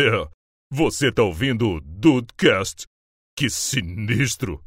É, 0.00 0.28
você 0.70 1.10
tá 1.10 1.24
ouvindo 1.24 1.68
o 1.68 1.80
Dudecast? 1.80 2.86
Que 3.36 3.50
sinistro! 3.50 4.62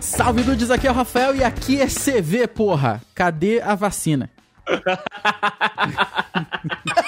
Salve 0.00 0.42
Dudes, 0.42 0.70
aqui 0.70 0.86
é 0.86 0.90
o 0.90 0.94
Rafael 0.94 1.36
e 1.36 1.44
aqui 1.44 1.78
é 1.78 1.88
CV, 1.88 2.46
porra. 2.46 3.02
Cadê 3.14 3.60
a 3.60 3.74
vacina? 3.74 4.30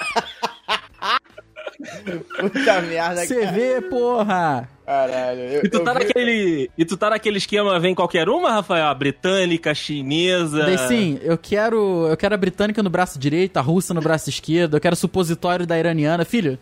Puta 2.40 2.80
merda, 2.82 3.26
cara. 3.26 3.52
CV, 3.52 3.80
porra. 3.88 4.68
Caralho. 4.86 5.40
Eu, 5.40 5.62
E 5.64 5.68
tu, 5.68 5.80
tá 5.84 5.92
vi- 5.92 5.98
naquele, 6.04 6.70
e 6.76 6.84
tu 6.84 6.96
tá 6.96 7.10
naquele 7.10 7.38
esquema, 7.38 7.78
vem 7.78 7.94
qualquer 7.94 8.28
uma, 8.28 8.50
Rafael? 8.50 8.86
A 8.86 8.94
britânica, 8.94 9.70
a 9.70 9.74
chinesa. 9.74 10.64
Daí 10.64 10.78
sim, 10.78 11.18
eu 11.22 11.38
quero, 11.38 12.06
eu 12.08 12.16
quero 12.16 12.34
a 12.34 12.38
britânica 12.38 12.82
no 12.82 12.90
braço 12.90 13.18
direito, 13.18 13.56
a 13.56 13.60
russa 13.60 13.94
no 13.94 14.00
braço 14.00 14.28
esquerdo, 14.30 14.76
eu 14.76 14.80
quero 14.80 14.96
supositório 14.96 15.66
da 15.66 15.78
iraniana, 15.78 16.24
filho. 16.24 16.58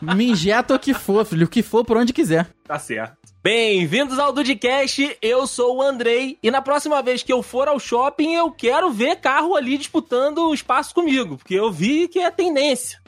Me 0.00 0.30
injeta 0.30 0.74
o 0.74 0.78
que 0.78 0.92
for, 0.94 1.24
filho, 1.24 1.46
o 1.46 1.48
que 1.48 1.62
for 1.62 1.84
por 1.84 1.96
onde 1.96 2.12
quiser. 2.12 2.48
Tá 2.66 2.78
certo. 2.78 3.16
Bem-vindos 3.42 4.18
ao 4.18 4.32
Dudcast, 4.32 5.16
eu 5.22 5.46
sou 5.46 5.76
o 5.76 5.82
Andrei, 5.82 6.36
e 6.42 6.50
na 6.50 6.60
próxima 6.60 7.00
vez 7.02 7.22
que 7.22 7.32
eu 7.32 7.40
for 7.42 7.68
ao 7.68 7.78
shopping, 7.78 8.34
eu 8.34 8.50
quero 8.50 8.90
ver 8.90 9.16
carro 9.16 9.54
ali 9.54 9.78
disputando 9.78 10.38
o 10.48 10.54
espaço 10.54 10.92
comigo, 10.92 11.36
porque 11.36 11.54
eu 11.54 11.70
vi 11.70 12.08
que 12.08 12.18
é 12.18 12.28
tendência. 12.32 12.98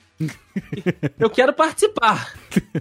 eu 1.18 1.30
quero 1.30 1.52
participar. 1.52 2.32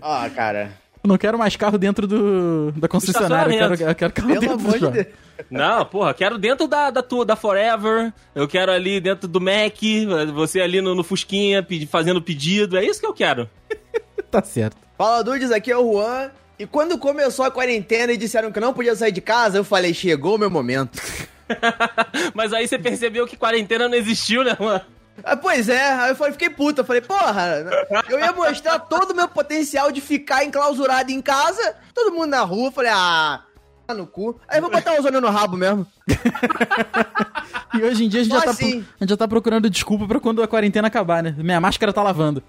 Ó, 0.01 0.29
cara. 0.29 0.71
Eu 1.03 1.07
não 1.07 1.17
quero 1.17 1.37
mais 1.37 1.55
carro 1.55 1.77
dentro 1.77 2.05
do, 2.07 2.71
da 2.75 2.87
concessionária, 2.87 3.53
eu 3.53 3.77
quero, 3.77 3.89
eu 3.91 3.95
quero 3.95 4.13
carro 4.13 4.27
Pelo 4.29 4.39
dentro 4.41 4.55
amor 4.55 4.79
do 4.79 4.87
de. 4.91 5.03
Deus. 5.03 5.15
Não, 5.51 5.85
porra, 5.85 6.13
quero 6.13 6.37
dentro 6.37 6.67
da, 6.67 6.89
da 6.89 7.03
tua, 7.03 7.23
da 7.23 7.35
Forever, 7.35 8.11
eu 8.33 8.47
quero 8.47 8.71
ali 8.71 8.99
dentro 8.99 9.27
do 9.27 9.39
Mac, 9.39 9.77
você 10.33 10.59
ali 10.59 10.81
no, 10.81 10.95
no 10.95 11.03
Fusquinha, 11.03 11.61
pedi- 11.61 11.85
fazendo 11.85 12.21
pedido, 12.21 12.75
é 12.77 12.83
isso 12.83 12.99
que 12.99 13.05
eu 13.07 13.13
quero. 13.13 13.49
Tá 14.29 14.43
certo. 14.43 14.75
Fala, 14.97 15.23
Dudes, 15.23 15.51
aqui 15.51 15.71
é 15.71 15.77
o 15.77 15.93
Juan. 15.93 16.29
E 16.59 16.65
quando 16.67 16.97
começou 16.97 17.45
a 17.45 17.51
quarentena 17.51 18.11
e 18.11 18.17
disseram 18.17 18.51
que 18.51 18.59
não 18.59 18.73
podia 18.73 18.93
sair 18.93 19.11
de 19.13 19.21
casa, 19.21 19.57
eu 19.57 19.63
falei, 19.63 19.93
chegou 19.93 20.35
o 20.35 20.37
meu 20.37 20.49
momento. 20.49 20.99
Mas 22.35 22.51
aí 22.51 22.67
você 22.67 22.77
percebeu 22.77 23.25
que 23.25 23.37
quarentena 23.37 23.87
não 23.87 23.95
existiu, 23.95 24.43
né, 24.43 24.57
mano? 24.59 24.81
Ah, 25.23 25.35
pois 25.35 25.67
é, 25.69 25.91
aí 25.93 26.09
eu 26.11 26.15
falei, 26.15 26.33
fiquei 26.33 26.49
puta. 26.49 26.83
Falei, 26.83 27.01
porra, 27.01 27.65
eu 28.09 28.19
ia 28.19 28.31
mostrar 28.31 28.79
todo 28.79 29.11
o 29.11 29.15
meu 29.15 29.27
potencial 29.27 29.91
de 29.91 29.99
ficar 30.01 30.43
enclausurado 30.45 31.11
em 31.11 31.21
casa, 31.21 31.75
todo 31.93 32.13
mundo 32.13 32.27
na 32.27 32.41
rua. 32.41 32.71
Falei, 32.71 32.91
ah, 32.93 33.41
tá 33.87 33.93
no 33.93 34.05
cu. 34.07 34.39
Aí 34.47 34.57
eu 34.57 34.61
vou 34.61 34.69
botar 34.71 34.93
o 34.93 34.99
ozônio 34.99 35.19
no 35.19 35.29
rabo 35.29 35.57
mesmo. 35.57 35.85
E 37.73 37.81
hoje 37.83 38.05
em 38.05 38.09
dia 38.09 38.21
a 38.21 38.23
gente, 38.23 38.33
já 38.33 38.41
tá, 38.41 38.51
assim. 38.51 38.81
pro- 38.81 38.89
a 38.99 39.03
gente 39.03 39.09
já 39.09 39.17
tá 39.17 39.27
procurando 39.27 39.69
desculpa 39.69 40.07
pra 40.07 40.19
quando 40.19 40.41
a 40.41 40.47
quarentena 40.47 40.87
acabar, 40.87 41.21
né? 41.21 41.35
Minha 41.37 41.59
máscara 41.59 41.91
tá 41.93 42.01
lavando. 42.01 42.41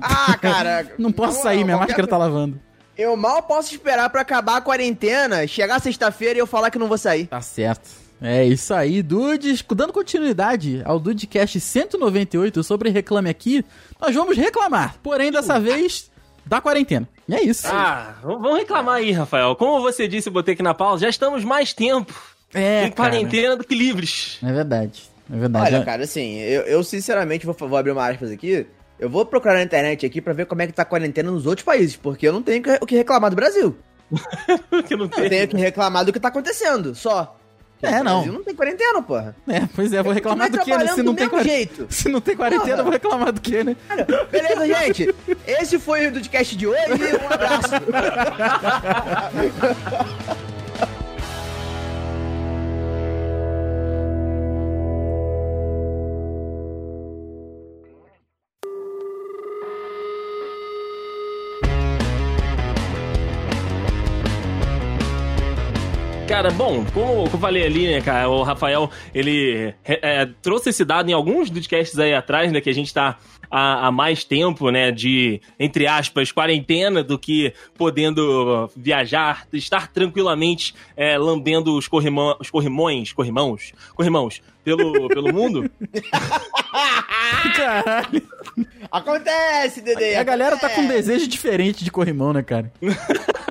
Ah, 0.00 0.36
cara. 0.40 0.92
Não 0.98 1.12
posso 1.12 1.42
sair, 1.42 1.64
minha 1.64 1.76
qualquer 1.76 1.92
máscara 1.92 2.06
tá 2.08 2.16
lavando. 2.18 2.60
Eu 2.96 3.16
mal 3.16 3.42
posso 3.42 3.72
esperar 3.72 4.10
pra 4.10 4.22
acabar 4.22 4.56
a 4.56 4.60
quarentena, 4.60 5.46
chegar 5.46 5.80
sexta-feira 5.80 6.38
e 6.38 6.40
eu 6.40 6.46
falar 6.46 6.70
que 6.70 6.78
não 6.78 6.88
vou 6.88 6.98
sair. 6.98 7.26
Tá 7.26 7.40
certo. 7.40 7.88
É 8.20 8.44
isso 8.44 8.72
aí, 8.72 9.02
Dudes. 9.02 9.62
Dando 9.74 9.92
continuidade 9.92 10.82
ao 10.84 10.98
Dudecast 10.98 11.60
198 11.60 12.62
sobre 12.62 12.90
Reclame 12.90 13.28
Aqui, 13.28 13.64
nós 14.00 14.14
vamos 14.14 14.36
reclamar. 14.36 14.96
Porém, 15.02 15.30
dessa 15.30 15.60
vez, 15.60 16.10
da 16.44 16.60
quarentena. 16.60 17.08
E 17.28 17.34
é 17.34 17.42
isso. 17.42 17.66
Ah, 17.66 18.14
vamos 18.22 18.56
reclamar 18.56 18.96
aí, 18.96 19.12
Rafael. 19.12 19.54
Como 19.56 19.82
você 19.82 20.08
disse, 20.08 20.30
botei 20.30 20.54
aqui 20.54 20.62
na 20.62 20.74
pausa, 20.74 21.02
já 21.02 21.08
estamos 21.08 21.44
mais 21.44 21.72
tempo 21.72 22.14
é, 22.54 22.86
em 22.86 22.90
quarentena 22.90 23.56
do 23.56 23.64
que 23.64 23.74
livres. 23.74 24.38
É 24.42 24.52
verdade. 24.52 25.02
É 25.30 25.36
verdade. 25.36 25.74
Olha, 25.74 25.84
cara, 25.84 26.04
assim, 26.04 26.36
eu, 26.38 26.62
eu 26.62 26.84
sinceramente 26.84 27.44
vou, 27.44 27.54
vou 27.54 27.76
abrir 27.76 27.90
uma 27.90 28.08
aspas 28.08 28.30
aqui. 28.30 28.66
Eu 28.98 29.10
vou 29.10 29.26
procurar 29.26 29.54
na 29.54 29.62
internet 29.62 30.06
aqui 30.06 30.22
pra 30.22 30.32
ver 30.32 30.46
como 30.46 30.62
é 30.62 30.66
que 30.66 30.72
tá 30.72 30.82
a 30.82 30.86
quarentena 30.86 31.30
nos 31.30 31.44
outros 31.44 31.64
países, 31.64 31.96
porque 31.96 32.26
eu 32.26 32.32
não 32.32 32.42
tenho 32.42 32.62
o 32.80 32.86
que 32.86 32.96
reclamar 32.96 33.28
do 33.28 33.36
Brasil. 33.36 33.76
que 34.86 34.96
não 34.96 35.04
Eu 35.04 35.28
tenho 35.28 35.48
que 35.48 35.56
reclamar 35.56 36.04
do 36.04 36.12
que 36.12 36.20
tá 36.20 36.28
acontecendo, 36.28 36.94
só. 36.94 37.36
É, 37.82 38.00
O 38.00 38.04
não. 38.04 38.14
Brasil 38.14 38.32
não 38.32 38.42
tem 38.42 38.54
quarentena, 38.54 39.02
porra. 39.02 39.36
É, 39.46 39.62
pois 39.74 39.92
é, 39.92 40.02
vou 40.02 40.12
reclamar 40.12 40.50
do 40.50 40.58
que, 40.58 40.76
né? 40.76 40.86
Se 40.88 41.02
não, 41.02 41.14
tem 41.14 41.28
jeito. 41.42 41.86
se 41.92 42.08
não 42.08 42.20
tem 42.20 42.36
quarentena, 42.36 42.64
Porra. 42.68 42.78
eu 42.80 42.84
vou 42.84 42.92
reclamar 42.92 43.32
do 43.32 43.40
que, 43.40 43.62
né? 43.62 43.76
Beleza, 44.30 44.66
gente? 44.66 45.14
Esse 45.46 45.78
foi 45.78 46.08
o 46.08 46.12
podcast 46.12 46.56
de 46.56 46.66
hoje. 46.66 46.80
Um 47.22 47.32
abraço. 47.32 47.70
Cara, 66.36 66.50
bom, 66.50 66.84
como 66.92 67.24
eu 67.24 67.38
falei 67.38 67.64
ali, 67.64 67.88
né, 67.88 68.02
cara, 68.02 68.28
o 68.28 68.42
Rafael, 68.42 68.90
ele 69.14 69.74
é, 69.82 70.20
é, 70.20 70.28
trouxe 70.42 70.68
esse 70.68 70.84
dado 70.84 71.08
em 71.08 71.14
alguns 71.14 71.48
podcasts 71.48 71.98
aí 71.98 72.12
atrás, 72.12 72.52
né, 72.52 72.60
que 72.60 72.68
a 72.68 72.74
gente 72.74 72.92
tá 72.92 73.16
há, 73.50 73.86
há 73.86 73.90
mais 73.90 74.22
tempo, 74.22 74.68
né, 74.68 74.92
de, 74.92 75.40
entre 75.58 75.86
aspas, 75.86 76.30
quarentena 76.30 77.02
do 77.02 77.18
que 77.18 77.54
podendo 77.78 78.70
viajar, 78.76 79.46
estar 79.50 79.90
tranquilamente 79.90 80.74
é, 80.94 81.16
lambendo 81.16 81.74
os, 81.74 81.88
corrimão, 81.88 82.36
os 82.38 82.50
corrimões, 82.50 83.14
corrimãos, 83.14 83.72
corrimãos, 83.94 84.42
pelo, 84.62 85.08
pelo 85.08 85.32
mundo. 85.32 85.70
Caralho. 87.56 88.22
Acontece, 88.92 89.80
Dedê. 89.80 90.16
A 90.16 90.22
galera 90.22 90.58
tá 90.58 90.68
com 90.68 90.82
um 90.82 90.86
desejo 90.86 91.26
diferente 91.26 91.82
de 91.82 91.90
corrimão, 91.90 92.34
né, 92.34 92.42
cara? 92.42 92.70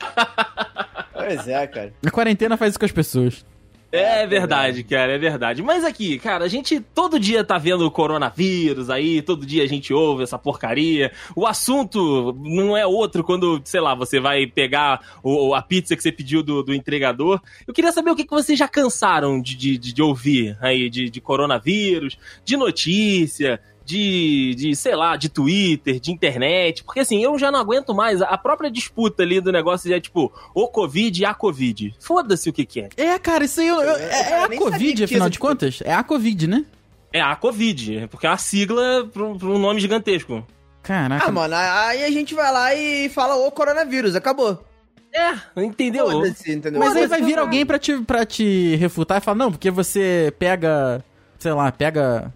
Pois 1.25 1.47
é, 1.47 1.67
cara. 1.67 1.93
A 2.05 2.11
quarentena 2.11 2.57
faz 2.57 2.71
isso 2.71 2.79
com 2.79 2.85
as 2.85 2.91
pessoas. 2.91 3.45
É 3.91 4.27
verdade, 4.27 4.83
cara, 4.83 5.13
é 5.13 5.17
verdade. 5.17 5.63
Mas 5.63 5.85
aqui, 5.85 6.19
cara, 6.19 6.43
a 6.43 6.47
gente 6.49 6.81
todo 6.81 7.17
dia 7.17 7.45
tá 7.45 7.57
vendo 7.57 7.85
o 7.85 7.91
coronavírus 7.91 8.89
aí, 8.89 9.21
todo 9.21 9.45
dia 9.45 9.63
a 9.63 9.67
gente 9.67 9.93
ouve 9.93 10.23
essa 10.23 10.37
porcaria. 10.37 11.13
O 11.33 11.47
assunto 11.47 12.33
não 12.43 12.75
é 12.75 12.85
outro 12.85 13.23
quando, 13.23 13.61
sei 13.63 13.79
lá, 13.79 13.95
você 13.95 14.19
vai 14.19 14.47
pegar 14.47 14.99
o, 15.23 15.55
a 15.55 15.61
pizza 15.61 15.95
que 15.95 16.03
você 16.03 16.11
pediu 16.11 16.43
do, 16.43 16.61
do 16.61 16.73
entregador. 16.73 17.39
Eu 17.65 17.73
queria 17.73 17.91
saber 17.93 18.11
o 18.11 18.15
que, 18.17 18.25
que 18.25 18.31
vocês 18.31 18.59
já 18.59 18.67
cansaram 18.67 19.41
de, 19.41 19.55
de, 19.55 19.77
de 19.77 20.01
ouvir 20.01 20.57
aí, 20.59 20.89
de, 20.89 21.09
de 21.09 21.21
coronavírus, 21.21 22.17
de 22.43 22.57
notícia. 22.57 23.61
De, 23.85 24.55
de, 24.55 24.75
sei 24.75 24.95
lá, 24.95 25.15
de 25.15 25.29
Twitter, 25.29 25.99
de 25.99 26.11
internet, 26.11 26.83
porque 26.83 27.01
assim, 27.01 27.23
eu 27.23 27.37
já 27.37 27.51
não 27.51 27.59
aguento 27.59 27.93
mais. 27.93 28.19
A 28.19 28.35
própria 28.35 28.71
disputa 28.71 29.21
ali 29.21 29.39
do 29.39 29.51
negócio 29.51 29.93
é 29.93 29.99
tipo, 30.01 30.33
o 30.55 30.67
Covid 30.67 31.21
e 31.21 31.23
a 31.25 31.35
Covid. 31.35 31.93
Foda-se 31.99 32.49
o 32.49 32.53
que 32.53 32.65
que 32.65 32.81
é. 32.81 32.89
É, 32.97 33.19
cara, 33.19 33.45
isso 33.45 33.61
aí 33.61 33.67
eu- 33.67 33.79
eu- 33.81 33.95
é, 33.95 34.31
é 34.31 34.39
Eu 34.39 34.43
a 34.45 34.57
Covid, 34.57 35.03
afinal 35.03 35.29
de 35.29 35.37
contas? 35.37 35.79
É 35.85 35.93
a 35.93 36.03
Covid, 36.03 36.47
né? 36.47 36.65
É 37.13 37.21
a 37.21 37.35
Covid, 37.35 38.07
porque 38.09 38.25
é 38.25 38.29
uma 38.31 38.37
sigla 38.39 39.07
para 39.13 39.23
um 39.23 39.59
nome 39.59 39.79
gigantesco. 39.79 40.43
Caraca. 40.81 41.27
Ah, 41.27 41.31
mano, 41.31 41.53
aí 41.55 42.03
a 42.03 42.09
gente 42.11 42.33
vai 42.33 42.51
lá 42.51 42.73
e 42.73 43.07
fala 43.09 43.35
o 43.35 43.51
coronavírus, 43.51 44.15
acabou. 44.15 44.65
É, 45.13 45.61
entendeu? 45.63 46.25
Entendeu? 46.25 46.79
Mas 46.79 46.95
aí 46.95 47.07
vai 47.07 47.21
vir 47.21 47.35
não- 47.35 47.43
alguém 47.43 47.65
pra 47.65 47.77
te, 47.79 47.97
pra 47.99 48.25
te 48.25 48.75
refutar 48.77 49.19
e 49.19 49.21
falar, 49.21 49.37
não, 49.37 49.51
porque 49.51 49.69
você 49.71 50.33
pega, 50.37 51.03
sei 51.39 51.53
lá, 51.53 51.71
pega 51.71 52.33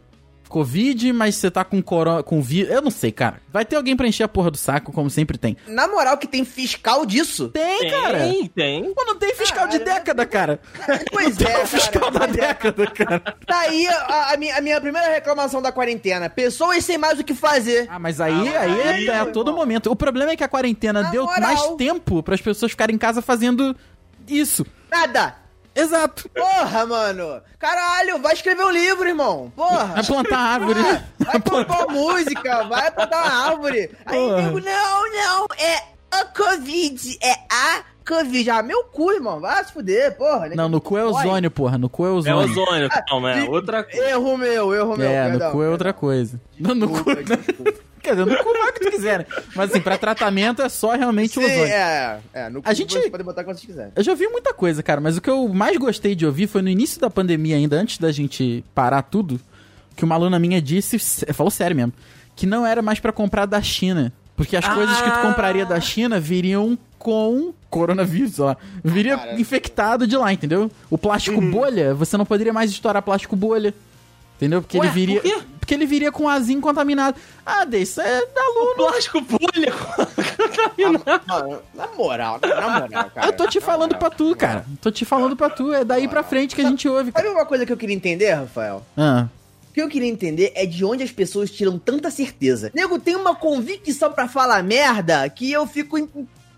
Covid, 0.50 1.14
mas 1.14 1.36
você 1.36 1.50
tá 1.52 1.64
com 1.64 1.82
corona, 1.82 2.24
com 2.24 2.42
vírus. 2.42 2.72
Eu 2.74 2.82
não 2.82 2.90
sei, 2.92 3.12
cara. 3.12 3.40
Vai 3.54 3.64
ter 3.64 3.76
alguém 3.76 3.96
pra 3.96 4.08
encher 4.08 4.24
a 4.24 4.28
porra 4.28 4.50
do 4.52 4.58
saco, 4.58 4.92
como 4.92 5.10
sempre 5.10 5.38
tem. 5.38 5.56
Na 5.68 5.88
moral, 5.88 6.18
que 6.18 6.28
tem 6.28 6.44
fiscal 6.44 7.06
disso? 7.06 7.50
Tem, 7.50 7.90
cara. 7.90 8.20
Tem, 8.20 8.48
tem. 8.48 8.94
Pô, 8.94 9.06
não 9.06 9.16
tem 9.16 9.34
fiscal 9.36 9.68
de 9.68 9.80
Caralho. 9.80 9.96
década, 10.00 10.26
cara. 10.26 10.60
Pois 11.12 11.38
Tem 11.38 11.48
é, 11.48 11.64
um 11.64 11.66
fiscal 11.68 12.12
cara. 12.12 12.20
da 12.20 12.26
década, 12.26 12.88
cara. 12.88 13.20
Tá 13.46 13.60
aí 13.62 13.88
a, 13.88 14.34
a 14.34 14.38
minha, 14.38 14.58
a 14.58 14.62
minha 14.62 14.82
primeira 14.82 15.08
reclamação 15.10 15.62
da 15.62 15.72
quarentena. 15.72 16.30
Pessoas 16.30 16.84
sem 16.84 16.98
mais 16.98 17.20
o 17.20 17.24
que 17.24 17.34
fazer. 17.36 17.88
Ah, 17.90 18.00
mas 18.00 18.20
aí, 18.20 18.34
Ah, 18.56 18.62
aí, 18.62 18.82
aí, 18.82 19.08
é, 19.08 19.12
é 19.12 19.20
a 19.20 19.26
todo 19.28 19.50
irmão. 19.50 19.62
momento. 19.62 19.92
O 19.92 19.96
problema 19.96 20.32
é 20.32 20.36
que 20.36 20.44
a 20.44 20.48
quarentena 20.48 21.04
Na 21.04 21.10
deu 21.12 21.26
moral. 21.26 21.42
mais 21.42 21.62
tempo 21.78 22.22
para 22.24 22.34
as 22.36 22.42
pessoas 22.42 22.72
ficarem 22.72 22.96
em 22.96 23.00
casa 23.00 23.22
fazendo 23.22 23.76
isso. 24.28 24.66
Nada. 24.92 25.36
Exato. 25.80 26.30
Porra, 26.30 26.86
mano. 26.86 27.42
Caralho, 27.58 28.20
vai 28.22 28.34
escrever 28.34 28.64
um 28.64 28.72
livro, 28.72 29.08
irmão. 29.08 29.52
Porra. 29.56 29.86
Vai 29.96 30.04
plantar 30.06 30.38
árvore. 30.38 30.80
Vai 31.20 31.40
compor 31.42 31.92
música, 31.92 32.64
vai 32.64 32.90
plantar 32.92 33.24
uma 33.24 33.32
árvore. 33.52 33.92
Aí 34.06 34.18
Porra. 34.18 34.42
nego, 34.42 34.60
não, 34.60 35.12
não, 35.12 35.46
é 35.58 35.84
a 36.12 36.26
Covid, 36.26 37.18
é 37.22 37.32
a 37.32 37.84
Covid. 38.08 38.50
Ah, 38.50 38.64
meu 38.64 38.84
cu, 38.86 39.12
irmão, 39.12 39.40
vai 39.40 39.64
se 39.64 39.72
fuder, 39.72 40.18
porra. 40.18 40.50
Não, 40.56 40.68
no 40.68 40.82
cu 40.82 40.98
é 40.98 41.04
ozônio, 41.06 41.52
porra. 41.52 41.78
No 41.78 41.88
cu 41.90 42.06
é 42.06 42.10
É 42.10 42.12
ozônio. 42.12 42.38
ozônio, 42.40 42.90
calma, 43.08 43.32
é 43.34 43.44
outra 43.50 43.84
coisa. 43.84 44.10
Erro 44.10 44.38
meu, 44.38 44.74
erro 44.74 44.98
meu. 44.98 45.08
É, 45.10 45.30
perdão, 45.30 45.48
no 45.50 45.54
cu 45.54 45.64
é 45.64 45.70
outra 45.70 45.94
perdão. 45.94 46.00
coisa. 46.00 46.42
No, 46.60 46.74
no 46.76 46.88
cu, 46.90 46.96
Desculpa, 47.16 47.38
desculpa. 47.38 47.74
Quer 48.02 48.12
dizer, 48.12 48.26
no 48.26 48.38
cu 48.38 48.52
vai 48.54 48.70
o 48.70 48.74
que 48.74 48.80
tu 48.80 48.92
quiser, 48.92 49.20
né? 49.20 49.26
Mas 49.56 49.72
assim, 49.72 49.82
pra 49.82 49.98
tratamento 49.98 50.62
é 50.62 50.70
só 50.70 50.92
realmente 50.96 51.38
o 51.38 51.42
Sim, 51.42 51.48
ozônio. 51.48 51.66
é, 51.74 52.20
é. 52.34 52.50
No 52.50 52.62
A 52.64 52.74
gente- 52.74 52.94
Vocês 52.94 53.10
podem 53.10 53.26
botar 53.26 53.44
quando 53.44 53.58
vocês 53.58 53.66
quiserem. 53.68 53.92
Eu 53.96 54.04
já 54.04 54.12
ouvi 54.12 54.28
muita 54.28 54.54
coisa, 54.54 54.82
cara, 54.82 55.00
mas 55.02 55.18
o 55.18 55.22
que 55.22 55.30
eu 55.30 55.48
mais 55.50 55.78
gostei 55.78 56.16
de 56.16 56.26
ouvir 56.26 56.48
foi 56.48 56.62
no 56.62 56.70
início 56.70 57.00
da 57.00 57.10
pandemia 57.10 57.56
ainda, 57.56 57.76
antes 57.76 57.98
da 57.98 58.12
gente 58.12 58.64
parar 58.74 59.02
tudo, 59.04 59.40
que 59.96 60.04
uma 60.06 60.16
aluna 60.16 60.40
minha 60.40 60.62
disse, 60.62 60.98
falou 61.34 61.52
sério 61.52 61.76
mesmo, 61.76 61.94
que 62.36 62.46
não 62.46 62.66
era 62.66 62.82
mais 62.82 63.00
pra 63.00 63.12
comprar 63.12 63.46
da 63.46 63.62
China. 63.62 64.12
Porque 64.36 64.56
as 64.56 64.66
coisas 64.66 64.96
que 65.02 65.10
tu 65.12 65.18
Ah. 65.18 65.22
compraria 65.22 65.66
da 65.66 65.82
China 65.82 66.18
viriam 66.18 66.78
com 66.98 67.54
coronavírus, 67.70 68.40
ó. 68.40 68.56
Viria 68.82 69.18
Cara. 69.18 69.40
infectado 69.40 70.08
de 70.08 70.16
lá, 70.16 70.32
entendeu? 70.32 70.72
O 70.90 70.98
plástico 70.98 71.42
bolha, 71.42 71.94
você 71.94 72.16
não 72.16 72.26
poderia 72.26 72.54
mais 72.54 72.72
estourar 72.72 73.02
plástico 73.04 73.36
bolha. 73.36 73.74
Entendeu? 74.40 74.62
Porque 74.62 74.78
Ué, 74.78 74.86
ele 74.86 74.94
viria. 74.94 75.22
por 75.22 75.30
quê? 75.30 75.44
Porque 75.60 75.74
ele 75.74 75.86
viria 75.86 76.12
com 76.14 76.30
azinho 76.30 76.62
contaminado. 76.62 77.20
Ah, 77.46 77.66
Dei, 77.66 77.82
isso 77.82 78.00
é 78.00 78.26
da 78.28 78.42
aluno. 78.42 78.76
Plástico 78.76 79.20
bolha 79.20 79.74
contaminado. 79.74 81.22
Mano, 81.28 81.62
na 81.76 81.88
moral, 81.88 82.40
na 82.42 82.80
moral, 82.80 83.12
cara. 83.14 83.28
Eu 83.28 83.34
tô 83.34 83.46
te 83.48 83.60
falando 83.60 83.94
moral. 83.94 84.00
pra 84.00 84.10
tu, 84.10 84.36
cara. 84.36 84.66
Tô 84.82 84.90
te 84.90 85.04
falando 85.04 85.36
pra 85.36 85.50
tu. 85.50 85.74
É 85.74 85.84
daí 85.84 86.08
pra 86.08 86.24
frente 86.24 86.56
que 86.56 86.62
a 86.62 86.70
gente 86.70 86.88
ouve. 86.88 87.12
Sabe 87.12 87.28
uma 87.28 87.46
coisa 87.46 87.66
que 87.66 87.74
eu 87.74 87.78
queria 87.78 87.96
entender, 87.96 88.32
Rafael? 88.32 88.82
Ah. 88.98 89.28
O 89.70 89.74
que 89.74 89.82
eu 89.82 89.90
queria 89.90 90.08
entender 90.10 90.52
é 90.56 90.66
de 90.66 90.84
onde 90.84 91.04
as 91.04 91.12
pessoas 91.12 91.52
tiram 91.52 91.78
tanta 91.78 92.10
certeza. 92.10 92.72
Nego 92.74 92.98
tem 92.98 93.16
uma 93.16 93.36
convicção 93.36 94.12
pra 94.12 94.28
falar 94.28 94.64
merda 94.64 95.30
que 95.30 95.52
eu 95.52 95.68
fico 95.68 96.10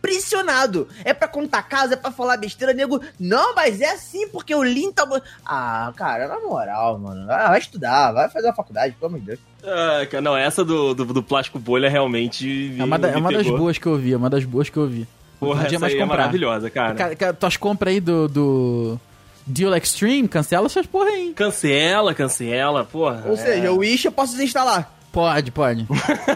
impressionado. 0.02 0.88
É 1.06 1.14
pra 1.14 1.28
contar 1.28 1.62
casa, 1.64 1.94
é 1.94 1.98
pra 1.98 2.12
falar 2.12 2.38
besteira, 2.38 2.74
nego. 2.74 3.00
Não, 3.20 3.54
mas 3.56 3.80
é 3.82 3.92
assim 3.92 4.28
porque 4.28 4.54
o 4.54 4.62
Lean 4.62 4.92
tá. 4.92 5.08
Ah, 5.46 5.94
cara, 5.96 6.28
na 6.28 6.40
moral, 6.40 6.98
mano. 6.98 7.30
Ah, 7.32 7.50
vai 7.50 7.60
estudar, 7.60 8.12
vai 8.12 8.30
fazer 8.30 8.50
a 8.50 8.54
faculdade, 8.54 8.96
pelo 9.00 9.08
amor 9.10 9.20
de 9.20 9.26
Deus. 9.28 9.40
Ah, 9.64 10.06
cara, 10.10 10.22
não, 10.22 10.36
essa 10.36 10.66
do, 10.66 10.94
do, 10.94 11.06
do 11.06 11.24
plástico 11.24 11.60
bolha 11.60 11.90
realmente. 11.90 12.76
É 12.80 12.84
uma, 12.84 12.98
da- 12.98 13.10
me 13.10 13.14
é 13.14 13.18
uma 13.18 13.32
das 13.32 13.48
boas 13.48 13.78
que 13.78 13.86
eu 13.88 13.96
vi, 13.98 14.14
é 14.14 14.18
uma 14.18 14.30
das 14.30 14.44
boas 14.44 14.70
que 14.70 14.78
eu 14.78 14.88
vi. 14.88 15.08
Porra, 15.40 15.66
essa 15.66 15.80
mais 15.80 15.94
aí 15.94 16.00
é 16.00 16.06
maravilhosa, 16.06 16.70
cara. 16.70 16.96
Ca- 16.96 17.16
ca- 17.16 17.34
tuas 17.34 17.58
compras 17.58 17.94
aí 17.94 18.00
do, 18.00 18.28
do 18.28 19.00
Deal 19.46 19.76
Extreme, 19.76 20.28
cancela 20.28 20.68
essas 20.68 20.86
porra 20.86 21.10
aí. 21.10 21.34
Cancela, 21.34 22.14
cancela, 22.14 22.84
porra. 22.84 23.24
Ou 23.28 23.36
seja, 23.38 23.72
o 23.72 23.78
Wish 23.78 24.06
eu 24.06 24.12
posso 24.12 24.34
desinstalar. 24.34 24.92
Pode, 25.12 25.52
pode. 25.52 25.86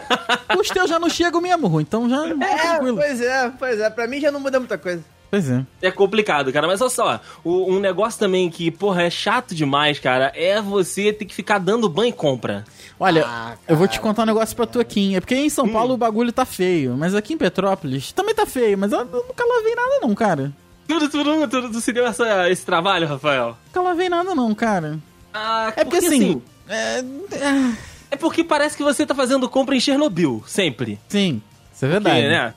Os 0.59 0.67
teus 0.69 0.89
já 0.89 0.99
não 0.99 1.09
chegam 1.09 1.39
mesmo, 1.41 1.67
ruim, 1.67 1.83
então 1.83 2.09
já 2.09 2.27
é, 2.27 2.31
É, 2.31 2.57
tranquilo. 2.57 2.97
pois 2.97 3.21
é, 3.21 3.51
pois 3.57 3.79
é. 3.79 3.89
Pra 3.89 4.07
mim 4.07 4.19
já 4.19 4.31
não 4.31 4.39
muda 4.39 4.59
muita 4.59 4.77
coisa. 4.77 5.03
Pois 5.31 5.49
é. 5.49 5.65
É 5.81 5.91
complicado, 5.91 6.51
cara. 6.53 6.67
Mas 6.67 6.81
olha 6.81 6.89
só, 6.89 7.19
o- 7.43 7.71
um 7.73 7.79
negócio 7.79 8.19
também 8.19 8.49
que, 8.49 8.69
porra, 8.71 9.03
é 9.03 9.09
chato 9.09 9.55
demais, 9.55 9.99
cara, 9.99 10.31
é 10.35 10.61
você 10.61 11.11
ter 11.11 11.25
que 11.25 11.33
ficar 11.33 11.57
dando 11.57 11.89
banho 11.89 12.09
e 12.09 12.13
compra. 12.13 12.63
Olha, 12.99 13.25
Ah, 13.25 13.53
eu 13.67 13.75
vou 13.75 13.87
te 13.87 13.99
contar 13.99 14.23
um 14.23 14.27
negócio 14.27 14.55
pra 14.55 14.65
tu 14.65 14.79
aqui, 14.79 14.99
hein? 15.01 15.15
É 15.15 15.19
porque 15.19 15.35
em 15.35 15.49
São 15.49 15.67
Paulo 15.67 15.93
o 15.95 15.97
bagulho 15.97 16.31
tá 16.31 16.45
feio, 16.45 16.95
mas 16.97 17.13
aqui 17.15 17.33
em 17.33 17.37
Petrópolis 17.37 18.11
também 18.13 18.33
tá 18.35 18.45
feio, 18.45 18.77
mas 18.77 18.91
eu, 18.91 18.99
eu 18.99 19.25
nunca 19.27 19.43
lavei 19.45 19.75
nada 19.75 19.99
não, 20.01 20.13
cara. 20.15 20.53
Tudo, 20.87 21.09
tudo, 21.09 21.47
tudo, 21.47 21.71
tu 21.71 21.81
se 21.81 21.91
deu 21.91 22.05
essa, 22.05 22.49
esse 22.49 22.63
trabalho, 22.65 23.07
Rafael? 23.07 23.57
Nunca 23.67 23.81
lavei 23.81 24.07
nada 24.07 24.35
não, 24.35 24.53
cara. 24.53 24.99
Ah, 25.33 25.73
É 25.75 25.83
porque, 25.83 25.97
assim... 26.05 26.41
É, 26.69 26.99
é, 26.99 27.73
É 28.11 28.15
porque 28.15 28.43
parece 28.43 28.77
que 28.77 28.83
você 28.83 29.05
tá 29.05 29.15
fazendo 29.15 29.49
compra 29.49 29.75
em 29.75 29.79
Chernobyl, 29.79 30.43
sempre. 30.47 30.99
sim, 31.07 31.41
isso 31.73 31.85
é 31.85 31.87
verdade. 31.87 32.21
Porque, 32.21 32.29
né? 32.29 32.53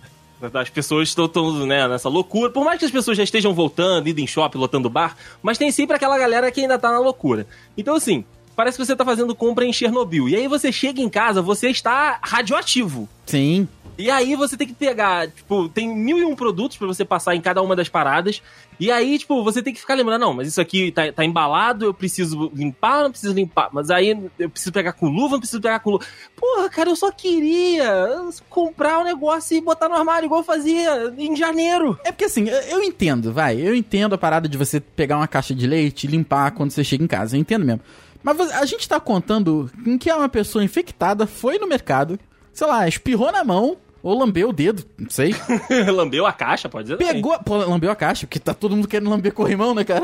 As 0.54 0.70
pessoas 0.70 1.08
estão 1.08 1.66
né, 1.66 1.88
nessa 1.88 2.08
loucura. 2.08 2.48
Por 2.50 2.64
mais 2.64 2.78
que 2.78 2.84
as 2.84 2.92
pessoas 2.92 3.16
já 3.16 3.24
estejam 3.24 3.52
voltando, 3.52 4.08
indo 4.08 4.20
em 4.20 4.26
shopping, 4.26 4.58
lotando 4.58 4.88
bar, 4.88 5.16
mas 5.42 5.58
tem 5.58 5.72
sempre 5.72 5.96
aquela 5.96 6.16
galera 6.16 6.48
que 6.52 6.60
ainda 6.60 6.78
tá 6.78 6.92
na 6.92 7.00
loucura. 7.00 7.44
Então, 7.76 7.96
assim, 7.96 8.24
parece 8.58 8.76
que 8.76 8.84
você 8.84 8.96
tá 8.96 9.04
fazendo 9.04 9.36
compra 9.36 9.64
em 9.64 9.72
Chernobyl. 9.72 10.28
E 10.28 10.34
aí 10.34 10.48
você 10.48 10.72
chega 10.72 11.00
em 11.00 11.08
casa, 11.08 11.40
você 11.40 11.70
está 11.70 12.18
radioativo. 12.20 13.08
Sim. 13.24 13.68
E 13.96 14.10
aí 14.10 14.34
você 14.34 14.56
tem 14.56 14.66
que 14.66 14.74
pegar, 14.74 15.28
tipo, 15.28 15.68
tem 15.68 15.94
mil 15.94 16.18
e 16.18 16.24
um 16.24 16.34
produtos 16.34 16.76
pra 16.76 16.88
você 16.88 17.04
passar 17.04 17.36
em 17.36 17.40
cada 17.40 17.62
uma 17.62 17.76
das 17.76 17.88
paradas. 17.88 18.42
E 18.80 18.90
aí, 18.90 19.16
tipo, 19.16 19.44
você 19.44 19.62
tem 19.62 19.72
que 19.72 19.78
ficar 19.78 19.94
lembrando, 19.94 20.20
não, 20.20 20.34
mas 20.34 20.48
isso 20.48 20.60
aqui 20.60 20.90
tá, 20.90 21.12
tá 21.12 21.24
embalado, 21.24 21.84
eu 21.84 21.94
preciso 21.94 22.50
limpar, 22.52 23.04
não 23.04 23.10
preciso 23.12 23.32
limpar. 23.32 23.68
Mas 23.72 23.90
aí 23.90 24.28
eu 24.40 24.50
preciso 24.50 24.72
pegar 24.72 24.92
com 24.92 25.06
luva, 25.06 25.34
não 25.34 25.40
preciso 25.40 25.62
pegar 25.62 25.78
com 25.78 25.90
luva. 25.90 26.04
Porra, 26.34 26.68
cara, 26.68 26.90
eu 26.90 26.96
só 26.96 27.12
queria 27.12 28.28
comprar 28.50 28.98
o 28.98 29.04
negócio 29.04 29.56
e 29.56 29.60
botar 29.60 29.88
no 29.88 29.94
armário, 29.94 30.26
igual 30.26 30.40
eu 30.40 30.44
fazia 30.44 31.14
em 31.16 31.36
janeiro. 31.36 31.96
É 32.04 32.10
porque 32.10 32.24
assim, 32.24 32.48
eu, 32.48 32.60
eu 32.62 32.82
entendo, 32.82 33.32
vai. 33.32 33.60
Eu 33.60 33.74
entendo 33.74 34.14
a 34.14 34.18
parada 34.18 34.48
de 34.48 34.58
você 34.58 34.80
pegar 34.80 35.16
uma 35.16 35.28
caixa 35.28 35.54
de 35.54 35.64
leite 35.64 36.08
e 36.08 36.10
limpar 36.10 36.50
quando 36.50 36.72
você 36.72 36.82
chega 36.82 37.04
em 37.04 37.08
casa. 37.08 37.36
Eu 37.36 37.40
entendo 37.40 37.64
mesmo. 37.64 37.82
Mas 38.22 38.40
a 38.52 38.64
gente 38.64 38.88
tá 38.88 38.98
contando 38.98 39.70
em 39.86 39.96
que 39.96 40.12
uma 40.12 40.28
pessoa 40.28 40.64
infectada 40.64 41.26
foi 41.26 41.58
no 41.58 41.66
mercado, 41.66 42.18
sei 42.52 42.66
lá, 42.66 42.86
espirrou 42.88 43.30
na 43.30 43.44
mão 43.44 43.76
ou 44.02 44.18
lambeu 44.18 44.50
o 44.50 44.52
dedo, 44.52 44.84
não 44.96 45.10
sei. 45.10 45.34
Lambeu 45.92 46.24
a 46.24 46.32
caixa, 46.32 46.68
pode 46.68 46.84
dizer. 46.88 46.96
Pegou. 46.96 47.38
Pô, 47.40 47.56
lambeu 47.56 47.90
a 47.90 47.96
caixa, 47.96 48.26
porque 48.26 48.38
tá 48.38 48.54
todo 48.54 48.76
mundo 48.76 48.88
querendo 48.88 49.10
lamber 49.10 49.32
corrimão, 49.32 49.74
né, 49.74 49.84
cara? 49.84 50.02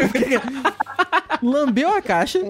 lambeu 1.42 1.90
a 1.90 2.02
caixa 2.02 2.40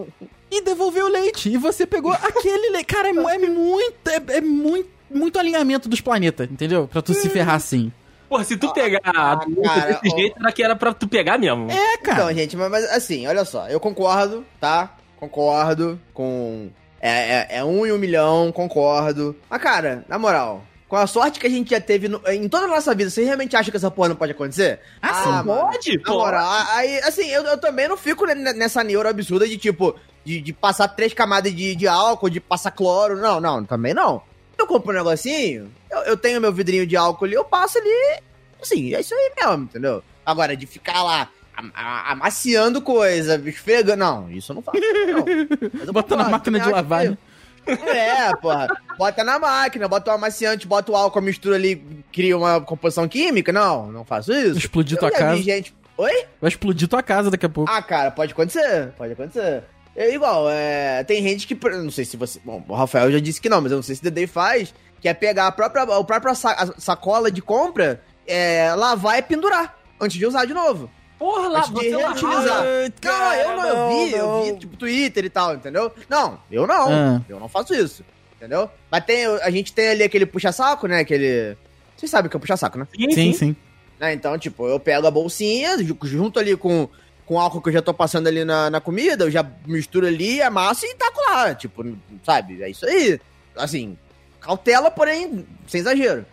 e 0.50 0.62
devolveu 0.62 1.06
o 1.06 1.10
leite. 1.10 1.50
E 1.50 1.56
você 1.56 1.86
pegou 1.86 2.12
aquele 2.12 2.70
leite. 2.70 2.86
Cara, 2.86 3.08
é, 3.08 3.10
é 3.10 3.38
muito. 3.38 4.08
É, 4.08 4.36
é 4.36 4.40
muito. 4.40 4.94
Muito 5.10 5.38
alinhamento 5.38 5.88
dos 5.88 6.00
planetas, 6.00 6.50
entendeu? 6.50 6.88
Pra 6.88 7.00
tu 7.00 7.14
se 7.14 7.28
ferrar 7.28 7.54
assim. 7.54 7.92
Porra, 8.28 8.42
se 8.42 8.56
tu 8.56 8.72
pegar 8.72 8.98
a 9.04 9.12
cara, 9.12 9.44
desse 9.46 10.12
ó. 10.12 10.16
jeito, 10.16 10.36
era 10.40 10.50
que 10.50 10.62
era 10.62 10.74
pra 10.74 10.92
tu 10.92 11.06
pegar 11.06 11.38
mesmo. 11.38 11.70
É, 11.70 11.98
cara. 11.98 12.22
Então, 12.22 12.34
gente, 12.34 12.56
mas, 12.56 12.68
mas, 12.68 12.84
assim, 12.90 13.24
olha 13.24 13.44
só, 13.44 13.68
eu 13.68 13.78
concordo, 13.78 14.44
tá? 14.58 14.90
Concordo 15.28 16.00
com. 16.12 16.70
É, 17.00 17.10
é, 17.10 17.46
é 17.58 17.64
um 17.64 17.84
em 17.86 17.92
um 17.92 17.98
milhão, 17.98 18.50
concordo. 18.52 19.36
Mas, 19.50 19.60
cara, 19.62 20.04
na 20.08 20.18
moral, 20.18 20.64
com 20.88 20.96
a 20.96 21.06
sorte 21.06 21.38
que 21.38 21.46
a 21.46 21.50
gente 21.50 21.70
já 21.70 21.80
teve 21.80 22.08
no- 22.08 22.20
em 22.28 22.48
toda 22.48 22.64
a 22.64 22.68
nossa 22.68 22.94
vida, 22.94 23.10
você 23.10 23.24
realmente 23.24 23.54
acha 23.56 23.70
que 23.70 23.76
essa 23.76 23.90
porra 23.90 24.10
não 24.10 24.16
pode 24.16 24.32
acontecer? 24.32 24.80
Ah, 25.02 25.14
sim, 25.22 25.28
mano, 25.30 25.44
pode, 25.70 25.96
Na 25.98 26.02
pô. 26.04 26.12
moral, 26.18 26.46
a- 26.50 26.76
aí, 26.76 26.98
assim, 27.00 27.26
eu, 27.28 27.42
eu 27.44 27.58
também 27.58 27.88
não 27.88 27.96
fico 27.96 28.24
ne- 28.26 28.52
nessa 28.54 28.82
neuro 28.84 29.08
absurda 29.08 29.46
de 29.46 29.58
tipo, 29.58 29.94
de, 30.24 30.40
de 30.40 30.52
passar 30.52 30.88
três 30.88 31.12
camadas 31.12 31.54
de, 31.54 31.74
de 31.74 31.86
álcool, 31.86 32.30
de 32.30 32.40
passar 32.40 32.70
cloro. 32.70 33.16
Não, 33.20 33.38
não, 33.40 33.64
também 33.64 33.92
não. 33.92 34.22
Eu 34.56 34.66
compro 34.66 34.92
um 34.92 34.96
negocinho, 34.96 35.70
eu, 35.90 35.98
eu 36.02 36.16
tenho 36.16 36.40
meu 36.40 36.52
vidrinho 36.52 36.86
de 36.86 36.96
álcool 36.96 37.24
ali, 37.26 37.34
eu 37.34 37.44
passo 37.44 37.76
ali. 37.78 38.20
Assim, 38.62 38.94
é 38.94 39.00
isso 39.00 39.14
aí 39.14 39.32
mesmo, 39.36 39.64
entendeu? 39.64 40.02
Agora, 40.24 40.56
de 40.56 40.64
ficar 40.66 41.02
lá 41.02 41.28
amaciando 41.56 42.80
coisa, 42.82 43.40
esfregando. 43.46 43.96
Não, 43.98 44.30
isso 44.30 44.52
eu 44.52 44.56
não 44.56 44.62
faço. 44.62 44.78
Não. 44.78 45.24
Bota 45.92 46.16
na 46.16 46.28
máquina 46.28 46.60
de 46.60 46.70
lavagem. 46.70 47.18
que- 47.64 47.72
É, 47.72 48.34
porra. 48.36 48.68
Bota 48.98 49.24
na 49.24 49.38
máquina, 49.38 49.88
bota 49.88 50.10
o 50.10 50.14
amaciante, 50.14 50.66
bota 50.66 50.92
o 50.92 50.96
álcool, 50.96 51.20
mistura 51.22 51.56
ali, 51.56 51.76
cria 52.12 52.36
uma 52.36 52.60
composição 52.60 53.08
química. 53.08 53.52
Não, 53.52 53.90
não 53.90 54.04
faço 54.04 54.32
isso. 54.32 54.58
Explodir 54.58 54.96
Eu 54.96 55.00
tua 55.00 55.10
casa. 55.10 55.40
gente. 55.42 55.74
Oi? 55.96 56.24
Vai 56.40 56.48
explodir 56.48 56.88
tua 56.88 57.02
casa 57.02 57.30
daqui 57.30 57.46
a 57.46 57.48
pouco. 57.48 57.70
Ah, 57.70 57.80
cara, 57.80 58.10
pode 58.10 58.32
acontecer, 58.32 58.92
pode 58.98 59.12
acontecer. 59.12 59.62
É 59.96 60.12
igual, 60.12 60.50
é, 60.50 61.04
tem 61.04 61.22
gente 61.22 61.46
que, 61.46 61.54
não 61.70 61.88
sei 61.90 62.04
se 62.04 62.16
você, 62.16 62.40
bom, 62.44 62.60
o 62.68 62.74
Rafael 62.74 63.12
já 63.12 63.20
disse 63.20 63.40
que 63.40 63.48
não, 63.48 63.60
mas 63.60 63.70
eu 63.70 63.76
não 63.76 63.82
sei 63.82 63.94
se 63.94 64.00
o 64.00 64.04
Dedei 64.04 64.26
faz, 64.26 64.74
que 65.00 65.08
é 65.08 65.14
pegar 65.14 65.46
a 65.46 65.52
própria, 65.52 65.84
a 65.84 66.02
própria 66.04 66.34
sacola 66.34 67.30
de 67.30 67.40
compra, 67.40 68.02
é, 68.26 68.74
lavar 68.74 69.18
e 69.20 69.22
pendurar, 69.22 69.78
antes 70.00 70.18
de 70.18 70.26
usar 70.26 70.46
de 70.46 70.52
novo. 70.52 70.90
Porra, 71.18 71.48
lá, 71.48 71.60
você 71.62 71.88
reutilizar. 71.96 72.64
Não, 73.02 73.34
eu 73.34 73.56
não, 73.56 73.66
eu 73.68 73.88
vi, 74.06 74.12
eu 74.12 74.42
vi, 74.44 74.58
tipo, 74.60 74.76
Twitter 74.76 75.24
e 75.24 75.30
tal, 75.30 75.54
entendeu? 75.54 75.92
Não, 76.08 76.38
eu 76.50 76.66
não, 76.66 76.88
Ah. 76.92 77.20
eu 77.28 77.38
não 77.40 77.48
faço 77.48 77.72
isso, 77.74 78.04
entendeu? 78.36 78.68
Mas 78.90 79.04
tem, 79.04 79.24
a 79.26 79.50
gente 79.50 79.72
tem 79.72 79.88
ali 79.88 80.02
aquele 80.02 80.26
puxa-saco, 80.26 80.86
né, 80.86 81.00
aquele... 81.00 81.56
Vocês 81.96 82.10
sabem 82.10 82.26
o 82.26 82.30
que 82.30 82.36
é 82.36 82.40
puxa-saco, 82.40 82.76
né? 82.78 82.86
Sim, 83.12 83.32
sim. 83.32 83.56
né? 83.98 84.12
Então, 84.12 84.36
tipo, 84.38 84.66
eu 84.68 84.78
pego 84.80 85.06
a 85.06 85.10
bolsinha, 85.10 85.78
ju- 85.82 85.96
junto 86.02 86.38
ali 86.40 86.56
com, 86.56 86.88
com 87.24 87.34
o 87.34 87.38
álcool 87.38 87.62
que 87.62 87.68
eu 87.68 87.72
já 87.74 87.80
tô 87.80 87.94
passando 87.94 88.26
ali 88.26 88.44
na, 88.44 88.68
na 88.68 88.80
comida, 88.80 89.24
eu 89.24 89.30
já 89.30 89.46
misturo 89.66 90.06
ali, 90.06 90.42
amasso 90.42 90.84
e 90.84 90.94
taco 90.96 91.20
lá. 91.30 91.54
Tipo, 91.54 91.96
sabe? 92.24 92.60
É 92.62 92.68
isso 92.68 92.84
aí. 92.84 93.20
Assim, 93.56 93.96
cautela, 94.40 94.90
porém, 94.90 95.46
sem 95.68 95.80
exagero. 95.80 96.26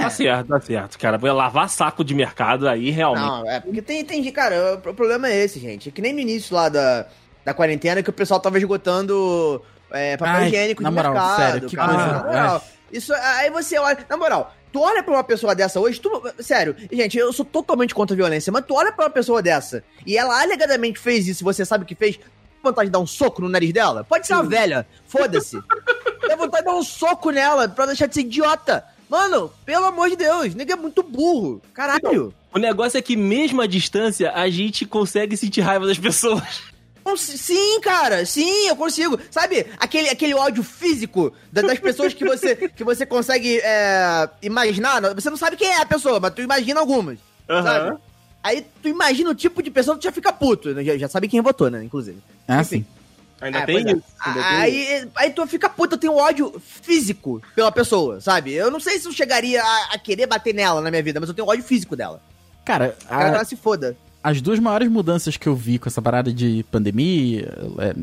Tá 0.00 0.10
certo, 0.10 0.48
tá 0.48 0.60
certo, 0.60 0.98
cara. 0.98 1.18
Vou 1.18 1.32
lavar 1.32 1.68
saco 1.68 2.04
de 2.04 2.14
mercado 2.14 2.68
aí, 2.68 2.90
realmente. 2.90 3.24
Não, 3.26 3.50
é 3.50 3.60
porque 3.60 3.82
tem, 3.82 4.04
tem 4.04 4.30
cara, 4.30 4.74
o, 4.74 4.94
problema 4.94 5.28
é 5.28 5.36
esse, 5.44 5.58
gente. 5.58 5.88
É 5.88 5.92
que 5.92 6.00
nem 6.00 6.12
no 6.12 6.20
início 6.20 6.54
lá 6.54 6.68
da, 6.68 7.06
da 7.44 7.52
quarentena 7.52 8.02
que 8.02 8.10
o 8.10 8.12
pessoal 8.12 8.38
tava 8.38 8.58
esgotando 8.58 9.60
é, 9.90 10.16
papel 10.16 10.34
Ai, 10.34 10.46
higiênico 10.46 10.82
na 10.82 10.90
de 10.90 10.94
moral, 10.94 11.12
mercado, 11.12 11.36
sério, 11.36 11.68
que 11.68 11.76
cara. 11.76 11.88
coisa- 11.94 12.06
Na 12.12 12.24
moral, 12.24 12.64
isso, 12.92 13.12
aí 13.12 13.50
você 13.50 13.78
olha, 13.78 13.98
na 14.08 14.16
moral, 14.16 14.54
tu 14.72 14.80
olha 14.80 15.02
pra 15.02 15.14
uma 15.14 15.24
pessoa 15.24 15.54
dessa 15.54 15.80
hoje, 15.80 16.00
tu, 16.00 16.22
sério, 16.38 16.76
gente, 16.92 17.18
eu 17.18 17.32
sou 17.32 17.44
totalmente 17.44 17.94
contra 17.94 18.14
a 18.14 18.16
violência, 18.16 18.52
mas 18.52 18.64
tu 18.64 18.74
olha 18.74 18.92
pra 18.92 19.06
uma 19.06 19.10
pessoa 19.10 19.42
dessa 19.42 19.82
e 20.06 20.16
ela 20.16 20.40
alegadamente 20.40 20.98
fez 20.98 21.26
isso, 21.26 21.42
e 21.42 21.44
você 21.44 21.64
sabe 21.64 21.84
o 21.84 21.86
que 21.86 21.94
fez, 21.94 22.18
vontade 22.62 22.86
de 22.88 22.92
dar 22.92 22.98
um 23.00 23.06
soco 23.06 23.42
no 23.42 23.48
nariz 23.48 23.72
dela? 23.72 24.04
Pode 24.04 24.26
ser 24.26 24.34
uma 24.34 24.42
velha, 24.44 24.86
foda-se. 25.06 25.58
Dá 26.28 26.36
vontade 26.36 26.64
de 26.64 26.70
dar 26.70 26.76
um 26.76 26.82
soco 26.82 27.30
nela 27.30 27.68
pra 27.68 27.86
deixar 27.86 28.06
de 28.06 28.14
ser 28.14 28.20
idiota. 28.20 28.84
Mano, 29.08 29.50
pelo 29.64 29.86
amor 29.86 30.10
de 30.10 30.16
Deus, 30.16 30.54
nega 30.54 30.74
é 30.74 30.76
muito 30.76 31.02
burro. 31.02 31.62
Caralho. 31.72 32.34
O 32.54 32.58
negócio 32.58 32.98
é 32.98 33.02
que, 33.02 33.16
mesmo 33.16 33.60
à 33.62 33.66
distância, 33.66 34.32
a 34.32 34.48
gente 34.50 34.84
consegue 34.84 35.36
sentir 35.36 35.60
raiva 35.62 35.86
das 35.86 35.98
pessoas. 35.98 36.62
Cons- 37.04 37.20
Sim, 37.20 37.80
cara, 37.80 38.26
sim, 38.26 38.66
eu 38.68 38.76
consigo. 38.76 39.18
Sabe, 39.30 39.66
aquele, 39.78 40.10
aquele 40.10 40.34
ódio 40.34 40.62
físico 40.62 41.32
da- 41.50 41.62
das 41.62 41.78
pessoas 41.78 42.12
que 42.12 42.24
você, 42.24 42.54
que 42.68 42.84
você 42.84 43.06
consegue 43.06 43.60
é, 43.62 44.28
imaginar. 44.42 45.00
Você 45.14 45.30
não 45.30 45.36
sabe 45.38 45.56
quem 45.56 45.68
é 45.68 45.80
a 45.80 45.86
pessoa, 45.86 46.20
mas 46.20 46.34
tu 46.34 46.42
imagina 46.42 46.80
algumas. 46.80 47.18
Aham. 47.48 47.62
Sabe? 47.62 47.98
Aí 48.42 48.66
tu 48.82 48.88
imagina 48.88 49.30
o 49.30 49.34
tipo 49.34 49.62
de 49.62 49.70
pessoa, 49.70 49.96
tu 49.96 50.04
já 50.04 50.12
fica 50.12 50.32
puto. 50.32 50.74
né? 50.74 50.84
Já, 50.84 50.98
já 50.98 51.08
sabe 51.08 51.28
quem 51.28 51.40
votou, 51.40 51.70
né? 51.70 51.82
Inclusive. 51.82 52.18
É 52.46 52.52
Enfim. 52.52 52.60
assim. 52.60 52.86
Ainda 53.40 53.58
É, 53.60 53.66
tem 53.66 53.76
é. 53.76 53.80
isso. 53.80 54.02
ainda 54.20 54.42
tem 54.42 54.84
isso. 54.84 55.02
Aí, 55.04 55.08
aí 55.16 55.30
tu 55.30 55.46
fica 55.46 55.68
puta, 55.68 55.94
eu 55.94 55.98
tenho 55.98 56.16
ódio 56.16 56.60
físico 56.82 57.40
pela 57.54 57.70
pessoa, 57.70 58.20
sabe? 58.20 58.52
Eu 58.52 58.70
não 58.70 58.80
sei 58.80 58.98
se 58.98 59.06
eu 59.06 59.12
chegaria 59.12 59.62
a, 59.62 59.94
a 59.94 59.98
querer 59.98 60.26
bater 60.26 60.52
nela 60.54 60.80
na 60.80 60.90
minha 60.90 61.02
vida, 61.02 61.20
mas 61.20 61.28
eu 61.28 61.34
tenho 61.34 61.46
ódio 61.48 61.64
físico 61.64 61.94
dela. 61.94 62.20
Cara, 62.64 62.96
a- 63.08 63.22
ela 63.24 63.44
se 63.44 63.56
foda. 63.56 63.96
as 64.22 64.40
duas 64.40 64.58
maiores 64.58 64.88
mudanças 64.90 65.36
que 65.36 65.46
eu 65.48 65.54
vi 65.54 65.78
com 65.78 65.88
essa 65.88 66.02
parada 66.02 66.32
de 66.32 66.64
pandemia, 66.70 67.48
é, 67.78 67.94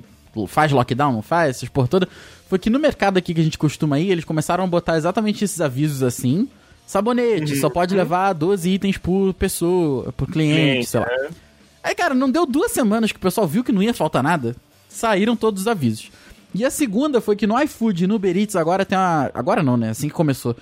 faz 0.48 0.72
lockdown, 0.72 1.12
não 1.14 1.22
faz, 1.22 1.58
essas 1.58 1.70
porra 1.70 1.88
toda, 1.88 2.08
foi 2.50 2.58
que 2.58 2.70
no 2.70 2.80
mercado 2.80 3.18
aqui 3.18 3.34
que 3.34 3.42
a 3.42 3.44
gente 3.44 3.58
costuma 3.58 4.00
ir, 4.00 4.12
eles 4.12 4.26
começaram 4.26 4.64
a 4.64 4.68
botar 4.68 4.98
exatamente 4.98 5.44
esses 5.44 5.60
avisos 5.62 6.02
assim. 6.04 6.48
Sabonete, 6.88 7.56
só 7.58 7.70
pode 7.70 7.96
levar 7.96 8.32
12 8.34 8.70
itens 8.70 8.98
por 8.98 9.34
pessoa, 9.34 10.14
por 10.14 10.28
cliente, 10.32 10.56
Cliente, 10.72 10.86
sei 10.88 11.00
lá. 11.00 11.08
Aí, 11.84 11.96
cara, 11.96 12.14
não 12.14 12.30
deu 12.30 12.46
duas 12.46 12.72
semanas 12.72 13.12
que 13.12 13.18
o 13.18 13.22
pessoal 13.22 13.48
viu 13.48 13.64
que 13.64 13.72
não 13.72 13.82
ia 13.82 13.94
faltar 13.94 14.22
nada, 14.24 14.56
saíram 14.96 15.36
todos 15.36 15.62
os 15.62 15.68
avisos. 15.68 16.12
E 16.54 16.64
a 16.64 16.72
segunda 16.72 17.20
foi 17.20 17.36
que 17.36 17.46
no 17.46 17.60
iFood 17.62 18.04
e 18.04 18.08
no 18.08 18.16
Uber 18.16 18.36
Eats 18.38 18.56
agora 18.56 18.86
tem 18.86 18.98
uma... 18.98 19.30
Agora 19.34 19.62
não, 19.62 19.76
né? 19.76 19.90
Assim 19.90 20.08
que 20.08 20.14
começou. 20.14 20.56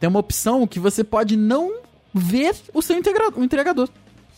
Tem 0.00 0.08
uma 0.08 0.18
opção 0.18 0.66
que 0.66 0.80
você 0.80 1.04
pode 1.04 1.36
não 1.36 1.72
ver 2.12 2.54
o 2.74 2.82
seu 2.82 2.96
integra- 2.96 3.30
o 3.34 3.44
entregador. 3.44 3.88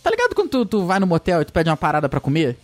Tá 0.02 0.11
ligado 0.11 0.35
quando 0.35 0.50
tu, 0.50 0.67
tu 0.67 0.85
vai 0.85 1.00
no 1.00 1.07
motel 1.07 1.40
e 1.40 1.45
tu 1.45 1.52
pede 1.52 1.71
uma 1.71 1.76
parada 1.76 2.09
pra 2.09 2.21
comer? 2.21 2.57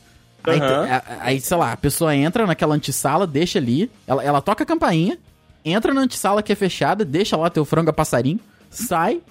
Aí, 0.46 0.58
tu- 0.58 0.62
Aham. 0.64 0.84
a- 0.90 0.96
a- 0.96 1.02
aí, 1.22 1.40
sei 1.40 1.56
lá, 1.56 1.72
a 1.72 1.76
pessoa 1.76 2.14
entra 2.14 2.46
naquela 2.46 2.74
antessala, 2.74 3.26
deixa 3.26 3.58
ali, 3.58 3.90
ela, 4.06 4.22
ela 4.22 4.42
toca 4.42 4.62
a 4.62 4.66
campainha, 4.66 5.18
entra 5.64 5.94
na 5.94 6.02
antessala 6.02 6.42
que 6.42 6.52
é 6.52 6.54
fechada, 6.54 7.02
deixa 7.04 7.34
lá 7.36 7.48
teu 7.48 7.64
frango 7.64 7.88
a 7.88 7.92
passarinho, 7.94 8.38
sai, 8.68 9.22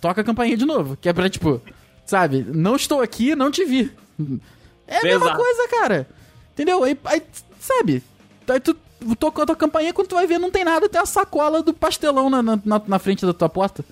toca 0.00 0.20
a 0.20 0.24
campainha 0.24 0.56
de 0.56 0.64
novo. 0.64 0.96
Que 0.96 1.08
é 1.08 1.12
pra, 1.12 1.28
tipo, 1.28 1.60
sabe, 2.06 2.46
não 2.54 2.76
estou 2.76 3.00
aqui, 3.02 3.34
não 3.34 3.50
te 3.50 3.64
vi. 3.64 3.90
É 4.86 4.98
a 4.98 5.02
mesma 5.02 5.34
coisa, 5.36 5.68
cara. 5.68 6.08
Entendeu? 6.60 6.84
Aí, 6.84 6.98
aí, 7.06 7.22
sabe, 7.58 8.02
aí 8.46 8.60
tu 8.60 8.76
tocou 9.18 9.42
a 9.42 9.46
tua 9.46 9.56
campainha, 9.56 9.94
quando 9.94 10.08
tu 10.08 10.14
vai 10.14 10.26
ver, 10.26 10.38
não 10.38 10.50
tem 10.50 10.62
nada, 10.62 10.90
tem 10.90 11.00
a 11.00 11.06
sacola 11.06 11.62
do 11.62 11.72
pastelão 11.72 12.28
na, 12.28 12.42
na, 12.42 12.60
na- 12.66 12.98
frente 12.98 13.24
da 13.24 13.32
tua 13.32 13.48
porta. 13.48 13.82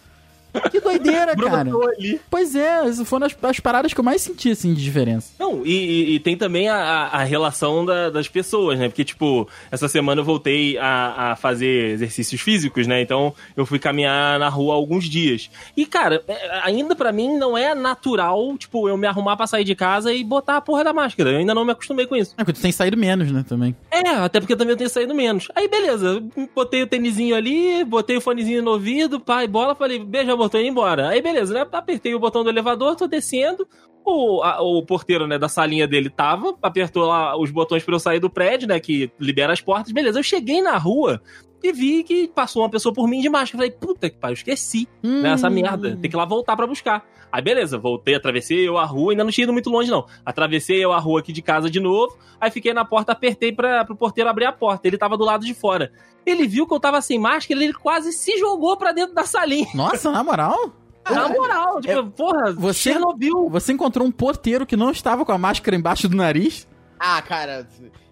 Que 0.71 0.81
doideira, 0.81 1.35
cara. 1.37 1.71
Ali. 1.71 2.21
Pois 2.31 2.55
é, 2.55 2.87
essas 2.87 3.09
foram 3.09 3.27
as, 3.27 3.37
as 3.43 3.61
paradas 3.61 3.93
que 3.95 4.01
eu 4.01 4.05
mais 4.05 4.21
senti, 4.23 4.51
assim, 4.51 4.75
de 4.75 4.83
diferença. 4.83 5.33
Não, 5.39 5.65
e, 5.65 5.71
e- 5.73 6.15
e 6.15 6.21
tem 6.21 6.37
também 6.37 6.69
a, 6.69 6.77
a- 6.77 7.25
relação 7.25 7.85
da- 7.85 8.11
das 8.11 8.29
pessoas, 8.29 8.79
né? 8.79 8.89
Porque, 8.89 9.05
tipo, 9.05 9.49
essa 9.71 9.89
semana 9.89 10.21
eu 10.21 10.25
voltei 10.25 10.79
a, 10.79 11.33
a 11.33 11.37
fazer 11.37 11.93
exercícios 11.93 12.41
físicos, 12.41 12.87
né? 12.87 13.01
Então 13.03 13.35
eu 13.57 13.65
fui 13.67 13.79
caminhar 13.79 14.39
na 14.39 14.49
rua 14.49 14.75
alguns 14.75 15.05
dias. 15.05 15.51
E, 15.77 15.85
cara, 15.87 16.23
é, 16.29 16.61
ainda 16.63 16.95
pra 16.97 17.13
mim 17.13 17.37
não 17.37 17.57
é 17.57 17.75
natural, 17.75 18.57
tipo, 18.57 18.89
eu 18.89 18.97
me 18.97 19.07
arrumar 19.07 19.37
pra 19.37 19.47
sair 19.47 19.65
de 19.65 19.75
casa 19.75 20.13
e 20.13 20.23
botar 20.25 20.57
a 20.57 20.61
porra 20.61 20.85
da 20.85 20.93
máscara. 20.93 21.31
Eu 21.31 21.39
ainda 21.39 21.55
não 21.55 21.65
me 21.65 21.73
acostumei 21.73 22.07
com 22.07 22.17
isso. 22.17 22.35
É 22.37 22.45
porque 22.45 22.53
tu 22.59 22.63
tem 22.63 22.73
saído 22.73 22.97
menos, 22.97 23.31
né, 23.31 23.45
também. 23.49 23.75
É, 23.91 24.09
até 24.11 24.41
porque 24.41 24.57
também 24.57 24.73
eu 24.73 24.77
tenho 24.77 24.91
saído 24.91 25.15
menos. 25.15 25.49
Aí, 25.55 25.69
beleza, 25.69 26.23
botei 26.55 26.83
o 26.83 26.87
tênisinho 26.87 27.35
ali, 27.35 27.85
botei 27.85 28.17
o 28.17 28.21
fonezinho 28.21 28.63
no 28.63 28.73
ouvido, 28.73 29.21
pai, 29.21 29.47
bola, 29.47 29.75
falei, 29.75 29.99
beijo, 29.99 30.31
amor, 30.33 30.48
tô 30.49 30.59
indo 30.59 30.69
embora. 30.69 31.09
Aí, 31.09 31.21
beleza, 31.23 31.53
né? 31.55 31.67
Apertei 31.73 32.15
o 32.15 32.19
botão 32.19 32.43
do 32.45 32.51
elevador, 32.51 32.95
tô 32.97 33.07
descendo. 33.07 33.67
O, 34.05 34.43
a- 34.43 34.61
o 34.63 34.83
porteiro, 34.87 35.27
né, 35.27 35.37
da 35.39 35.49
salinha 35.49 35.87
dele 35.87 36.09
tava, 36.09 36.57
apertou 36.63 37.07
lá 37.07 37.37
os 37.39 37.51
botões 37.51 37.83
pra 37.85 37.95
eu 37.95 38.01
sair 38.01 38.19
do 38.21 38.31
prédio, 38.31 38.67
né, 38.67 38.81
que 38.81 39.11
libera 39.21 39.53
as 39.53 39.61
portas. 39.61 39.93
Beleza, 39.93 40.19
eu 40.19 40.23
cheguei 40.23 40.63
na 40.63 40.79
rua 40.79 41.21
e 41.63 41.73
vi 41.73 42.03
que 42.03 42.29
passou 42.29 42.63
uma 42.63 42.69
pessoa 42.71 42.93
por 42.93 43.07
mim 43.09 43.21
de 43.21 43.29
máscara. 43.29 43.59
Falei, 43.59 43.71
puta 43.71 44.09
que 44.11 44.17
pariu, 44.17 44.35
esqueci 44.35 44.89
né, 45.03 45.33
essa 45.33 45.49
merda. 45.51 45.97
Tem 46.01 46.11
que 46.11 46.17
ir 46.17 46.19
lá 46.19 46.25
voltar 46.25 46.57
pra 46.57 46.67
buscar. 46.67 47.05
Aí 47.31 47.43
beleza, 47.43 47.77
voltei, 47.77 48.15
atravessei 48.15 48.67
eu 48.67 48.79
a 48.79 48.85
rua, 48.87 49.13
ainda 49.13 49.23
não 49.23 49.31
tinha 49.31 49.43
ido 49.45 49.53
muito 49.53 49.69
longe 49.69 49.91
não. 49.91 50.07
Atravessei 50.25 50.83
eu 50.83 50.93
a 50.93 50.99
rua 50.99 51.21
aqui 51.21 51.31
de 51.33 51.43
casa 51.43 51.69
de 51.69 51.79
novo, 51.79 52.17
aí 52.41 52.51
fiquei 52.51 52.73
na 52.73 52.87
porta, 52.87 53.13
apertei 53.13 53.53
pra, 53.53 53.85
pro 53.85 53.95
porteiro 53.95 54.31
abrir 54.31 54.47
a 54.47 54.53
porta. 54.53 54.89
Ele 54.89 54.97
tava 54.97 55.17
do 55.17 55.25
lado 55.25 55.45
de 55.45 55.53
fora. 55.53 55.93
Ele 56.25 56.47
viu 56.47 56.67
que 56.67 56.73
eu 56.73 56.81
tava 56.81 57.01
sem 57.03 57.19
máscara, 57.19 57.63
ele 57.63 57.75
quase 57.75 58.13
se 58.13 58.39
jogou 58.39 58.77
pra 58.79 58.93
dentro 58.93 59.15
da 59.15 59.25
salinha. 59.25 59.67
Nossa, 59.75 60.11
na 60.11 60.25
moral? 60.25 60.73
Na 61.09 61.27
moral, 61.27 61.81
tipo, 61.81 62.05
porra, 62.11 62.53
você- 62.53 62.93
Chernobyl. 62.93 63.49
Você 63.49 63.73
encontrou 63.73 64.07
um 64.07 64.11
porteiro 64.11 64.67
que 64.67 64.77
não 64.77 64.91
estava 64.91 65.25
com 65.25 65.33
a 65.33 65.39
máscara 65.39 65.75
embaixo 65.75 66.07
do 66.07 66.15
nariz? 66.17 66.69
Ah, 66.99 67.21
cara. 67.23 67.67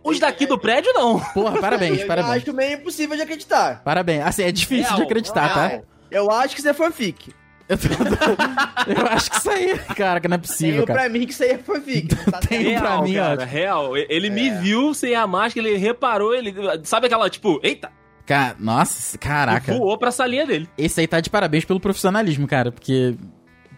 Os 0.05 0.19
daqui 0.21 0.47
do 0.47 0.59
prédio, 0.59 0.93
não. 0.95 1.19
Porra, 1.35 1.61
parabéns, 1.61 2.01
eu 2.03 2.07
parabéns. 2.07 2.43
acho 2.43 2.53
meio 2.53 2.75
impossível 2.75 3.17
de 3.17 3.23
acreditar. 3.23 3.83
Parabéns. 3.83 4.25
Assim, 4.25 4.43
é 4.45 4.53
difícil 4.53 4.85
Real, 4.85 4.97
de 4.97 5.03
acreditar, 5.03 5.53
tá? 5.55 5.67
Real. 5.67 5.85
Eu 6.11 6.31
acho 6.31 6.55
que 6.55 6.61
isso 6.61 6.69
é 6.69 6.75
fanfic. 6.75 7.33
Eu, 7.69 7.77
tô- 7.77 7.89
eu 8.87 9.07
acho 9.09 9.29
que 9.31 9.37
isso 9.39 9.51
aí, 9.51 9.77
cara, 9.97 10.21
que 10.21 10.29
não 10.29 10.37
é 10.37 10.39
possível, 10.39 10.75
Tenho 10.75 10.87
cara. 10.87 11.01
pra 11.01 11.09
mim 11.09 11.27
que 11.27 11.33
isso 11.33 11.43
aí 11.43 11.51
é 11.51 11.59
fanfic. 11.59 12.15
Tá 12.31 12.39
Tem- 12.39 12.63
certo. 12.65 12.79
pra 12.81 12.89
Real, 12.91 13.03
mim, 13.03 13.15
cara, 13.15 13.43
ó. 13.43 13.45
real. 13.45 13.97
Ele 13.97 14.31
me 14.31 14.51
viu 14.51 14.95
sem 14.95 15.15
a 15.17 15.27
máscara, 15.27 15.67
ele 15.69 15.77
reparou, 15.77 16.33
ele. 16.33 16.55
Sabe 16.85 17.07
aquela, 17.07 17.29
tipo, 17.29 17.59
eita, 17.65 17.91
Cara, 18.25 18.57
nossa, 18.59 19.17
caraca. 19.19 19.73
voou 19.75 19.97
pra 19.99 20.11
salinha 20.13 20.47
dele. 20.47 20.69
Esse 20.79 21.01
aí 21.01 21.07
tá 21.09 21.21
de 21.21 21.29
parabéns 21.31 21.65
pelo 21.65 21.81
profissionalismo, 21.81 22.47
cara, 22.47 22.71
porque. 22.71 23.17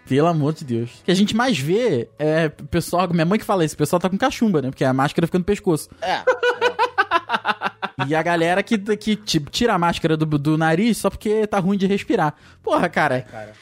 Pelo 0.08 0.26
amor 0.26 0.54
de 0.54 0.64
Deus. 0.64 1.00
O 1.00 1.04
que 1.04 1.10
a 1.10 1.14
gente 1.14 1.36
mais 1.36 1.58
vê 1.58 2.08
é 2.18 2.46
o 2.46 2.66
pessoal. 2.66 3.08
Minha 3.12 3.26
mãe 3.26 3.38
que 3.38 3.44
fala 3.44 3.64
isso, 3.64 3.74
o 3.74 3.78
pessoal 3.78 4.00
tá 4.00 4.08
com 4.08 4.16
cachumba, 4.16 4.62
né? 4.62 4.70
Porque 4.70 4.84
a 4.84 4.92
máscara 4.92 5.26
fica 5.26 5.38
no 5.38 5.44
pescoço. 5.44 5.88
É. 6.00 6.22
E 8.06 8.14
a 8.14 8.22
galera 8.22 8.62
que, 8.62 8.78
que 8.96 9.16
tipo, 9.16 9.50
tira 9.50 9.74
a 9.74 9.78
máscara 9.78 10.16
do, 10.16 10.24
do 10.24 10.56
nariz 10.56 10.98
só 10.98 11.10
porque 11.10 11.46
tá 11.46 11.58
ruim 11.58 11.76
de 11.76 11.86
respirar. 11.86 12.34
Porra, 12.62 12.88
cara. 12.88 13.22
cara. 13.22 13.52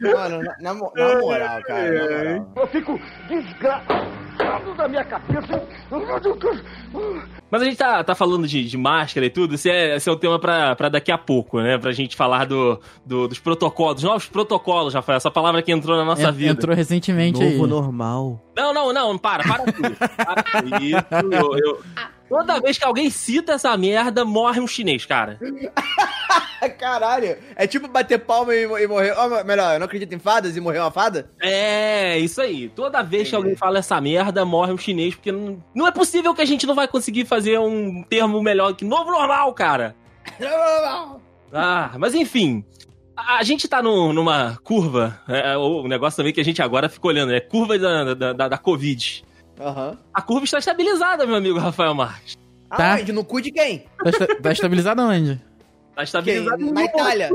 Mano, 0.00 0.42
na, 0.42 0.56
na 0.60 0.74
na 0.74 0.74
moral, 0.74 1.62
cara. 1.62 1.92
Na 1.92 2.40
moral. 2.40 2.52
Eu 2.56 2.66
fico 2.68 3.00
desgraçado 3.28 4.74
da 4.76 4.88
minha 4.88 5.04
cabeça. 5.04 5.62
Mas 7.50 7.62
a 7.62 7.64
gente 7.64 7.76
tá, 7.76 8.02
tá 8.02 8.14
falando 8.14 8.46
de, 8.46 8.64
de 8.64 8.76
máscara 8.76 9.24
e 9.26 9.30
tudo, 9.30 9.54
esse 9.54 9.70
é, 9.70 9.96
esse 9.96 10.08
é 10.08 10.12
o 10.12 10.16
tema 10.16 10.38
pra, 10.38 10.74
pra 10.74 10.88
daqui 10.88 11.12
a 11.12 11.18
pouco, 11.18 11.60
né? 11.60 11.78
Pra 11.78 11.92
gente 11.92 12.16
falar 12.16 12.44
do, 12.46 12.80
do- 13.04 13.28
dos 13.28 13.38
protocolos, 13.38 13.94
dos 13.96 14.04
novos 14.04 14.26
protocolos, 14.26 14.94
Rafael, 14.94 15.16
essa 15.16 15.30
palavra 15.30 15.62
que 15.62 15.70
entrou 15.72 15.96
na 15.96 16.04
nossa 16.04 16.28
En- 16.28 16.32
vida. 16.32 16.52
Entrou 16.52 16.74
recentemente 16.74 17.42
aí. 17.42 17.56
normal. 17.58 18.40
Não, 18.56 18.72
não, 18.72 18.92
não, 18.92 19.18
para, 19.18 19.42
para 19.44 19.64
tudo. 19.72 19.94
Para 20.16 20.42
com 20.42 20.66
isso. 20.82 21.04
Eu- 21.32 21.58
eu- 21.58 21.82
Toda 22.28 22.58
vez 22.60 22.76
que 22.76 22.84
alguém 22.84 23.08
cita 23.08 23.52
essa 23.52 23.76
merda, 23.76 24.24
morre 24.24 24.58
um 24.60 24.66
chinês, 24.66 25.06
cara. 25.06 25.38
Caralho. 26.78 27.36
É 27.54 27.66
tipo 27.68 27.86
bater 27.86 28.18
palma 28.18 28.52
e, 28.52 28.62
e 28.64 28.86
morrer. 28.88 29.14
Melhor, 29.44 29.74
eu 29.74 29.78
não 29.78 29.86
acredito 29.86 30.12
em 30.12 30.18
fadas 30.18 30.56
e 30.56 30.60
morrer 30.60 30.80
uma 30.80 30.90
fada? 30.90 31.30
É, 31.40 32.18
isso 32.18 32.40
aí. 32.40 32.68
Toda 32.70 33.02
vez 33.02 33.28
que 33.28 33.36
alguém 33.36 33.54
fala 33.54 33.78
essa 33.78 34.00
merda, 34.00 34.44
morre 34.44 34.72
um 34.72 34.78
chinês, 34.78 35.14
porque 35.14 35.30
não, 35.30 35.62
não 35.72 35.86
é 35.86 35.92
possível 35.92 36.34
que 36.34 36.42
a 36.42 36.46
gente 36.46 36.66
não 36.66 36.74
vai 36.74 36.88
conseguir 36.88 37.24
fazer 37.26 37.60
um 37.60 38.02
termo 38.02 38.42
melhor 38.42 38.74
que 38.74 38.84
novo 38.84 39.10
normal, 39.12 39.52
cara. 39.54 39.94
Ah, 41.52 41.92
mas 41.98 42.14
enfim. 42.14 42.64
A, 43.16 43.42
gente 43.42 43.66
tá 43.66 43.82
no- 43.82 44.12
numa 44.12 44.58
curva, 44.62 45.18
é, 45.28 45.56
o 45.56 45.88
negócio 45.88 46.16
também 46.18 46.32
que 46.32 46.40
a 46.40 46.44
gente 46.44 46.60
agora 46.60 46.88
fica 46.88 47.06
olhando, 47.08 47.32
é 47.32 47.40
curva 47.40 47.78
da, 47.78 48.14
da, 48.14 48.32
da, 48.32 48.48
da 48.48 48.58
Covid. 48.58 49.24
Aham. 49.58 49.96
A 50.12 50.20
curva 50.20 50.44
está 50.44 50.58
estabilizada, 50.58 51.24
meu 51.26 51.34
amigo 51.36 51.58
Rafael 51.58 51.94
Marques. 51.94 52.36
Tá. 52.68 52.94
Aonde? 52.96 53.12
No 53.12 53.24
cu 53.24 53.40
de 53.40 53.50
quem? 53.50 53.78
Tá, 54.02 54.10
esta- 54.10 54.26
tá 54.42 54.52
estabilizado 54.52 55.00
aonde? 55.00 55.40
Tá 55.94 56.02
estabilizada 56.02 56.56
Na 56.58 56.84
Itália. 56.84 57.30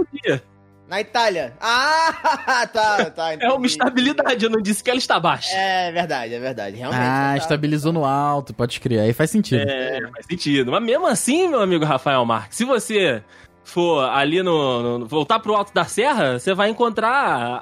Na 0.88 1.00
Itália. 1.02 1.54
Ah, 1.60 2.68
tá, 2.72 3.06
tá. 3.10 3.34
É 3.34 3.38
uma 3.48 3.54
entendi. 3.54 3.68
estabilidade, 3.68 4.44
eu 4.46 4.52
não 4.52 4.62
disse 4.62 4.84
que 4.84 4.90
ela 4.90 5.00
está 5.00 5.20
baixa. 5.20 5.56
É 5.56 5.90
verdade, 5.92 6.34
é 6.36 6.40
verdade. 6.40 6.76
Realmente. 6.76 7.02
Ah, 7.02 7.32
tá. 7.32 7.38
estabilizou 7.38 7.94
no 7.94 8.04
alto, 8.06 8.54
pode 8.54 8.80
crer. 8.80 9.00
Aí 9.00 9.14
faz 9.14 9.32
sentido. 9.32 9.62
É, 9.68 10.02
faz 10.14 10.26
sentido. 10.28 10.70
Mas 10.70 10.84
mesmo 10.84 11.08
assim, 11.08 11.48
meu 11.48 11.62
amigo 11.62 11.86
Rafael 11.86 12.24
Marques, 12.26 12.58
se 12.58 12.66
você 12.66 13.24
for 13.72 14.04
ali 14.10 14.42
no, 14.44 15.00
no- 15.00 15.06
voltar 15.08 15.40
pro 15.40 15.54
alto 15.56 15.74
da 15.74 15.86
serra, 15.86 16.40
você 16.40 16.54
vai 16.54 16.70
encontrar 16.70 17.10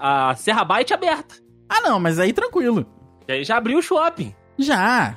a, 0.01 0.29
a 0.31 0.35
Serra 0.35 0.63
Byte 0.63 0.93
aberta. 0.93 1.35
Ah, 1.67 1.81
não, 1.81 1.99
mas 1.99 2.19
aí 2.19 2.33
tranquilo. 2.33 2.85
E 3.27 3.31
aí 3.31 3.43
já 3.43 3.57
abriu 3.57 3.77
o 3.79 3.81
shopping. 3.81 4.33
Já. 4.57 5.15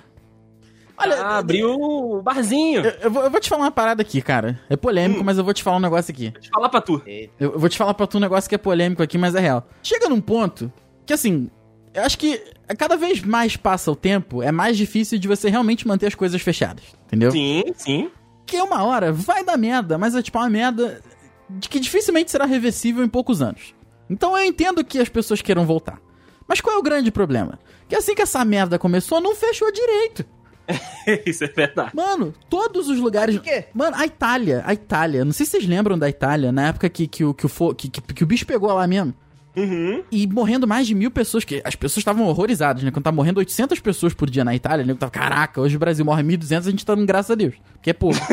Olha, 0.97 1.17
já 1.17 1.39
abriu 1.39 1.75
o 1.81 2.23
barzinho. 2.23 2.85
eu, 2.85 2.91
eu 3.03 3.11
vou, 3.11 3.23
eu 3.25 3.31
vou 3.31 3.41
te 3.41 3.49
falar 3.49 3.65
uma 3.65 3.71
parada 3.71 4.03
aqui, 4.03 4.21
cara. 4.21 4.61
É 4.69 4.77
polêmico, 4.77 5.21
Hum. 5.21 5.25
mas 5.25 5.39
eu 5.39 5.45
vou 5.45 5.55
te 5.55 5.63
falar 5.63 5.79
um 5.79 5.81
negócio 5.81 6.13
aqui. 6.13 6.31
Deixa 6.31 6.49
eu 6.49 6.53
falar 6.55 6.69
pra 6.69 6.81
tu. 6.81 7.03
Eu 7.07 7.31
eu 7.41 7.59
vou 7.59 7.69
te 7.69 7.77
falar 7.79 7.95
pra 7.95 8.07
tu 8.07 8.19
um 8.19 8.21
negócio 8.21 8.49
que 8.49 8.55
é 8.55 8.59
polêmico 8.59 9.03
aqui, 9.03 9.17
mas 9.19 9.35
é 9.35 9.41
real. 9.41 9.67
Chega 9.83 10.09
num 10.09 10.21
ponto 10.21 10.71
que, 11.07 11.13
assim, 11.13 11.51
eu 11.95 12.03
acho 12.05 12.19
que 12.19 12.41
cada 12.79 12.97
vez 12.97 13.23
mais 13.23 13.57
passa 13.57 13.91
o 13.91 13.97
tempo, 13.97 14.43
é 14.43 14.53
mais 14.53 14.77
difícil 14.77 15.19
de 15.19 15.27
você 15.27 15.49
realmente 15.49 15.89
manter 15.89 16.07
as 16.07 16.15
coisas 16.15 16.41
fechadas, 16.41 16.85
entendeu? 17.07 17.31
Sim, 17.33 17.63
sim. 17.75 18.11
Que 18.47 18.61
uma 18.61 18.83
hora 18.85 19.13
vai 19.13 19.45
dar 19.45 19.57
merda, 19.57 19.97
mas 19.97 20.15
é 20.15 20.23
tipo 20.23 20.39
uma 20.39 20.51
merda 20.51 21.01
de 21.49 21.69
que 21.69 21.81
dificilmente 21.81 22.31
será 22.31 22.45
reversível 22.45 23.05
em 23.05 23.09
poucos 23.09 23.43
anos. 23.43 23.75
Então 24.09 24.37
eu 24.37 24.45
entendo 24.45 24.85
que 24.85 24.99
as 24.99 25.09
pessoas 25.09 25.43
queiram 25.43 25.65
voltar. 25.65 26.01
Mas 26.47 26.61
qual 26.61 26.77
é 26.77 26.79
o 26.79 26.83
grande 26.83 27.11
problema? 27.11 27.59
Que 27.89 27.97
assim 27.97 28.15
que 28.15 28.23
essa 28.23 28.45
merda 28.45 28.79
começou, 28.79 29.21
não 29.21 29.35
fechou 29.35 29.71
direito. 29.73 30.25
Isso 31.27 31.45
é 31.45 31.49
verdade. 31.49 31.91
Mano, 31.95 32.35
todos 32.49 32.89
os 32.89 32.99
lugares. 32.99 33.37
Por 33.37 33.45
quê? 33.45 33.67
Mano, 33.75 33.97
a 33.97 34.07
Itália, 34.07 34.63
a 34.65 34.73
Itália, 34.73 35.25
não 35.25 35.33
sei 35.33 35.47
se 35.47 35.53
vocês 35.53 35.67
lembram 35.67 35.99
da 35.99 36.09
Itália, 36.09 36.53
na 36.53 36.69
época 36.69 36.89
que, 36.89 37.07
que, 37.07 37.25
o, 37.25 37.35
que, 37.35 37.47
o, 37.47 37.75
que, 37.75 37.89
que, 37.89 38.01
que 38.01 38.25
o 38.25 38.27
bicho 38.27 38.47
pegou 38.47 38.73
lá 38.73 38.87
mesmo. 38.87 39.15
Uhum. 39.55 40.03
E 40.11 40.27
morrendo 40.27 40.67
mais 40.67 40.87
de 40.87 40.95
mil 40.95 41.11
pessoas, 41.11 41.45
que 41.45 41.61
as 41.65 41.75
pessoas 41.75 41.99
estavam 41.99 42.27
horrorizadas, 42.27 42.83
né? 42.83 42.91
Quando 42.91 43.05
tá 43.05 43.13
morrendo 43.13 43.39
800 43.39 43.79
pessoas 43.81 44.15
por 44.15 44.31
dia 44.31 44.45
na 44.45 44.55
Itália, 44.55 44.85
né? 44.85 44.95
Tava, 44.95 45.13
caraca, 45.13 45.61
hoje 45.61 45.77
o 45.77 45.79
Brasil 45.79 46.05
morre 46.05 46.23
1.200, 46.23 46.59
a 46.59 46.71
gente 46.71 46.87
tá 46.87 46.95
dando 46.95 47.07
graças 47.07 47.31
a 47.31 47.35
Deus. 47.35 47.55
Porque 47.75 47.91
é 47.91 47.93
pouco. 47.93 48.19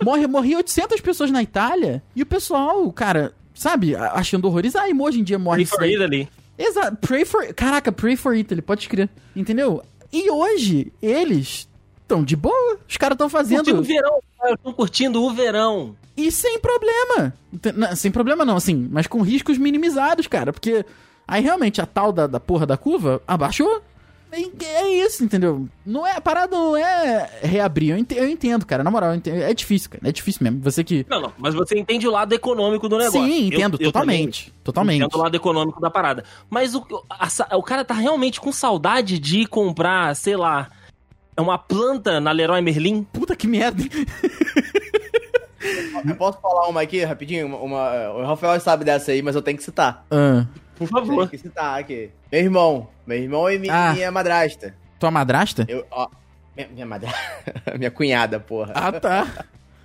Morre, 0.00 0.28
morri 0.28 0.54
800 0.54 1.00
pessoas 1.00 1.30
na 1.30 1.42
Itália 1.42 2.02
e 2.14 2.22
o 2.22 2.26
pessoal, 2.26 2.90
cara, 2.92 3.32
sabe, 3.52 3.96
achando 3.96 4.46
horrorizado. 4.46 4.86
Ah, 4.86 4.88
e 4.88 4.96
hoje 4.96 5.20
em 5.20 5.24
dia 5.24 5.38
morre 5.38 5.62
isso 5.62 5.72
for 5.72 5.80
daí. 5.80 5.94
Italy. 5.94 6.28
Exato. 6.56 6.96
Pray 6.98 7.24
for. 7.24 7.52
Caraca, 7.52 7.90
pray 7.90 8.16
for 8.16 8.34
Italy, 8.34 8.62
pode 8.62 8.82
escrever. 8.82 9.10
Entendeu? 9.34 9.82
E 10.12 10.30
hoje, 10.30 10.92
eles 11.02 11.68
estão 12.08 12.24
de 12.24 12.34
boa. 12.34 12.78
Os 12.88 12.96
caras 12.96 13.14
estão 13.14 13.28
Curtindo 13.28 13.58
fazendo. 13.64 13.78
o 13.80 13.82
verão. 13.82 14.18
Estão 14.54 14.72
curtindo 14.72 15.22
o 15.22 15.30
verão. 15.32 15.96
E 16.16 16.32
sem 16.32 16.58
problema. 16.58 17.32
Não, 17.74 17.94
sem 17.96 18.10
problema 18.10 18.44
não, 18.44 18.56
assim, 18.56 18.88
mas 18.90 19.06
com 19.06 19.20
riscos 19.22 19.58
minimizados, 19.58 20.26
cara. 20.26 20.52
Porque 20.52 20.84
aí 21.26 21.42
realmente 21.42 21.80
a 21.80 21.86
tal 21.86 22.10
da, 22.12 22.26
da 22.26 22.40
porra 22.40 22.66
da 22.66 22.76
curva 22.76 23.22
abaixou. 23.26 23.82
E 24.32 24.50
É 24.62 25.06
isso, 25.06 25.24
entendeu? 25.24 25.66
Não 25.86 26.06
é, 26.06 26.16
a 26.16 26.20
parada 26.20 26.54
não 26.54 26.76
é 26.76 27.30
reabrir. 27.42 27.90
Eu 27.92 27.98
ente- 27.98 28.14
eu 28.14 28.28
entendo, 28.28 28.66
cara. 28.66 28.84
Na 28.84 28.90
moral, 28.90 29.10
eu 29.10 29.16
entendo. 29.16 29.36
é 29.42 29.54
difícil, 29.54 29.88
cara. 29.90 30.06
É 30.06 30.12
difícil 30.12 30.44
mesmo. 30.44 30.60
Você 30.60 30.84
que. 30.84 31.06
Não, 31.08 31.18
não, 31.20 31.32
mas 31.38 31.54
você 31.54 31.78
entende 31.78 32.06
o 32.06 32.10
lado 32.10 32.34
econômico 32.34 32.88
do 32.90 32.98
negócio. 32.98 33.22
Sim, 33.24 33.48
Eu- 33.50 33.58
entendo, 33.58 33.78
eu 33.80 33.86
totalmente. 33.86 34.46
também 34.46 34.58
Totalmente. 34.64 35.02
Entendo 35.02 35.14
o 35.18 35.22
lado 35.22 35.34
econômico 35.34 35.80
da 35.80 35.90
parada. 35.90 36.24
Mas 36.50 36.74
o, 36.74 36.84
a 37.08 37.56
o 37.56 37.62
cara 37.62 37.84
tá 37.86 37.94
realmente 37.94 38.38
com 38.38 38.52
saudade 38.52 39.18
de 39.18 39.46
comprar, 39.46 40.14
sei 40.14 40.36
lá, 40.36 40.68
uma 41.40 41.58
planta 41.58 42.20
na 42.20 42.32
Leroy 42.32 42.60
Merlin? 42.60 43.02
Puta 43.04 43.34
que 43.36 43.46
merda. 43.46 43.82
Eu 46.08 46.14
posso 46.16 46.40
falar 46.40 46.68
uma 46.68 46.82
aqui, 46.82 47.02
rapidinho? 47.04 47.46
Uma, 47.46 47.58
uma- 47.58 48.10
o 48.12 48.26
Rafael 48.26 48.58
sabe 48.60 48.84
dessa 48.84 49.10
aí, 49.12 49.22
mas 49.22 49.34
eu 49.34 49.42
tenho 49.42 49.56
que 49.56 49.62
citar. 49.64 50.04
Ah, 50.10 50.46
Por 50.76 50.88
Tenho 50.88 51.06
favor. 51.06 51.28
que 51.28 51.36
citar 51.38 51.78
aqui. 51.80 52.10
Meu 52.30 52.40
irmão. 52.40 52.88
Meu 53.06 53.18
irmão 53.18 53.50
e 53.50 53.58
mi- 53.58 53.68
Ah. 53.70 53.92
minha 53.92 54.10
madrasta. 54.10 54.74
tua 54.98 55.10
madrasta? 55.10 55.64
Eu, 55.68 55.84
ó, 55.90 56.08
minha, 56.56 56.68
minha 56.68 56.86
madrasta. 56.86 57.18
minha 57.76 57.90
cunhada, 57.90 58.38
porra. 58.40 58.72
Ah, 58.74 58.92
tá. 58.92 59.26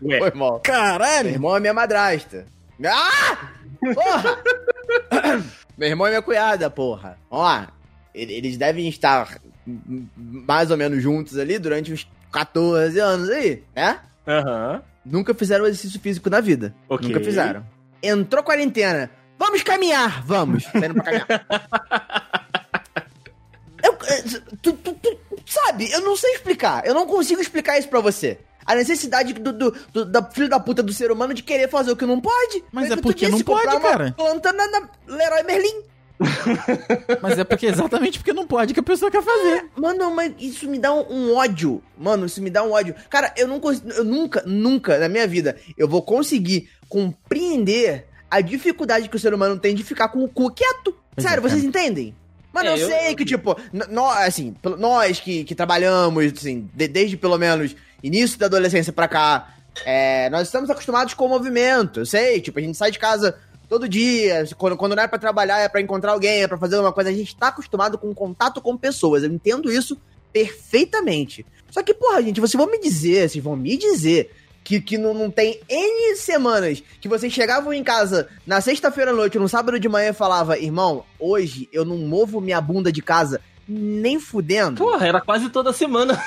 Ué. 0.02 0.20
Meu 0.36 0.60
Caralho. 0.60 1.30
irmão 1.30 1.56
é 1.56 1.60
minha 1.60 1.74
madrasta. 1.74 2.46
Ah! 2.86 3.50
Porra! 3.94 4.38
Meu 5.78 5.90
irmão 5.90 6.06
e 6.08 6.10
minha 6.12 6.22
cunhada, 6.22 6.70
porra. 6.70 7.18
Ó, 7.32 7.62
ele- 8.14 8.34
eles 8.34 8.58
devem 8.58 8.88
estar 8.88 9.28
mais 9.66 10.72
ou 10.72 10.78
menos 10.78 11.02
juntos 11.02 11.38
ali 11.38 11.58
durante 11.60 11.92
uns 11.94 12.08
14 12.32 13.00
anos 13.00 13.30
aí, 13.30 13.64
né? 13.76 14.00
Aham. 14.28 14.82
Nunca 15.06 15.34
fizeram 15.34 15.66
exercício 15.66 16.00
físico 16.00 16.30
na 16.30 16.40
vida. 16.40 16.74
Ok. 16.88 17.08
Nunca 17.08 17.20
fizeram. 17.22 17.66
Entrou 18.02 18.44
quarentena. 18.44 19.10
Vamos 19.38 19.62
caminhar! 19.64 20.24
Vamos! 20.26 20.64
Saindo 20.64 20.94
pra 20.94 21.04
caminhar. 21.04 21.46
Eu- 23.84 23.98
eh, 24.08 24.24
tu, 24.62 24.74
tu- 24.74 24.94
tu- 24.94 25.20
sabe, 25.46 25.92
eu 25.92 26.00
não 26.02 26.16
sei 26.16 26.32
explicar. 26.36 26.86
Eu 26.86 26.94
não 26.94 27.06
consigo 27.06 27.42
explicar 27.42 27.78
isso 27.78 27.90
pra 27.90 28.00
você. 28.00 28.40
A 28.66 28.76
necessidade 28.76 29.34
do, 29.34 29.52
do, 29.52 29.72
do- 29.92 30.06
da 30.06 30.24
filho 30.24 30.48
da 30.48 30.58
puta 30.60 30.82
do 30.82 30.94
ser 30.94 31.12
humano 31.12 31.34
de 31.34 31.44
querer 31.44 31.68
fazer 31.70 31.92
o 31.92 31.96
que 31.98 32.06
não 32.06 32.22
pode. 32.22 32.64
Mas 32.72 32.90
é 32.90 32.96
porque 32.96 33.26
disse, 33.26 33.32
não 33.40 33.42
pode, 33.44 33.82
cara. 33.82 34.14
planta 34.14 34.54
na, 34.54 34.68
na 34.68 34.90
Leroy 35.06 35.44
Merlin. 35.44 35.82
Mas 37.22 37.40
é 37.40 37.44
porque 37.44 37.66
exatamente 37.66 38.20
porque 38.20 38.34
não 38.34 38.46
pode 38.48 38.74
que 38.74 38.80
a 38.80 38.84
pessoa 38.84 39.10
quer 39.12 39.22
fazer. 39.24 39.66
Mano, 39.76 40.12
mas 40.14 40.34
isso 40.40 40.70
me 40.70 40.78
dá 40.80 40.94
um, 40.94 41.06
um 41.12 41.36
ódio. 41.36 41.82
Mano, 41.98 42.26
isso 42.26 42.42
me 42.42 42.50
dá 42.50 42.64
um 42.64 42.72
ódio. 42.72 42.96
Cara, 43.10 43.34
eu 43.36 43.48
não 43.48 43.60
consigo. 43.60 43.90
Eu 43.92 44.04
nunca, 44.04 44.44
nunca 44.46 44.98
na 45.00 45.10
minha 45.10 45.28
vida 45.28 45.58
eu 45.78 45.88
vou 45.88 46.02
conseguir 46.02 46.70
compreender 46.88 48.06
a 48.30 48.42
dificuldade 48.42 49.10
que 49.10 49.16
o 49.16 49.20
ser 49.20 49.34
humano 49.34 49.58
tem 49.60 49.76
de 49.76 49.84
ficar 49.84 50.10
com 50.10 50.24
o 50.24 50.28
cu 50.30 50.52
quieto. 50.52 50.96
Pois 51.16 51.28
Sério, 51.28 51.46
é, 51.46 51.50
vocês 51.50 51.64
entendem? 51.64 52.16
Mano, 52.52 52.70
É, 52.70 52.74
eu, 52.74 52.78
eu- 52.78 52.88
sei 52.88 53.16
que, 53.16 53.26
tipo, 53.26 53.56
nós, 53.90 54.28
assim, 54.28 54.56
nós 54.78 55.20
que, 55.20 55.44
que 55.44 55.56
trabalhamos, 55.56 56.32
assim, 56.38 56.70
de- 56.74 56.88
desde 56.88 57.18
pelo 57.18 57.38
menos 57.38 57.76
início 58.02 58.38
da 58.38 58.46
adolescência 58.48 58.94
pra 58.94 59.08
cá, 59.08 59.56
é, 59.86 60.30
nós 60.30 60.48
estamos 60.48 60.70
acostumados 60.70 61.14
com 61.14 61.26
o 61.26 61.30
movimento. 61.30 62.02
Eu 62.02 62.06
sei, 62.06 62.40
tipo, 62.42 62.60
a 62.60 62.62
gente 62.62 62.78
sai 62.78 62.92
de 62.92 63.00
casa 63.00 63.36
todo 63.74 63.90
dia, 63.90 64.48
quando, 64.56 64.78
quando 64.78 64.96
não 64.96 65.02
é 65.02 65.08
pra 65.08 65.18
trabalhar, 65.18 65.58
é 65.58 65.68
pra 65.68 65.82
encontrar 65.82 66.12
alguém, 66.12 66.44
é 66.44 66.48
pra 66.48 66.60
fazer 66.60 66.78
uma 66.78 66.94
coisa, 66.94 67.10
a 67.10 67.14
gente 67.14 67.36
tá 67.36 67.48
acostumado 67.48 67.98
com 67.98 68.14
contato 68.14 68.62
com 68.62 68.78
pessoas. 68.78 69.24
Eu 69.24 69.32
entendo 69.32 69.72
isso 69.72 69.98
perfeitamente. 70.32 71.44
Só 71.72 71.82
que, 71.82 71.92
porra, 71.92 72.22
gente, 72.22 72.40
vocês 72.40 72.54
vão 72.62 72.70
me 72.70 72.80
dizer, 72.80 73.28
vocês 73.28 73.44
vão 73.44 73.56
me 73.56 73.76
dizer 73.76 74.32
que, 74.64 74.80
que 74.80 74.96
não, 74.96 75.16
não 75.16 75.32
tem 75.32 75.60
N 75.68 76.16
semanas 76.16 76.84
que 77.02 77.10
vocês 77.10 77.34
chegavam 77.34 77.74
em 77.74 77.84
casa 77.84 78.30
na 78.46 78.62
sexta-feira 78.62 79.10
à 79.10 79.14
noite, 79.14 79.40
no 79.40 79.50
sábado 79.50 79.80
de 79.80 79.90
manhã 79.90 80.12
e 80.12 80.14
falava, 80.14 80.60
irmão, 80.60 81.04
hoje 81.20 81.68
eu 81.74 81.84
não 81.84 81.98
movo 81.98 82.40
minha 82.40 82.62
bunda 82.62 82.92
de 82.92 83.02
casa 83.02 83.42
nem 83.68 84.20
fudendo. 84.20 84.78
Porra, 84.78 85.08
era 85.08 85.20
quase 85.20 85.50
toda 85.50 85.74
semana. 85.74 86.22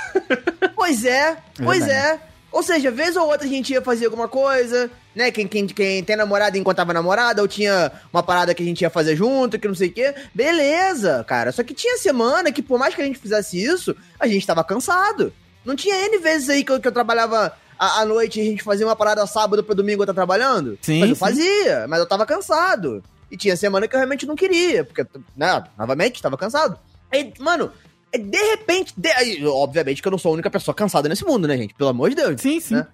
Pois 0.75 1.07
é, 1.07 1.39
pois 1.65 1.85
verdade. 1.85 2.23
é. 2.23 2.36
Ou 2.57 2.63
seja, 2.63 2.91
vez 2.91 3.15
ou 3.17 3.29
outra 3.29 3.47
a 3.47 3.51
gente 3.51 3.75
ia 3.75 3.83
fazer 3.83 4.07
alguma 4.07 4.29
coisa, 4.29 4.91
né? 5.15 5.31
Quem, 5.31 5.47
quem, 5.47 5.67
quem 5.67 6.03
tem 6.03 6.17
namorada 6.17 6.57
enquanto 6.57 6.83
namorada, 6.87 7.43
ou 7.43 7.47
tinha 7.47 7.93
uma 8.11 8.23
parada 8.23 8.55
que 8.55 8.63
a 8.63 8.67
gente 8.67 8.81
ia 8.81 8.89
fazer 8.89 9.15
junto, 9.15 9.59
que 9.59 9.69
não 9.69 9.75
sei 9.75 9.89
o 9.89 9.93
quê. 9.93 10.15
Beleza, 10.35 11.23
cara. 11.29 11.53
Só 11.53 11.63
que 11.63 11.75
tinha 11.75 11.99
semana 11.99 12.51
que, 12.51 12.63
por 12.63 12.79
mais 12.79 12.95
que 12.95 13.03
a 13.03 13.05
gente 13.05 13.19
fizesse 13.19 13.63
isso, 13.63 13.95
a 14.19 14.27
gente 14.27 14.47
tava 14.47 14.65
cansado. 14.65 15.35
Não 15.67 15.77
tinha 15.77 16.07
N 16.07 16.17
vezes 16.17 16.49
aí 16.49 16.65
que 16.65 16.73
eu, 16.73 16.81
que 16.81 16.89
eu 16.89 16.93
trabalhava 16.93 17.53
à, 17.79 18.07
noite 18.07 18.41
e 18.41 18.43
a 18.43 18.47
gente 18.47 18.63
fazia 18.63 18.87
uma 18.87 18.97
parada 18.97 19.27
sábado 19.27 19.63
pra 19.63 19.75
domingo 19.75 20.03
eu 20.03 20.07
tá 20.07 20.15
trabalhando. 20.15 20.79
Sim, 20.81 21.01
Mas 21.01 21.11
eu 21.11 21.15
sim. 21.15 21.21
fazia, 21.21 21.87
mas 21.87 22.01
eu 22.01 22.07
tava 22.07 22.25
cansado. 22.25 23.05
E 23.31 23.37
tinha 23.37 23.55
semana 23.55 23.87
que 23.87 23.95
eu 23.95 23.99
realmente 23.99 24.25
não 24.25 24.35
queria, 24.35 24.83
porque, 24.83 25.05
né, 25.37 25.63
novamente, 25.77 26.23
tava 26.23 26.39
cansado. 26.39 26.79
Aí, 27.13 27.35
mano, 27.39 27.71
de 28.13 28.39
repente, 28.51 28.93
de- 28.97 29.47
obviamente 29.47 30.01
que 30.03 30.09
eu 30.09 30.13
não 30.13 30.19
sou 30.19 30.31
a 30.31 30.35
única 30.35 30.51
pessoa 30.51 30.75
cansada 30.75 31.09
nesse 31.09 31.25
mundo, 31.25 31.47
né, 31.49 31.57
gente? 31.57 31.75
Pelo 31.75 31.91
amor 31.91 32.11
de 32.11 32.17
Deus. 32.17 32.41
Sim, 32.41 32.61
sim. 32.61 32.75
Né? 32.75 32.87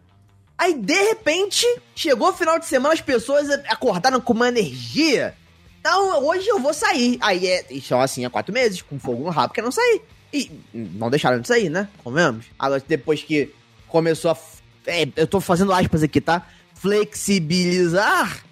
Aí, 0.58 0.74
de 0.74 0.94
repente, 1.08 1.66
chegou 1.94 2.28
o 2.28 2.32
final 2.32 2.58
de 2.58 2.66
semana, 2.66 2.94
as 2.94 3.00
pessoas 3.00 3.48
acordaram 3.68 4.20
com 4.20 4.32
uma 4.32 4.48
energia. 4.48 5.34
Então, 5.80 6.24
hoje 6.24 6.46
eu 6.46 6.60
vou 6.60 6.72
sair. 6.72 7.18
Aí, 7.20 7.46
é, 7.46 7.66
e 7.70 7.80
só 7.80 8.00
assim, 8.00 8.24
há 8.24 8.30
quatro 8.30 8.52
meses, 8.52 8.80
com 8.82 8.98
fogo 8.98 9.24
no 9.24 9.30
rabo, 9.30 9.52
que 9.52 9.60
não 9.62 9.72
sair. 9.72 10.00
E 10.32 10.50
não 10.72 11.10
deixaram 11.10 11.40
de 11.40 11.48
sair, 11.48 11.68
né? 11.68 11.88
Comemos. 12.04 12.46
Agora, 12.58 12.82
depois 12.86 13.22
que 13.22 13.50
começou 13.88 14.30
a... 14.30 14.36
é, 14.86 15.08
eu 15.16 15.26
tô 15.26 15.40
fazendo 15.40 15.72
aspas 15.72 16.02
aqui, 16.02 16.20
tá? 16.20 16.46
Flexibilizar. 16.74 18.44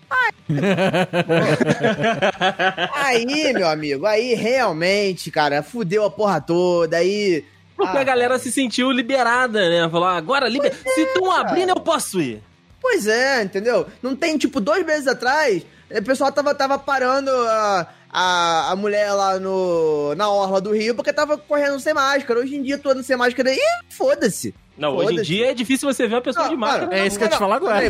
Aí, 2.95 3.53
meu 3.53 3.69
amigo, 3.69 4.07
aí 4.07 4.35
realmente, 4.35 5.31
cara, 5.31 5.63
fudeu 5.63 6.05
a 6.05 6.11
porra 6.11 6.41
toda. 6.41 6.97
Aí... 6.97 7.45
Porque 7.77 7.97
ah, 7.97 8.01
a 8.01 8.05
galera 8.05 8.39
se 8.39 8.53
sentiu 8.53 8.91
liberada, 8.91 9.71
né? 9.71 9.89
Falou, 9.89 10.09
agora 10.09 10.49
liber... 10.49 10.75
se 10.75 11.01
estão 11.01 11.31
abrindo, 11.31 11.71
eu 11.71 11.81
posso 11.81 12.21
ir. 12.21 12.43
Pois 12.81 13.07
é, 13.07 13.43
entendeu? 13.43 13.87
Não 14.03 14.15
tem, 14.15 14.37
tipo, 14.37 14.61
dois 14.61 14.85
meses 14.85 15.07
atrás, 15.07 15.65
o 15.91 16.03
pessoal 16.03 16.31
tava, 16.31 16.55
tava 16.55 16.79
parando 16.79 17.31
a, 17.31 17.87
a, 18.13 18.71
a 18.73 18.77
mulher 18.77 19.13
lá 19.13 19.39
no, 19.39 20.15
na 20.17 20.29
orla 20.31 20.61
do 20.61 20.73
Rio 20.73 20.95
porque 20.95 21.13
tava 21.13 21.39
correndo 21.39 21.79
sem 21.81 21.95
máscara. 21.95 22.41
Hoje 22.41 22.57
em 22.57 22.63
dia, 22.63 22.79
todo 22.79 23.03
sem 23.03 23.17
máscara. 23.17 23.53
Ih, 23.53 23.59
foda-se. 23.91 24.55
Não, 24.77 24.97
hoje 24.97 25.19
em 25.19 25.23
dia 25.23 25.51
é 25.51 25.55
difícil 25.55 25.93
você 25.93 26.07
ver 26.09 26.15
uma 26.15 26.21
pessoa 26.23 26.45
Não, 26.47 26.53
de 26.53 26.57
máscara. 26.57 26.87
cara, 26.89 26.99
É 27.03 27.07
isso 27.07 27.19
que 27.19 27.25
eu 27.25 27.29
ia 27.29 27.33
te 27.35 27.39
falar 27.39 27.57
agora. 27.57 27.83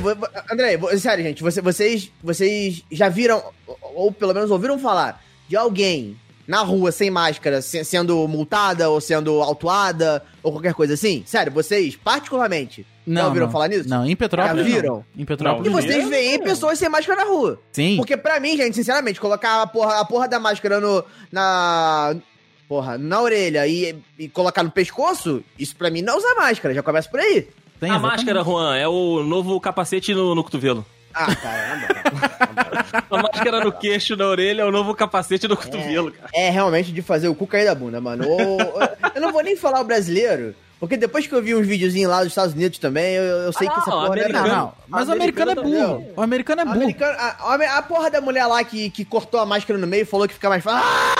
André, 0.50 0.76
vo- 0.76 0.98
sério, 0.98 1.22
gente, 1.24 1.42
você- 1.42 1.60
vocês, 1.60 2.10
vocês 2.22 2.82
já 2.90 3.08
viram, 3.08 3.42
ou 3.94 4.10
pelo 4.10 4.34
menos 4.34 4.50
ouviram 4.50 4.76
falar, 4.78 5.22
de 5.48 5.56
alguém 5.56 6.18
na 6.50 6.62
rua 6.62 6.90
sem 6.90 7.10
máscara 7.10 7.62
se- 7.62 7.84
sendo 7.84 8.26
multada 8.26 8.90
ou 8.90 9.00
sendo 9.00 9.40
autuada 9.40 10.22
ou 10.42 10.50
qualquer 10.52 10.74
coisa 10.74 10.94
assim? 10.94 11.22
Sério, 11.24 11.52
vocês, 11.52 11.94
particularmente, 11.96 12.84
já 13.06 13.26
ouviram 13.26 13.46
não. 13.46 13.52
falar 13.52 13.68
nisso? 13.68 13.88
Não, 13.88 14.04
em 14.04 14.16
Petrópolis. 14.16 14.66
Já 14.66 14.74
viram? 14.74 14.94
não. 14.96 15.04
Em 15.22 15.24
Petrópolis. 15.24 15.66
E 15.66 15.70
Não. 15.74 15.80
vocês 15.80 16.08
veem 16.08 16.38
Não. 16.38 16.44
pessoas 16.44 16.78
sem 16.78 16.88
máscara 16.88 17.24
na 17.24 17.30
rua. 17.30 17.60
Sim. 17.72 17.96
Porque 17.96 18.16
pra 18.16 18.40
mim, 18.40 18.56
gente, 18.56 18.74
sinceramente, 18.74 19.20
colocar 19.20 19.62
a 19.62 19.66
porra, 19.66 20.00
a 20.00 20.04
porra 20.04 20.26
da 20.28 20.38
máscara 20.40 20.80
no, 20.80 21.04
na. 21.30 22.16
Porra, 22.68 22.96
na 22.96 23.20
orelha 23.20 23.66
e, 23.66 23.96
e 24.18 24.28
colocar 24.28 24.62
no 24.62 24.70
pescoço, 24.70 25.42
isso 25.58 25.74
pra 25.74 25.90
mim 25.90 26.02
não 26.02 26.16
usar 26.18 26.34
máscara, 26.36 26.72
já 26.72 26.82
começa 26.82 27.08
por 27.08 27.18
aí. 27.18 27.48
Tem, 27.80 27.90
A 27.90 27.94
exatamente. 27.94 28.02
máscara, 28.26 28.44
Juan, 28.44 28.76
é 28.76 28.86
o 28.86 29.24
novo 29.24 29.58
capacete 29.60 30.14
no, 30.14 30.34
no 30.36 30.44
cotovelo. 30.44 30.86
Ah, 31.28 31.36
cara, 31.36 33.04
A 33.10 33.16
máscara 33.22 33.64
no 33.64 33.72
queixo, 33.72 34.16
na 34.16 34.26
orelha, 34.26 34.62
é 34.62 34.64
o 34.64 34.70
novo 34.70 34.94
capacete 34.94 35.46
no 35.48 35.56
cotovelo, 35.56 36.12
cara. 36.12 36.28
É 36.34 36.50
realmente 36.50 36.92
de 36.92 37.02
fazer 37.02 37.28
o 37.28 37.34
cu 37.34 37.46
cair 37.46 37.64
da 37.66 37.74
bunda, 37.74 38.00
mano. 38.00 38.26
Ou- 38.28 38.58
eu 39.14 39.20
não 39.20 39.32
vou 39.32 39.42
nem 39.42 39.56
falar 39.56 39.80
o 39.80 39.84
brasileiro, 39.84 40.54
porque 40.78 40.96
depois 40.96 41.26
que 41.26 41.34
eu 41.34 41.42
vi 41.42 41.54
uns 41.54 41.66
videozinhos 41.66 42.10
lá 42.10 42.18
dos 42.20 42.28
Estados 42.28 42.54
Unidos 42.54 42.78
também, 42.78 43.14
eu, 43.14 43.22
eu 43.22 43.52
sei 43.52 43.68
Ah, 43.68 43.72
que 43.72 43.78
essa 43.80 43.90
porra 43.90 44.04
é 44.04 44.08
Não, 44.08 44.12
americano. 44.40 44.48
não. 44.48 44.72
Mas 44.88 45.08
o 45.08 45.12
americano 45.12 45.50
é 45.50 45.54
Americano 45.58 45.88
burro. 45.98 46.12
O 46.16 46.22
americano 46.22 46.60
é 46.60 46.64
burro. 46.64 46.76
americana- 46.76 47.16
a, 47.18 47.54
a- 47.54 47.78
a 47.78 47.82
porra 47.82 48.10
da 48.10 48.20
mulher 48.20 48.46
lá 48.46 48.62
que, 48.64 48.90
que 48.90 49.04
cortou 49.04 49.40
a 49.40 49.46
máscara 49.46 49.78
no 49.78 49.86
meio 49.86 50.02
e 50.02 50.06
falou 50.06 50.26
que 50.26 50.34
fica 50.34 50.48
mais 50.48 50.62
fácil. 50.64 50.88
Ah! 50.88 51.14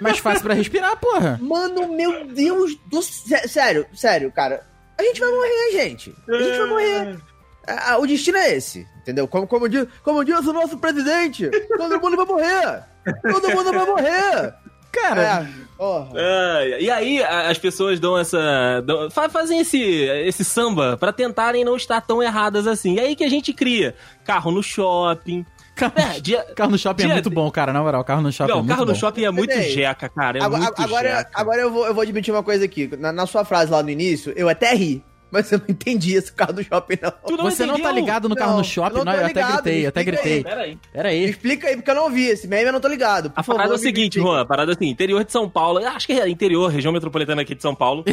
Mais 0.00 0.18
fácil 0.18 0.42
pra 0.42 0.54
respirar, 0.54 0.96
porra. 0.96 1.38
Mano, 1.42 1.88
meu 1.94 2.26
Deus 2.26 2.76
do 2.86 3.02
céu. 3.02 3.48
Sério, 3.48 3.86
sério, 3.94 4.30
cara. 4.32 4.68
A 4.98 5.02
gente 5.02 5.18
vai 5.18 5.30
morrer, 5.30 5.72
gente. 5.72 6.14
A 6.28 6.36
gente 6.38 6.58
vai 6.58 6.66
morrer. 6.66 7.18
Ah, 7.66 7.98
O 7.98 8.06
destino 8.06 8.38
é 8.38 8.54
esse, 8.56 8.86
entendeu? 9.02 9.28
Como, 9.28 9.46
como, 9.46 9.68
diz, 9.68 9.86
como 10.02 10.24
diz 10.24 10.46
o 10.46 10.52
nosso 10.52 10.78
presidente, 10.78 11.48
todo 11.76 12.00
mundo 12.00 12.16
vai 12.16 12.26
morrer. 12.26 12.82
Todo 13.22 13.50
mundo 13.50 13.72
vai 13.72 13.86
morrer. 13.86 14.54
Cara, 14.92 15.22
É, 15.22 15.46
porra. 15.76 16.08
É, 16.16 16.82
e 16.82 16.90
aí 16.90 17.22
as 17.22 17.56
pessoas 17.58 18.00
dão 18.00 18.18
essa. 18.18 18.82
dão- 18.84 19.08
fa- 19.08 19.28
fazem 19.28 19.60
esse, 19.60 19.80
esse 19.80 20.44
samba 20.44 20.96
pra 20.96 21.12
tentarem 21.12 21.64
não 21.64 21.76
estar 21.76 22.00
tão 22.00 22.20
erradas 22.20 22.66
assim. 22.66 22.94
E 22.96 23.00
aí 23.00 23.14
que 23.14 23.22
a 23.22 23.28
gente 23.30 23.52
cria 23.52 23.94
carro 24.24 24.50
no 24.50 24.64
shopping. 24.64 25.46
carro, 25.76 25.92
É, 25.94 26.18
dia, 26.20 26.42
carro 26.56 26.72
no 26.72 26.78
shopping 26.78 27.04
é 27.04 27.06
dia- 27.06 27.14
muito 27.14 27.30
bom, 27.30 27.48
cara. 27.52 27.72
Na 27.72 27.80
moral, 27.82 28.02
carro 28.02 28.20
no 28.20 28.32
shopping 28.32 28.50
é 28.50 28.54
não, 28.54 28.62
muito 28.62 28.68
carro 28.74 28.84
bom. 28.84 28.90
no 28.92 28.98
shopping 28.98 29.24
é 29.24 29.30
muito 29.30 29.50
Peraí. 29.50 29.70
jeca, 29.70 30.08
cara. 30.08 30.38
É 30.40 30.42
agora, 30.42 30.62
muito 30.64 30.82
agora, 30.82 31.16
jeca. 31.18 31.30
agora 31.34 31.60
eu, 31.62 31.70
vou, 31.70 31.86
eu 31.86 31.94
vou 31.94 32.02
admitir 32.02 32.34
uma 32.34 32.42
coisa 32.42 32.64
aqui. 32.64 32.90
Na, 32.98 33.12
na 33.12 33.26
sua 33.26 33.44
frase 33.44 33.70
lá 33.70 33.80
no 33.84 33.90
início, 33.90 34.32
eu 34.34 34.48
até 34.48 34.74
ri. 34.74 35.04
Mas 35.30 35.50
eu 35.52 35.58
não 35.58 35.66
entendi 35.68 36.14
esse 36.14 36.32
carro 36.32 36.54
do 36.54 36.64
shopping, 36.64 36.98
não. 37.00 37.10
Tu 37.10 37.36
não 37.36 37.44
Você 37.44 37.64
não 37.64 37.78
tá 37.80 37.92
ligado 37.92 38.28
no 38.28 38.34
carro 38.34 38.50
Não, 38.52 38.58
no 38.58 38.64
shopping? 38.64 38.98
eu 38.98 39.04
Não, 39.04 39.12
eu 39.12 39.18
até 39.20 39.28
ligado, 39.28 39.52
gritei, 39.54 39.74
me 39.78 39.82
eu 39.84 39.88
até 39.88 40.04
gritei. 40.04 40.42
Pera 40.44 40.60
aí. 40.62 40.78
Pera 40.92 41.08
Me 41.08 41.14
aí. 41.14 41.24
explica 41.30 41.68
aí, 41.68 41.76
porque 41.76 41.90
eu 41.90 41.94
não 41.94 42.10
vi. 42.10 42.26
Esse 42.26 42.48
meme 42.48 42.64
eu 42.68 42.72
não 42.72 42.80
tô 42.80 42.88
ligado. 42.88 43.30
Por 43.30 43.40
A 43.40 43.42
parada 43.44 43.72
é 43.72 43.76
o 43.76 43.78
seguinte, 43.78 44.18
explica. 44.18 44.28
Juan, 44.28 44.40
a 44.42 44.44
parada 44.44 44.72
é 44.72 44.74
assim, 44.74 44.88
interior 44.88 45.24
de 45.24 45.30
São 45.32 45.48
Paulo, 45.48 45.78
acho 45.86 46.06
que 46.06 46.12
é 46.14 46.28
interior, 46.28 46.68
região 46.70 46.92
metropolitana 46.92 47.42
aqui 47.42 47.54
de 47.54 47.62
São 47.62 47.74
Paulo. 47.74 48.04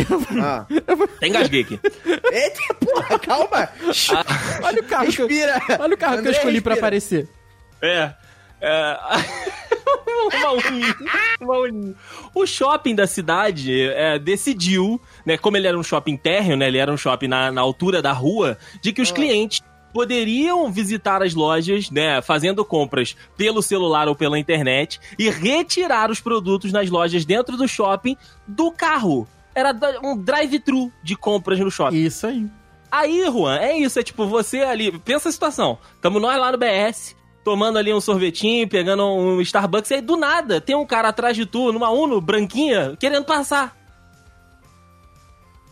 Ah. 0.41 0.65
Tem 1.19 1.30
engasguei 1.30 1.62
aqui. 1.62 1.80
Eita, 2.32 2.73
porra, 2.80 3.19
calma. 3.19 3.69
Olha 4.63 4.82
o 4.82 4.84
carro 4.86 5.08
que 5.12 5.21
eu, 5.21 5.27
Respira. 5.27 5.62
olha 5.80 5.95
o 5.95 5.97
carro 5.97 6.13
que 6.13 6.17
eu 6.19 6.19
André, 6.19 6.32
escolhi 6.32 6.62
pra 6.62 6.73
respira. 6.73 6.75
aparecer. 6.75 7.27
É. 7.82 8.13
é... 8.62 8.98
uma 10.36 10.52
uninha, 10.52 10.96
uma 11.39 11.58
uninha. 11.60 11.96
O 12.34 12.46
shopping 12.46 12.96
da 12.96 13.08
cidade 13.08 13.89
é, 13.89 14.20
decidiu, 14.20 15.00
né, 15.26 15.38
como 15.38 15.58
ele 15.58 15.67
era 15.67 15.78
um 15.78 15.84
shopping 15.84 16.17
térreo, 16.17 16.58
né, 16.58 16.67
ele 16.67 16.78
era 16.78 16.91
um 16.91 16.98
shopping 16.98 17.28
na, 17.28 17.52
na 17.52 17.62
altura 17.62 18.02
da 18.02 18.12
rua, 18.12 18.58
de 18.82 18.91
que 18.91 19.02
os 19.02 19.12
clientes 19.12 19.62
poderiam 19.93 20.72
visitar 20.72 21.24
as 21.24 21.34
lojas, 21.34 21.89
né, 21.89 22.22
fazendo 22.22 22.63
compras 22.63 23.15
pelo 23.36 23.62
celular 23.62 24.08
ou 24.08 24.15
pela 24.15 24.38
internet 24.38 25.00
e 25.17 25.30
retirar 25.30 26.12
os 26.12 26.20
produtos 26.20 26.72
nas 26.72 26.89
lojas 26.89 27.26
dentro 27.26 27.58
do 27.58 27.67
shopping 27.67 28.15
do 28.48 28.72
carro. 28.72 29.28
Era 29.56 29.76
um 30.04 30.15
drive-thru 30.15 30.91
de 31.02 31.15
compras 31.15 31.60
no 31.60 31.72
shopping. 31.72 31.98
Isso 31.98 32.28
aí. 32.28 32.46
Aí, 32.91 33.26
Juan, 33.26 33.58
é 33.58 33.78
isso, 33.78 34.00
é 34.00 34.04
tipo 34.04 34.26
você 34.28 34.60
ali. 34.60 34.98
Pensa 35.00 35.30
a 35.30 35.32
situação. 35.32 35.78
Tamo 36.00 36.20
nós 36.20 36.39
lá 36.39 36.52
no 36.52 36.58
BS, 36.58 37.15
tomando 37.48 37.80
ali 37.80 37.94
um 37.94 38.02
sorvetinho, 38.02 38.68
pegando 38.68 39.06
um 39.06 39.40
Starbucks, 39.40 39.90
e 39.90 39.94
aí 39.94 40.02
do 40.02 40.18
nada 40.18 40.60
tem 40.60 40.76
um 40.76 40.86
cara 40.86 41.08
atrás 41.08 41.34
de 41.34 41.46
tu, 41.46 41.72
numa 41.72 41.90
Uno 41.90 42.20
branquinha, 42.20 42.98
querendo 43.00 43.24
passar. 43.24 43.74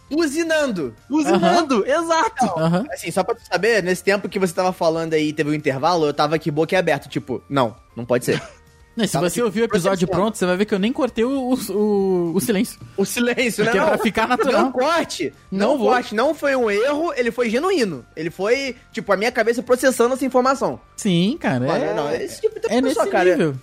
Buzinando. 0.10 0.96
Usinando, 1.10 1.86
exato. 1.86 2.46
Aham. 2.58 2.86
Assim, 2.94 3.12
só 3.12 3.26
pra 3.26 3.36
tu 3.36 3.42
saber, 3.46 3.84
nesse 3.84 4.02
tempo 4.02 4.30
que 4.30 4.40
você 4.40 4.54
tava 4.54 4.72
falando 4.72 5.16
aí, 5.16 5.34
teve 5.34 5.50
um 5.50 5.54
intervalo, 5.54 6.06
eu 6.06 6.14
tava 6.14 6.36
aqui 6.36 6.50
boquiaberto, 6.50 7.10
tipo, 7.10 7.44
não, 7.50 7.76
não 7.94 8.06
pode 8.06 8.24
ser. 8.24 8.42
Não, 8.95 9.05
se 9.05 9.12
Tava, 9.12 9.29
você 9.29 9.41
ouvir 9.41 9.62
o 9.62 9.65
episódio 9.65 10.08
pronto, 10.08 10.38
você 10.38 10.45
vai 10.45 10.55
ver 10.55 10.65
que 10.65 10.73
eu 10.73 10.79
nem 10.79 10.93
cortei 10.93 11.25
o, 11.25 11.53
o, 11.69 12.31
o 12.34 12.39
silêncio. 12.39 12.79
O 12.95 13.03
silêncio, 13.03 13.65
né? 13.65 13.71
Porque 13.71 13.77
é 13.77 13.81
Não, 13.81 13.88
pra 13.89 13.97
ficar 13.97 14.27
natural. 14.27 14.62
Não 14.63 14.71
corte. 14.71 15.34
Não 15.51 15.67
Não, 15.71 15.77
vou. 15.77 15.89
corte. 15.89 16.15
Não 16.15 16.34
foi 16.34 16.55
um 16.55 16.71
erro, 16.71 17.12
ele 17.15 17.29
foi 17.29 17.49
genuíno. 17.49 18.05
Ele 18.15 18.29
foi, 18.29 18.75
tipo, 18.93 19.12
a 19.12 19.17
minha 19.17 19.31
cabeça 19.34 19.62
processando 19.62 20.13
essa 20.13 20.25
informação. 20.25 20.79
Sim, 20.95 21.38
cara. 21.39 21.67
Mano, 21.67 21.84
é, 21.84 21.93
não, 21.93 22.10
esse 22.13 22.39
tipo 22.39 22.58
de 22.58 22.67
é 22.71 22.79
nesse 22.79 22.95
pessoa, 22.95 23.12
cara. 23.12 23.31
nível. 23.31 23.55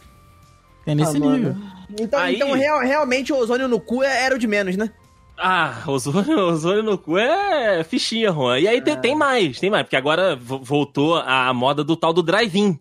É 0.86 0.94
nesse 0.94 1.16
Ah, 1.16 1.20
nível. 1.20 1.56
Então, 1.98 2.20
Aí- 2.20 2.36
então 2.36 2.52
real- 2.52 2.80
realmente 2.80 3.32
o 3.32 3.36
ozônio 3.36 3.68
no 3.68 3.80
cu 3.80 4.02
é- 4.02 4.24
era 4.24 4.34
o 4.34 4.38
de 4.38 4.46
menos, 4.46 4.76
né? 4.76 4.90
Ah, 5.38 5.78
ozônio, 5.86 6.38
ozônio 6.46 6.82
no 6.82 6.98
cu 6.98 7.16
é 7.16 7.82
fichinha, 7.84 8.30
Juan. 8.32 8.58
E 8.60 8.68
aí 8.68 8.82
tem, 8.82 8.96
tem 9.00 9.16
mais, 9.16 9.58
tem 9.58 9.70
mais, 9.70 9.84
porque 9.84 9.96
agora 9.96 10.36
vo- 10.36 10.60
voltou 10.62 11.16
a 11.16 11.52
moda 11.54 11.82
do 11.82 11.96
tal 11.96 12.12
do 12.12 12.22
drive-in, 12.22 12.78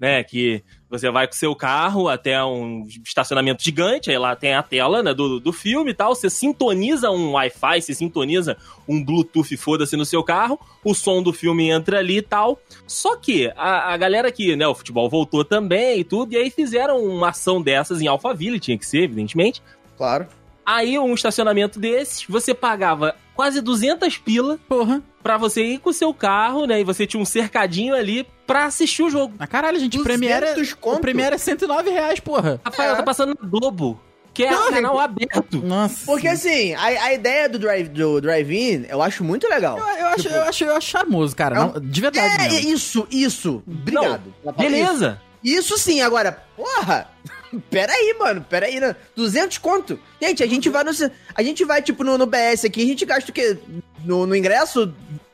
né? 0.00 0.22
Que 0.24 0.62
você 0.92 1.10
vai 1.10 1.26
com 1.26 1.32
o 1.32 1.36
seu 1.36 1.56
carro 1.56 2.08
até 2.08 2.42
um 2.44 2.86
estacionamento 3.04 3.62
gigante, 3.62 4.10
aí 4.10 4.18
lá 4.18 4.36
tem 4.36 4.54
a 4.54 4.62
tela 4.62 5.02
né, 5.02 5.14
do, 5.14 5.40
do 5.40 5.52
filme 5.52 5.90
e 5.90 5.94
tal, 5.94 6.14
você 6.14 6.28
sintoniza 6.28 7.10
um 7.10 7.32
Wi-Fi, 7.32 7.80
você 7.80 7.94
sintoniza 7.94 8.56
um 8.86 9.02
Bluetooth, 9.02 9.56
foda-se, 9.56 9.96
no 9.96 10.04
seu 10.04 10.22
carro, 10.22 10.60
o 10.84 10.94
som 10.94 11.22
do 11.22 11.32
filme 11.32 11.70
entra 11.70 11.98
ali 11.98 12.18
e 12.18 12.22
tal. 12.22 12.60
Só 12.86 13.16
que 13.16 13.50
a, 13.56 13.92
a 13.92 13.96
galera 13.96 14.28
aqui, 14.28 14.54
né, 14.54 14.66
o 14.66 14.74
futebol 14.74 15.08
voltou 15.08 15.44
também 15.44 16.00
e 16.00 16.04
tudo, 16.04 16.34
e 16.34 16.36
aí 16.36 16.50
fizeram 16.50 17.02
uma 17.02 17.30
ação 17.30 17.60
dessas 17.60 18.00
em 18.00 18.06
Alphaville, 18.06 18.60
tinha 18.60 18.76
que 18.76 18.86
ser, 18.86 19.04
evidentemente, 19.04 19.62
Claro. 19.96 20.26
Aí, 20.64 20.98
um 20.98 21.14
estacionamento 21.14 21.78
desses, 21.78 22.24
você 22.28 22.54
pagava 22.54 23.16
quase 23.34 23.60
200 23.60 24.18
pila 24.18 24.58
Porra. 24.68 25.02
pra 25.22 25.36
você 25.36 25.64
ir 25.64 25.78
com 25.78 25.90
o 25.90 25.92
seu 25.92 26.14
carro, 26.14 26.66
né? 26.66 26.80
E 26.80 26.84
você 26.84 27.06
tinha 27.06 27.20
um 27.20 27.24
cercadinho 27.24 27.94
ali 27.94 28.26
pra 28.52 28.64
assistir 28.66 29.02
o 29.02 29.10
jogo. 29.10 29.34
Ah, 29.38 29.46
caralho, 29.46 29.78
gente, 29.78 29.96
200 29.96 30.04
Premiere, 30.04 30.46
é- 30.46 30.88
o? 30.90 30.98
Premiere 31.00 31.34
é 31.34 31.38
109 31.38 31.90
reais, 31.90 32.20
porra. 32.20 32.60
Rafael, 32.64 32.92
É. 32.92 32.96
tá 32.96 33.02
passando 33.02 33.36
na 33.40 33.48
Globo, 33.48 34.00
que 34.34 34.44
é 34.44 34.50
Não, 34.50 34.68
um 34.68 34.72
canal 34.72 34.98
aberto. 35.00 35.58
Nossa. 35.62 36.04
Porque 36.06 36.28
assim, 36.28 36.74
a, 36.74 36.84
a 36.84 37.12
ideia 37.14 37.48
do 37.48 37.58
drive 37.58 37.88
do 37.88 38.20
drive-in, 38.20 38.86
eu 38.88 39.00
acho 39.02 39.24
muito 39.24 39.48
legal. 39.48 39.78
Eu, 39.78 39.86
eu 39.86 40.06
acho, 40.08 40.28
eu, 40.28 40.42
acho, 40.42 40.64
eu 40.64 40.76
acho 40.76 40.88
charmoso, 40.90 41.34
cara. 41.34 41.54
Não. 41.54 41.72
não- 41.74 41.80
de 41.80 42.00
verdade 42.00 42.34
É, 42.46 42.48
mesmo. 42.50 42.70
isso, 42.70 43.06
isso. 43.10 43.62
Obrigado. 43.66 44.34
Beleza. 44.58 45.20
Isso, 45.42 45.74
isso 45.74 45.78
sim, 45.78 46.00
agora, 46.02 46.44
porra. 46.56 47.08
Pera 47.68 47.92
aí, 47.92 48.16
mano, 48.18 48.40
pera 48.48 48.64
aí, 48.64 48.80
né? 48.80 48.96
200 49.14 49.58
conto? 49.58 49.98
Gente, 50.20 50.42
a 50.42 50.46
gente 50.46 50.70
vai 50.70 50.82
no. 50.84 50.90
A 51.34 51.42
gente 51.42 51.64
vai, 51.66 51.82
tipo, 51.82 52.02
no, 52.02 52.16
no 52.16 52.24
BS 52.24 52.64
aqui, 52.66 52.82
a 52.82 52.86
gente 52.86 53.04
gasta 53.04 53.30
o 53.30 53.34
quê? 53.34 53.58
No, 54.04 54.24
no 54.26 54.34
ingresso? 54.34 54.90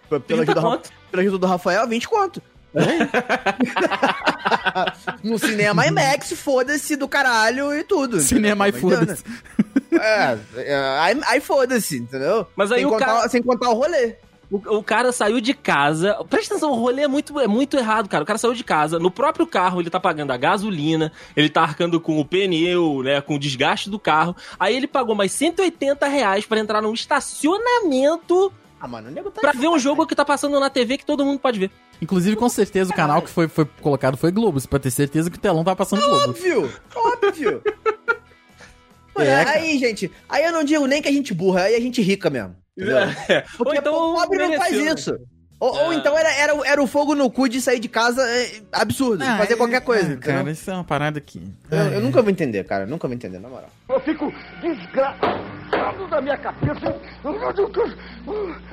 Pela 0.08 0.20
30 0.20 0.42
ajuda, 0.42 0.60
do 0.78 0.82
pela 1.12 1.22
ajuda 1.22 1.38
do 1.38 1.46
Rafael, 1.46 1.86
20 1.86 2.08
conto. 2.08 2.42
No 5.22 5.38
cinema 5.38 5.86
IMAX, 5.86 6.32
foda-se 6.32 6.96
do 6.96 7.08
caralho 7.08 7.74
e 7.74 7.84
tudo. 7.84 8.20
Cinema 8.20 8.66
e 8.66 8.70
entendeu? 8.70 8.90
foda-se. 8.98 9.24
É, 9.92 10.38
é, 10.56 10.76
aí, 11.00 11.20
aí 11.26 11.40
foda-se, 11.40 11.98
entendeu? 11.98 12.46
Mas 12.54 12.70
aí 12.72 12.78
sem 12.78 12.86
o 12.86 12.90
contar, 12.90 13.06
cara- 13.06 13.28
Sem 13.28 13.42
contar 13.42 13.70
o 13.70 13.74
rolê. 13.74 14.16
O, 14.50 14.78
o 14.78 14.82
cara 14.82 15.12
saiu 15.12 15.40
de 15.42 15.52
casa. 15.52 16.14
Presta 16.30 16.54
atenção, 16.54 16.72
o 16.72 16.74
rolê 16.76 17.02
é 17.02 17.08
muito, 17.08 17.38
é 17.38 17.46
muito 17.46 17.76
errado, 17.76 18.08
cara. 18.08 18.22
O 18.24 18.26
cara 18.26 18.38
saiu 18.38 18.54
de 18.54 18.64
casa, 18.64 18.98
no 18.98 19.10
próprio 19.10 19.46
carro, 19.46 19.80
ele 19.80 19.90
tá 19.90 20.00
pagando 20.00 20.32
a 20.32 20.36
gasolina, 20.38 21.12
ele 21.36 21.50
tá 21.50 21.62
arcando 21.62 22.00
com 22.00 22.18
o 22.18 22.24
pneu, 22.24 23.02
né? 23.02 23.20
Com 23.20 23.34
o 23.34 23.38
desgaste 23.38 23.90
do 23.90 23.98
carro. 23.98 24.34
Aí 24.58 24.74
ele 24.74 24.86
pagou 24.86 25.14
mais 25.14 25.32
180 25.32 26.06
reais 26.08 26.46
pra 26.46 26.58
entrar 26.58 26.80
num 26.80 26.94
estacionamento 26.94 28.50
Ah, 28.80 28.86
mano, 28.86 29.08
o 29.08 29.10
nego 29.10 29.30
tá 29.30 29.40
pra 29.40 29.52
ver 29.52 29.68
um 29.68 29.78
jogo 29.78 30.06
que 30.06 30.14
tá 30.14 30.24
passando 30.24 30.58
na 30.60 30.70
TV 30.70 30.98
que 30.98 31.04
todo 31.04 31.24
mundo 31.24 31.40
pode 31.40 31.58
ver. 31.58 31.70
Inclusive, 32.00 32.36
com 32.36 32.48
certeza, 32.48 32.92
o 32.92 32.96
canal 32.96 33.20
que 33.20 33.28
foi, 33.28 33.48
foi 33.48 33.64
colocado 33.82 34.16
foi 34.16 34.30
Globo. 34.30 34.60
Pode 34.68 34.84
ter 34.84 34.90
certeza 34.92 35.28
que 35.30 35.36
o 35.36 35.40
telão 35.40 35.64
tá 35.64 35.74
passando 35.74 36.00
Globo. 36.02 36.30
Óbvio, 36.30 36.72
óbvio. 36.94 37.62
Mano, 39.16 39.28
É, 39.30 39.44
aí, 39.48 39.78
gente, 39.78 40.12
aí 40.28 40.44
eu 40.44 40.52
não 40.52 40.62
digo 40.62 40.86
nem 40.86 41.02
que 41.02 41.08
a 41.08 41.12
gente 41.12 41.34
burra, 41.34 41.62
aí 41.62 41.74
a 41.74 41.80
gente 41.80 42.00
rica 42.00 42.30
mesmo. 42.30 42.54
É. 42.78 43.40
Porque 43.56 43.70
Ou 43.70 43.74
então 43.74 43.94
o 43.94 44.14
pobre 44.14 44.38
não 44.38 44.52
faz 44.56 44.72
mereceu. 44.76 44.94
isso. 44.94 45.18
Ou, 45.60 45.74
ou 45.74 45.90
Ah. 45.90 45.94
então 45.94 46.16
era, 46.16 46.32
era, 46.34 46.54
o- 46.54 46.64
era 46.64 46.80
o 46.80 46.86
fogo 46.86 47.14
no 47.16 47.28
cu 47.28 47.48
de 47.48 47.60
sair 47.60 47.80
de 47.80 47.88
casa 47.88 48.22
é, 48.22 48.60
absurdo, 48.72 49.24
de 49.24 49.28
Ah, 49.28 49.38
fazer 49.38 49.54
é- 49.54 49.56
qualquer 49.56 49.80
coisa. 49.80 50.10
ah, 50.10 50.12
entendeu? 50.14 50.36
cara, 50.38 50.50
isso 50.52 50.70
é 50.70 50.74
uma 50.74 50.84
parada 50.84 51.18
aqui. 51.18 51.42
eu, 51.70 51.78
eu 51.78 52.00
nunca 52.00 52.22
vou 52.22 52.30
entender, 52.30 52.62
cara. 52.64 52.86
Nunca 52.86 53.08
vou 53.08 53.14
entender, 53.16 53.40
na 53.40 53.48
moral. 53.48 53.68
Eu 53.88 53.98
fico 54.00 54.32
desgraçado 54.62 56.06
da 56.08 56.20
minha 56.20 56.36
cabeça. 56.38 56.94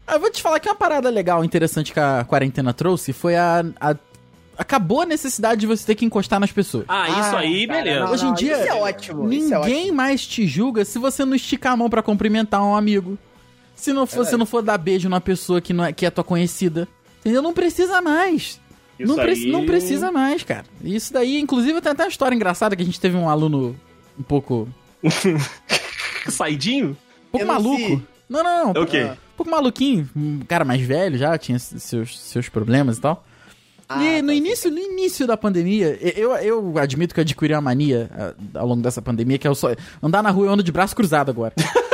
Ah, 0.07 0.13
Eu 0.13 0.19
vou 0.19 0.31
te 0.31 0.41
falar 0.41 0.59
que 0.59 0.69
uma 0.69 0.75
parada 0.75 1.09
legal, 1.09 1.43
interessante 1.43 1.91
que 1.93 1.99
a 1.99 2.23
quarentena 2.23 2.73
trouxe 2.73 3.13
foi 3.13 3.35
a. 3.35 3.63
a- 3.79 3.95
acabou 4.57 5.01
a 5.01 5.05
necessidade 5.05 5.59
de 5.61 5.67
você 5.67 5.85
ter 5.85 5.95
que 5.95 6.05
encostar 6.05 6.39
nas 6.39 6.51
pessoas. 6.51 6.85
Ah, 6.87 7.09
isso 7.09 7.35
Ah, 7.35 7.39
aí, 7.39 7.67
cara, 7.67 7.83
beleza. 7.83 8.05
não, 8.05 8.11
Hoje 8.11 8.23
em 8.23 8.27
não, 8.27 8.33
dia, 8.35 8.53
Isso 8.53 8.69
é 8.69 8.73
ótimo. 8.75 9.33
isso 9.33 9.53
é 9.53 9.57
Ninguém 9.59 9.81
ótimo. 9.81 9.97
mais 9.97 10.25
te 10.25 10.47
julga 10.47 10.85
se 10.85 10.97
você 10.97 11.25
não 11.25 11.35
esticar 11.35 11.73
a 11.73 11.77
mão 11.77 11.89
pra 11.89 12.01
cumprimentar 12.01 12.63
um 12.63 12.73
amigo. 12.75 13.17
Se 13.75 13.91
não 13.93 14.05
for, 14.07 14.25
se 14.25 14.37
não 14.37 14.45
for 14.45 14.61
dar 14.63 14.77
beijo 14.77 15.09
numa 15.09 15.21
pessoa 15.21 15.59
que, 15.61 15.73
não 15.73 15.83
é, 15.85 15.91
que 15.93 16.05
é 16.05 16.09
tua 16.09 16.23
conhecida. 16.23 16.87
Entendeu? 17.19 17.41
Não 17.41 17.53
precisa 17.53 18.01
mais. 18.01 18.59
Isso 18.97 19.09
Não, 19.09 19.15
preci- 19.15 19.45
aí- 19.45 19.51
não 19.51 19.65
precisa 19.65 20.11
mais, 20.11 20.43
cara. 20.43 20.63
Isso 20.81 21.11
daí, 21.11 21.37
inclusive, 21.39 21.81
tem 21.81 21.91
até 21.91 22.03
uma 22.03 22.09
história 22.09 22.33
engraçada 22.35 22.75
que 22.75 22.81
a 22.81 22.85
gente 22.85 22.99
teve 22.99 23.17
um 23.17 23.27
aluno 23.29 23.75
um 24.17 24.23
pouco. 24.23 24.69
Saidinho? 26.29 26.89
Um 27.27 27.31
pouco 27.31 27.43
Eu 27.43 27.47
maluco. 27.47 28.01
Não, 28.29 28.43
não, 28.43 28.73
não. 28.73 28.81
Ok. 28.81 29.03
Um 29.03 29.15
pouco 29.37 29.51
maluquinho. 29.51 30.09
Um 30.15 30.39
cara 30.47 30.63
mais 30.63 30.81
velho 30.81 31.17
já, 31.17 31.37
tinha 31.37 31.59
seus, 31.59 32.17
seus 32.19 32.49
problemas 32.49 32.97
e 32.97 33.01
tal. 33.01 33.25
Ah, 33.87 34.03
e 34.03 34.21
no 34.21 34.29
tá, 34.29 34.33
início, 34.33 34.71
no 34.71 34.79
início 34.79 35.27
da 35.27 35.37
pandemia, 35.37 35.99
eu, 36.17 36.31
eu 36.37 36.77
admito 36.79 37.13
que 37.13 37.19
eu 37.19 37.21
adquiri 37.23 37.53
uma 37.53 37.61
mania 37.61 38.09
ah, 38.13 38.33
ao 38.59 38.65
longo 38.67 38.81
dessa 38.81 38.99
pandemia, 39.01 39.37
que 39.37 39.45
é 39.45 39.49
o 39.49 39.53
só 39.53 39.69
andar 40.01 40.23
na 40.23 40.31
rua 40.31 40.47
eu 40.47 40.51
ando 40.53 40.63
de 40.63 40.71
braço 40.71 40.95
cruzado 40.95 41.29
agora. 41.29 41.53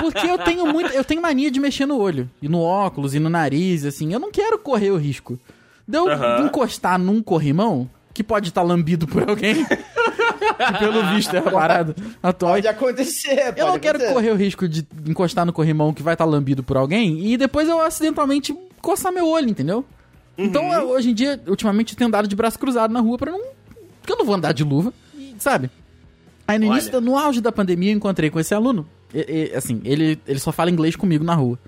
Porque 0.00 0.26
eu 0.26 0.38
tenho 0.38 0.66
muito, 0.66 0.92
eu 0.92 1.04
tenho 1.04 1.20
mania 1.22 1.50
de 1.50 1.60
mexer 1.60 1.86
no 1.86 1.98
olho, 1.98 2.28
e 2.40 2.48
no 2.48 2.60
óculos, 2.60 3.14
e 3.14 3.18
no 3.18 3.28
nariz, 3.30 3.84
assim, 3.84 4.12
eu 4.12 4.18
não 4.20 4.30
quero 4.30 4.58
correr 4.58 4.90
o 4.90 4.96
risco. 4.96 5.38
De 5.86 5.96
eu 5.98 6.08
Aham. 6.10 6.46
encostar 6.46 6.98
num 6.98 7.22
corrimão, 7.22 7.88
que 8.12 8.24
pode 8.24 8.48
estar 8.48 8.62
lambido 8.62 9.06
por 9.06 9.28
alguém, 9.28 9.64
que 9.66 10.78
pelo 10.78 11.02
visto 11.14 11.34
é 11.34 11.38
a 11.38 11.42
parada 11.42 11.94
atual. 12.22 12.54
Pode 12.54 12.66
acontecer, 12.68 13.54
Eu 13.56 13.64
não 13.66 13.72
pode 13.72 13.80
quero 13.80 13.98
acontecer. 13.98 14.14
correr 14.14 14.30
o 14.30 14.36
risco 14.36 14.68
de 14.68 14.86
encostar 15.06 15.44
no 15.44 15.52
corrimão 15.52 15.92
que 15.92 16.02
vai 16.02 16.14
estar 16.14 16.24
lambido 16.24 16.62
por 16.62 16.76
alguém 16.76 17.26
e 17.26 17.36
depois 17.36 17.68
eu 17.68 17.80
acidentalmente 17.80 18.56
coçar 18.80 19.12
meu 19.12 19.28
olho, 19.28 19.48
entendeu? 19.48 19.84
Então, 20.38 20.72
eu- 20.72 20.90
hoje 20.90 21.10
em 21.10 21.14
dia, 21.14 21.40
ultimamente, 21.46 21.92
eu 21.92 21.98
tenho 21.98 22.08
andado 22.08 22.26
de 22.28 22.34
braço 22.36 22.58
cruzado 22.58 22.92
na 22.92 23.00
rua 23.00 23.16
pra 23.18 23.32
não. 23.32 23.40
Porque 24.00 24.12
eu 24.12 24.16
não 24.18 24.24
vou 24.26 24.34
andar 24.34 24.52
de 24.52 24.62
luva, 24.64 24.92
sabe? 25.38 25.70
Aí 26.48 26.58
no 26.58 26.66
Olha. 26.68 26.74
início, 26.80 27.00
no 27.00 27.16
auge 27.18 27.40
da 27.40 27.50
pandemia, 27.50 27.90
eu 27.92 27.96
encontrei 27.96 28.30
com 28.30 28.38
esse 28.40 28.54
aluno. 28.54 28.86
E- 29.14 29.50
e, 29.52 29.56
assim, 29.56 29.80
ele, 29.84 30.18
ele 30.26 30.38
só 30.38 30.52
fala 30.52 30.70
inglês 30.70 30.96
comigo 30.96 31.24
na 31.24 31.34
rua. 31.34 31.58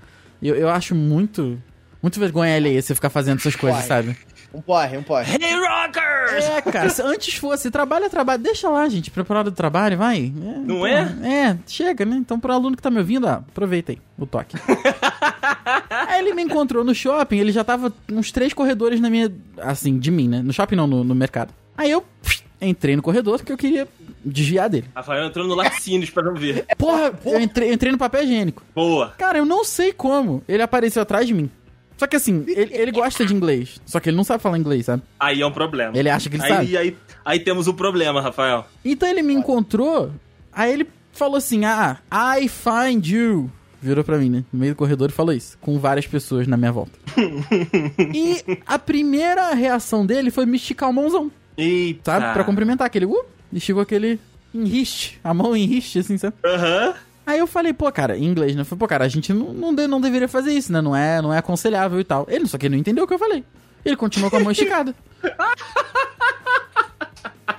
Eu, 0.41 0.55
eu 0.55 0.69
acho 0.69 0.93
muito. 0.95 1.61
Muito 2.01 2.17
vergonha 2.19 2.55
alheia 2.55 2.81
você 2.81 2.95
ficar 2.95 3.09
fazendo 3.09 3.39
essas 3.39 3.55
coisas, 3.57 3.83
sabe? 3.83 4.15
Um 4.53 4.61
porre, 4.61 4.97
um 4.97 5.03
porre. 5.03 5.31
Hey, 5.33 5.53
rockers! 5.53 6.45
É, 6.45 6.61
cara, 6.61 6.89
se 6.89 7.01
antes 7.01 7.35
fosse, 7.35 7.69
trabalha, 7.69 8.09
trabalha, 8.09 8.39
deixa 8.39 8.69
lá, 8.69 8.87
gente, 8.87 9.11
preparado 9.11 9.51
do 9.51 9.55
trabalho, 9.55 9.97
vai. 9.97 10.33
Não 10.33 10.87
é? 10.87 11.01
É, 11.23 11.57
chega, 11.67 12.05
né? 12.05 12.15
Então, 12.15 12.39
pro 12.39 12.53
aluno 12.53 12.75
que 12.75 12.81
tá 12.81 12.89
me 12.89 12.97
ouvindo, 12.99 13.27
ó, 13.27 13.31
aproveita 13.33 13.91
aí 13.91 13.99
o 14.17 14.25
toque. 14.25 14.55
aí 15.89 16.19
ele 16.19 16.33
me 16.33 16.41
encontrou 16.43 16.83
no 16.83 16.95
shopping, 16.95 17.37
ele 17.37 17.51
já 17.51 17.63
tava 17.63 17.93
uns 18.11 18.31
três 18.31 18.53
corredores 18.53 18.99
na 18.99 19.09
minha, 19.09 19.31
assim, 19.57 19.99
de 19.99 20.09
mim, 20.09 20.27
né? 20.27 20.41
No 20.41 20.53
shopping 20.53 20.75
não, 20.75 20.87
no, 20.87 21.03
no 21.03 21.13
mercado. 21.15 21.53
Aí 21.77 21.91
eu 21.91 22.01
psh, 22.23 22.43
entrei 22.61 22.95
no 22.95 23.01
corredor 23.01 23.37
porque 23.39 23.51
eu 23.53 23.57
queria 23.57 23.87
desviar 24.23 24.69
dele. 24.69 24.87
Rafael 24.95 25.25
entrou 25.25 25.47
no 25.47 25.55
laticínios 25.55 26.09
pra 26.09 26.23
não 26.23 26.35
ver. 26.35 26.65
Porra, 26.77 27.13
eu 27.25 27.39
entrei, 27.39 27.69
eu 27.69 27.73
entrei 27.73 27.91
no 27.91 27.97
papel 27.97 28.23
higiênico. 28.23 28.63
Boa. 28.75 29.13
Cara, 29.17 29.37
eu 29.37 29.45
não 29.45 29.63
sei 29.63 29.93
como 29.93 30.43
ele 30.47 30.61
apareceu 30.61 31.01
atrás 31.01 31.27
de 31.27 31.33
mim. 31.33 31.49
Só 31.97 32.07
que 32.07 32.15
assim, 32.15 32.45
ele, 32.47 32.73
ele 32.73 32.91
gosta 32.91 33.25
de 33.25 33.33
inglês. 33.33 33.81
Só 33.85 33.99
que 33.99 34.09
ele 34.09 34.15
não 34.15 34.23
sabe 34.23 34.41
falar 34.41 34.57
inglês, 34.57 34.85
sabe? 34.85 35.03
Aí 35.19 35.41
é 35.41 35.45
um 35.45 35.51
problema. 35.51 35.97
Ele 35.97 36.09
acha 36.09 36.29
que 36.29 36.37
ele 36.37 36.43
aí, 36.43 36.49
sabe. 36.49 36.77
Aí, 36.77 36.97
aí 37.25 37.39
temos 37.41 37.67
o 37.67 37.73
problema, 37.73 38.21
Rafael. 38.21 38.65
Então 38.85 39.09
ele 39.09 39.21
me 39.21 39.33
encontrou, 39.33 40.09
aí 40.53 40.71
ele 40.71 40.87
falou 41.11 41.35
assim: 41.35 41.65
Ah, 41.65 41.97
I 42.09 42.47
find 42.47 43.05
you. 43.05 43.51
Virou 43.81 44.03
pra 44.03 44.17
mim, 44.17 44.29
né? 44.29 44.45
No 44.51 44.59
meio 44.59 44.73
do 44.73 44.77
corredor 44.77 45.09
e 45.09 45.13
falou 45.13 45.33
isso, 45.33 45.57
com 45.59 45.79
várias 45.79 46.05
pessoas 46.05 46.47
na 46.47 46.57
minha 46.57 46.71
volta. 46.71 46.91
e 48.13 48.43
a 48.65 48.77
primeira 48.77 49.53
reação 49.53 50.05
dele 50.05 50.31
foi 50.31 50.45
me 50.45 50.57
esticar 50.57 50.89
o 50.89 50.93
mãozão, 50.93 51.31
Eita. 51.57 52.11
sabe? 52.11 52.33
Pra 52.33 52.43
cumprimentar 52.43 52.87
aquele. 52.87 53.05
Uh, 53.05 53.25
esticou 53.57 53.81
aquele 53.81 54.19
enriste, 54.53 55.19
a 55.23 55.33
mão 55.33 55.55
enriste, 55.55 55.99
assim, 55.99 56.17
sabe? 56.17 56.35
Aham. 56.45 56.93
Aí 57.25 57.37
eu 57.39 57.45
falei, 57.47 57.73
pô, 57.73 57.91
cara, 57.91 58.17
em 58.17 58.23
inglês, 58.25 58.55
né? 58.55 58.61
Eu 58.61 58.65
falei, 58.65 58.79
pô, 58.79 58.87
cara, 58.87 59.05
a 59.05 59.07
gente 59.07 59.31
não, 59.31 59.53
não, 59.53 59.75
de- 59.75 59.87
não 59.87 60.01
deveria 60.01 60.27
fazer 60.27 60.51
isso, 60.51 60.71
né? 60.73 60.81
Não 60.81 60.95
é, 60.95 61.21
não 61.21 61.31
é 61.33 61.37
aconselhável 61.37 61.99
e 61.99 62.03
tal. 62.03 62.25
Ele, 62.29 62.47
só 62.47 62.57
que 62.57 62.65
ele 62.65 62.73
não 62.75 62.79
entendeu 62.81 63.03
o 63.03 63.07
que 63.07 63.13
eu 63.13 63.19
falei. 63.19 63.43
Ele 63.85 63.95
continuou 63.95 64.31
com 64.31 64.37
a 64.37 64.39
mão 64.39 64.51
esticada. 64.51 64.95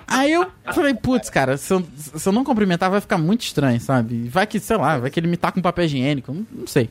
Aí 0.06 0.32
eu 0.32 0.50
falei, 0.74 0.92
putz, 0.92 1.30
cara, 1.30 1.56
se 1.56 1.72
eu, 1.72 1.86
se 1.96 2.28
eu 2.28 2.32
não 2.32 2.42
cumprimentar 2.44 2.90
vai 2.90 3.00
ficar 3.00 3.16
muito 3.16 3.42
estranho, 3.42 3.80
sabe? 3.80 4.28
Vai 4.28 4.44
que, 4.46 4.58
sei 4.58 4.76
lá, 4.76 4.98
vai 4.98 5.08
que 5.10 5.20
ele 5.20 5.28
me 5.28 5.36
tá 5.36 5.52
com 5.52 5.62
papel 5.62 5.84
higiênico, 5.84 6.32
não, 6.34 6.44
não 6.52 6.66
sei. 6.66 6.90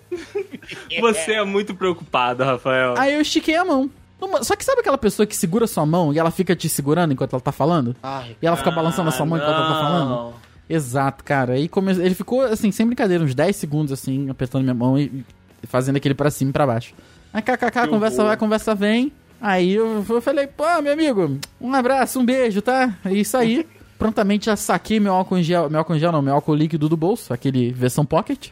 Você 1.02 1.34
é 1.34 1.44
muito 1.44 1.76
preocupado, 1.76 2.44
Rafael. 2.46 2.96
Aí 2.98 3.14
eu 3.14 3.22
estiquei 3.22 3.56
a 3.56 3.66
mão. 3.66 3.90
Numa- 4.20 4.44
Só 4.44 4.56
que 4.56 4.64
sabe 4.66 4.82
aquela 4.82 4.98
pessoa 4.98 5.26
que 5.26 5.36
segura 5.36 5.66
sua 5.68 5.86
mão 5.86 6.14
e 6.14 6.20
ela 6.20 6.32
fica 6.32 6.56
te 6.56 6.68
segurando 6.68 7.14
enquanto 7.14 7.34
ela 7.34 7.42
tá 7.42 7.52
falando? 7.52 7.96
Ai, 8.04 8.36
E 8.42 8.46
ela 8.48 8.58
fica 8.58 8.72
balançando 8.72 9.10
a 9.10 9.12
sua 9.12 9.26
mão 9.26 9.38
enquanto 9.38 9.54
ela 9.56 9.68
tá 9.68 9.80
falando? 9.82 10.10
não. 10.10 10.34
Exato, 10.70 11.24
cara. 11.24 11.54
Aí 11.54 11.68
come... 11.68 11.92
ele 11.94 12.14
ficou, 12.14 12.42
assim, 12.42 12.72
sem 12.72 12.86
brincadeira, 12.86 13.24
uns 13.24 13.34
10 13.34 13.56
segundos, 13.56 13.92
assim, 13.92 14.30
apertando 14.30 14.62
minha 14.64 14.74
mão 14.74 15.00
e 15.00 15.24
fazendo 15.64 15.96
aquele 15.96 16.14
pra 16.14 16.30
cima 16.30 16.50
e 16.52 16.54
pra 16.54 16.68
baixo. 16.68 16.94
Aí, 17.34 17.42
kkk, 17.42 17.88
conversa 17.88 18.18
horror. 18.18 18.28
vai, 18.28 18.38
conversa 18.38 18.76
vem. 18.76 19.12
Aí 19.42 19.74
eu, 19.74 20.06
eu 20.08 20.22
falei, 20.22 20.46
pô, 20.48 20.64
meu 20.84 20.94
amigo, 20.94 21.40
um 21.60 21.74
abraço, 21.74 22.20
um 22.20 22.26
beijo, 22.26 22.62
tá? 22.62 22.94
É 23.06 23.12
isso 23.14 23.36
aí. 23.38 23.66
Prontamente 23.98 24.46
já 24.46 24.56
saquei 24.56 25.00
meu 25.00 25.14
álcool 25.14 25.38
em 25.38 25.44
gel, 25.44 25.70
meu 25.70 25.80
álcool 25.80 25.96
em 25.96 26.00
gel 26.00 26.12
não, 26.12 26.22
meu 26.22 26.34
álcool 26.36 26.54
líquido 26.56 26.88
do 26.88 26.96
bolso, 26.96 27.34
aquele 27.34 27.72
versão 27.72 28.06
pocket. 28.06 28.50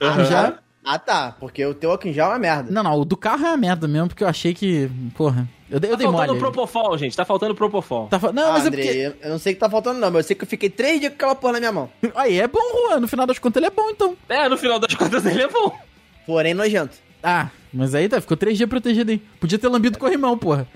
Aham. 0.00 0.24
Já? 0.24 0.54
Ah, 0.90 0.98
tá. 0.98 1.36
Porque 1.38 1.64
o 1.66 1.74
teu 1.74 1.92
aqui 1.92 2.12
já 2.14 2.24
é 2.24 2.28
uma 2.28 2.38
merda. 2.38 2.70
Não, 2.72 2.82
não, 2.82 2.98
o 2.98 3.04
do 3.04 3.14
carro 3.16 3.44
é 3.44 3.48
uma 3.50 3.56
merda 3.58 3.86
mesmo, 3.86 4.08
porque 4.08 4.24
eu 4.24 4.28
achei 4.28 4.54
que, 4.54 4.90
porra, 5.14 5.46
eu, 5.70 5.78
dei- 5.78 5.90
eu 5.90 5.96
Tá 5.96 5.98
dei 5.98 6.06
faltando 6.06 6.28
mole. 6.28 6.38
Propofol, 6.40 6.96
gente. 6.96 7.14
Tá 7.14 7.24
faltando 7.26 7.54
Propofol. 7.54 8.06
Tá 8.08 8.18
fa- 8.18 8.32
Não, 8.32 8.48
Ah, 8.48 8.52
mas 8.52 8.64
é 8.64 8.68
Andrei, 8.68 8.84
porque... 8.86 8.98
eu- 9.00 9.14
eu 9.26 9.30
não 9.32 9.38
sei 9.38 9.52
o 9.52 9.56
que 9.56 9.60
tá 9.60 9.68
faltando, 9.68 9.98
não, 10.00 10.08
mas 10.10 10.24
eu 10.24 10.28
sei 10.28 10.36
que 10.36 10.44
eu 10.44 10.48
fiquei 10.48 10.70
três 10.70 10.98
dias 10.98 11.10
com 11.12 11.16
aquela 11.16 11.34
porra 11.34 11.52
na 11.54 11.58
minha 11.60 11.72
mão. 11.72 11.90
Aí 12.16 12.40
é 12.40 12.48
bom, 12.48 12.58
Juan, 12.88 13.00
no 13.00 13.08
final 13.08 13.26
das 13.26 13.38
contas 13.38 13.60
ele 13.60 13.66
é 13.66 13.70
bom, 13.70 13.90
então. 13.90 14.16
É, 14.30 14.48
no 14.48 14.56
final 14.56 14.78
das 14.78 14.94
contas 14.94 15.26
ele 15.26 15.42
é 15.42 15.48
bom. 15.48 15.76
Porém, 16.26 16.54
nojento. 16.54 16.96
Ah, 17.22 17.48
mas 17.72 17.94
aí 17.94 18.08
tá, 18.08 18.20
ficou 18.20 18.36
três 18.36 18.56
dias 18.56 18.68
protegido 18.70 19.10
aí. 19.10 19.18
Podia 19.18 19.58
ter 19.58 19.68
lambido 19.68 19.96
o 19.96 20.00
corrimão, 20.00 20.38
porra. 20.38 20.66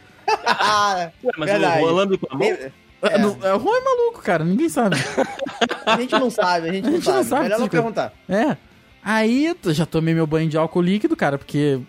Ah, 0.46 1.10
Ué, 1.24 1.32
mas 1.38 1.50
Verdade. 1.50 1.82
o 1.82 1.86
Rolando 1.86 2.18
com 2.18 2.26
a 2.34 2.36
mão? 2.38 2.46
É, 2.48 2.70
É. 3.02 3.18
não- 3.18 3.38
é, 3.42 3.54
o 3.54 3.58
Juan 3.60 3.76
é 3.76 3.80
maluco, 3.84 4.20
cara, 4.22 4.44
ninguém 4.44 4.68
sabe. 4.68 4.96
a 5.86 5.96
gente 6.00 6.12
não 6.12 6.28
sabe, 6.30 6.68
a 6.68 6.72
gente, 6.74 6.86
A 6.86 6.90
gente 6.90 7.06
não, 7.06 7.14
não 7.14 7.22
sabe. 7.24 7.28
sabe 7.30 7.42
Melhor 7.44 7.60
não 7.60 7.68
perguntar. 7.68 8.12
É. 8.28 8.56
Aí 9.04 9.46
eu 9.64 9.74
já 9.74 9.84
tomei 9.86 10.14
meu 10.14 10.26
banho 10.26 10.48
de 10.48 10.56
álcool 10.56 10.82
líquido, 10.82 11.16
cara, 11.16 11.36
porque. 11.38 11.80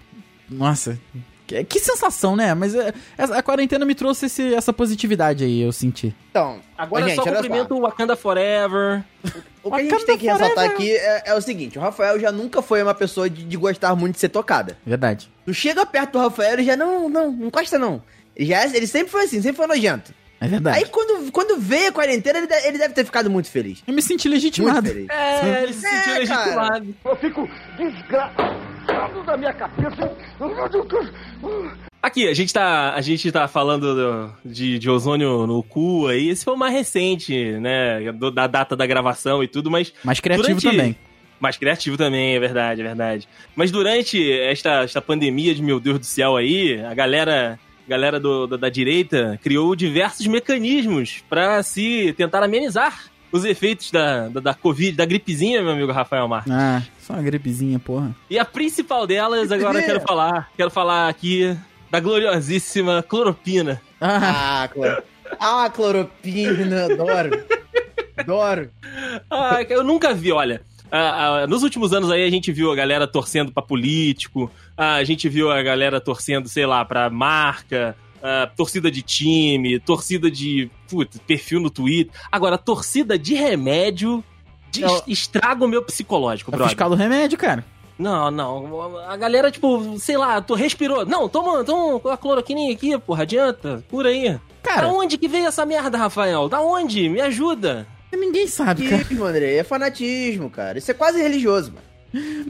Nossa. 0.50 1.00
Que, 1.46 1.62
que 1.66 1.80
sensação, 1.80 2.36
né? 2.38 2.54
Mas 2.54 2.74
é, 2.74 2.94
essa- 3.18 3.38
a 3.38 3.44
quarentena 3.44 3.86
me 3.86 3.94
trouxe 3.94 4.28
esse- 4.28 4.54
essa 4.54 4.72
positividade 4.72 5.44
aí, 5.44 5.62
eu 5.62 5.72
senti. 5.74 6.16
Então, 6.32 6.60
Agora 6.78 7.06
ô, 7.06 7.08
é 7.10 7.16
só 7.16 7.24
cumprimento 7.24 7.76
o 7.76 7.82
Wakanda 7.82 8.16
Forever. 8.16 9.04
O 9.62 9.70
que 9.72 9.76
a 9.76 9.84
gente 9.84 10.06
tem 10.06 10.18
que 10.18 10.26
ressaltar 10.26 10.66
aqui 10.66 10.92
é, 10.96 11.24
é 11.28 11.34
o 11.36 11.42
seguinte: 11.42 11.78
o 11.78 11.82
Rafael 11.82 12.20
já 12.20 12.32
nunca 12.32 12.62
foi 12.62 12.82
uma 12.82 12.94
pessoa 12.94 13.30
de, 13.30 13.44
de 13.44 13.58
gostar 13.58 13.94
muito 13.96 14.16
de 14.16 14.22
ser 14.22 14.30
tocada. 14.30 14.78
Verdade. 14.86 15.30
Tu 15.46 15.54
chega 15.54 15.86
perto 15.86 16.14
do 16.14 16.20
Rafael 16.20 16.60
e 16.60 16.64
já 16.66 16.76
não, 16.78 17.10
não, 17.10 17.32
não 17.32 17.48
encosta 17.48 17.78
não. 17.78 18.02
Ele, 18.36 18.48
já, 18.50 18.66
ele 18.66 18.88
sempre 18.88 19.12
foi 19.12 19.26
assim, 19.26 19.42
sempre 19.42 19.58
foi 19.58 19.68
nojento. 19.68 20.14
É 20.44 20.48
verdade. 20.48 20.78
Aí 20.78 20.86
quando, 20.86 21.32
quando 21.32 21.58
veio 21.58 21.90
a 21.90 21.92
quarentena, 21.94 22.40
ele, 22.40 22.48
de- 22.48 22.68
ele 22.68 22.78
deve 22.78 22.94
ter 22.94 23.06
ficado 23.06 23.30
muito 23.30 23.50
feliz. 23.50 23.82
eu 23.88 23.94
me 23.94 24.02
senti 24.02 24.28
Muito 24.28 24.36
legitimado. 24.36 24.88
feliz. 24.88 25.08
É, 25.10 25.64
ele 25.64 25.74
se 25.74 25.82
sentiu 25.82 26.14
É, 26.16 26.20
legitimado. 26.20 26.96
Eu 27.06 27.16
fico 27.16 27.50
desgraçado 27.78 29.24
da 29.26 29.38
minha 29.38 29.54
cabeça. 29.54 30.12
Aqui, 32.02 32.28
a 32.28 32.34
gente 32.34 32.54
tá, 32.54 32.94
a 32.94 33.00
gente 33.02 33.32
tá 33.32 33.48
falando 33.48 33.96
do- 33.96 34.34
de, 34.44 34.78
de 34.78 34.90
ozônio 34.90 35.48
no 35.48 35.64
cu 35.64 36.08
aí. 36.08 36.28
Esse 36.30 36.44
foi 36.44 36.54
o 36.54 36.58
mais 36.58 36.74
recente, 36.74 37.34
né? 37.60 38.12
do- 38.12 38.30
da 38.32 38.46
data 38.46 38.76
da 38.76 38.86
gravação 38.86 39.42
e 39.42 39.48
tudo, 39.48 39.72
mas 39.72 39.94
Mas 40.04 40.20
criativo 40.20 40.48
Durante- 40.60 40.70
também. 40.78 40.96
Mais 41.40 41.58
criativo 41.58 41.98
também, 41.98 42.36
é 42.36 42.40
verdade, 42.40 42.82
é 42.82 42.84
verdade. 42.84 43.28
Mas 43.56 43.70
durante 43.72 44.32
esta, 44.42 44.84
esta 44.84 45.02
pandemia 45.02 45.54
de 45.56 45.62
meu 45.62 45.80
Deus 45.80 46.00
do 46.00 46.06
céu 46.06 46.36
aí, 46.38 46.82
a 46.82 46.94
galera, 46.94 47.60
galera 47.88 48.20
do, 48.20 48.48
da, 48.48 48.58
da 48.58 48.70
direita 48.70 49.40
criou 49.44 49.76
diversos 49.76 50.26
mecanismos 50.28 51.24
pra 51.30 51.62
se 51.64 52.14
tentar 52.18 52.44
amenizar 52.44 53.06
os 53.32 53.44
efeitos 53.46 53.90
da, 53.92 54.28
da, 54.30 54.40
da 54.40 54.54
Covid, 54.54 54.96
da 54.96 55.06
gripezinha, 55.06 55.62
meu 55.62 55.72
amigo 55.72 55.92
Rafael 55.92 56.28
Marques. 56.28 56.52
Ah, 56.54 56.82
só 57.00 57.14
uma 57.14 57.22
gripezinha, 57.24 57.80
porra. 57.80 58.16
E 58.30 58.38
a 58.38 58.46
principal 58.46 59.08
delas, 59.08 59.52
agora 59.52 59.80
eu 59.80 59.86
quero 59.86 60.02
falar, 60.02 60.50
quero 60.56 60.70
falar 60.70 61.10
aqui 61.10 61.58
da 61.90 62.00
gloriosíssima 62.00 63.04
cloropina. 63.04 63.82
Ah, 64.00 64.64
Ah, 64.64 64.68
cloro... 64.68 65.04
ah 65.40 65.70
cloropina, 65.70 66.86
adoro. 66.86 67.44
Adoro. 68.16 68.70
Ah, 69.28 69.64
eu 69.68 69.84
nunca 69.84 70.14
vi, 70.14 70.32
olha. 70.32 70.62
Ah, 70.96 71.42
ah, 71.44 71.48
nos 71.48 71.64
últimos 71.64 71.92
anos 71.94 72.12
aí 72.12 72.24
a 72.24 72.30
gente 72.30 72.52
viu 72.52 72.72
a 72.72 72.76
galera 72.76 73.08
torcendo 73.08 73.52
pra 73.52 73.64
político, 73.64 74.50
ah, 74.78 74.96
a 74.96 75.04
gente 75.04 75.28
viu 75.28 75.52
a 75.52 75.62
galera 75.64 76.00
torcendo, 76.00 76.48
sei 76.48 76.66
lá, 76.66 76.86
pra 76.86 77.10
marca, 77.10 77.96
torcida 78.56 78.90
de 78.90 79.02
time, 79.02 79.80
torcida 79.80 80.32
de 80.32 80.70
putz, 80.90 81.18
perfil 81.28 81.60
no 81.60 81.70
Twitter. 81.70 82.14
Agora, 82.32 82.58
torcida 82.58 83.18
de 83.20 83.34
remédio 83.34 84.24
de- 84.72 84.82
Não. 84.82 85.02
estraga 85.08 85.66
o 85.66 85.68
meu 85.68 85.84
psicológico, 85.84 86.50
é 86.50 86.54
brother. 86.54 86.70
fiscal 86.70 86.90
do 86.90 86.96
remédio, 86.96 87.38
cara. 87.38 87.66
Não, 88.00 88.32
não. 88.32 89.00
A 89.08 89.16
galera, 89.16 89.52
tipo, 89.52 90.00
sei 90.00 90.18
lá, 90.18 90.42
tu 90.42 90.56
respirou. 90.56 91.06
Não, 91.06 91.30
toma, 91.30 91.64
toma 91.64 92.14
a 92.14 92.18
cloroquininha 92.18 92.74
aqui, 92.74 92.98
porra, 92.98 93.22
adianta. 93.22 93.84
Por 93.88 94.08
aí. 94.08 94.40
Cara, 94.64 94.88
Da 94.88 94.94
onde 94.94 95.18
que 95.18 95.28
veio 95.28 95.46
essa 95.46 95.64
merda, 95.66 95.98
Rafael? 95.98 96.50
Da 96.50 96.60
onde? 96.62 97.08
Me 97.08 97.22
ajuda. 97.22 97.86
Ninguém 98.18 98.48
sabe, 98.48 98.84
cara. 98.84 98.98
Fanatismo, 98.98 99.26
André, 99.26 99.56
é 99.58 99.64
fanatismo, 99.64 100.50
cara. 100.50 100.78
Isso 100.78 100.90
é 100.92 100.94
quase 100.94 101.22
religioso, 101.22 101.72
mano. 101.74 101.86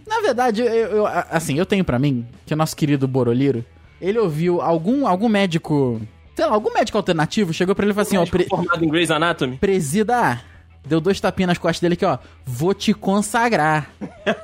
Na 0.06 0.20
verdade, 0.22 0.62
eu, 0.62 0.68
eu- 0.68 1.08
assim, 1.08 1.58
eu 1.58 1.66
tenho 1.66 1.86
pra 1.86 1.98
mim 1.98 2.26
que 2.46 2.54
o 2.54 2.58
nosso 2.58 2.76
querido 2.76 3.08
Boroliro, 3.08 3.64
ele 4.02 4.20
ouviu 4.20 4.60
algum, 4.62 5.08
algum 5.08 5.30
médico, 5.30 6.02
sei 6.36 6.46
lá, 6.46 6.52
algum 6.52 6.74
médico 6.74 6.98
alternativo 6.98 7.54
chegou 7.54 7.74
pra 7.74 7.86
ele 7.86 7.92
e 7.92 7.96
falou 7.96 8.08
assim, 8.08 8.18
ó, 8.18 8.26
pre- 8.26 8.46
Formado 8.48 8.84
em 8.84 8.90
Grey's 8.90 9.10
Anatomy. 9.10 9.56
presida, 9.58 10.42
deu 10.86 11.00
dois 11.00 11.20
tapinhas 11.22 11.48
nas 11.48 11.58
costas 11.58 11.80
dele 11.80 11.94
aqui, 11.94 12.04
ó, 12.04 12.18
vou 12.46 12.74
te 12.74 12.94
consagrar. 12.94 13.90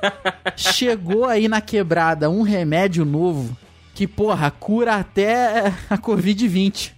Chegou 0.56 1.26
aí 1.26 1.48
na 1.48 1.60
quebrada 1.60 2.30
um 2.30 2.40
remédio 2.40 3.04
novo 3.04 3.54
que, 3.94 4.06
porra, 4.06 4.50
cura 4.50 4.94
até 4.96 5.66
a 5.90 5.98
Covid-20. 5.98 6.92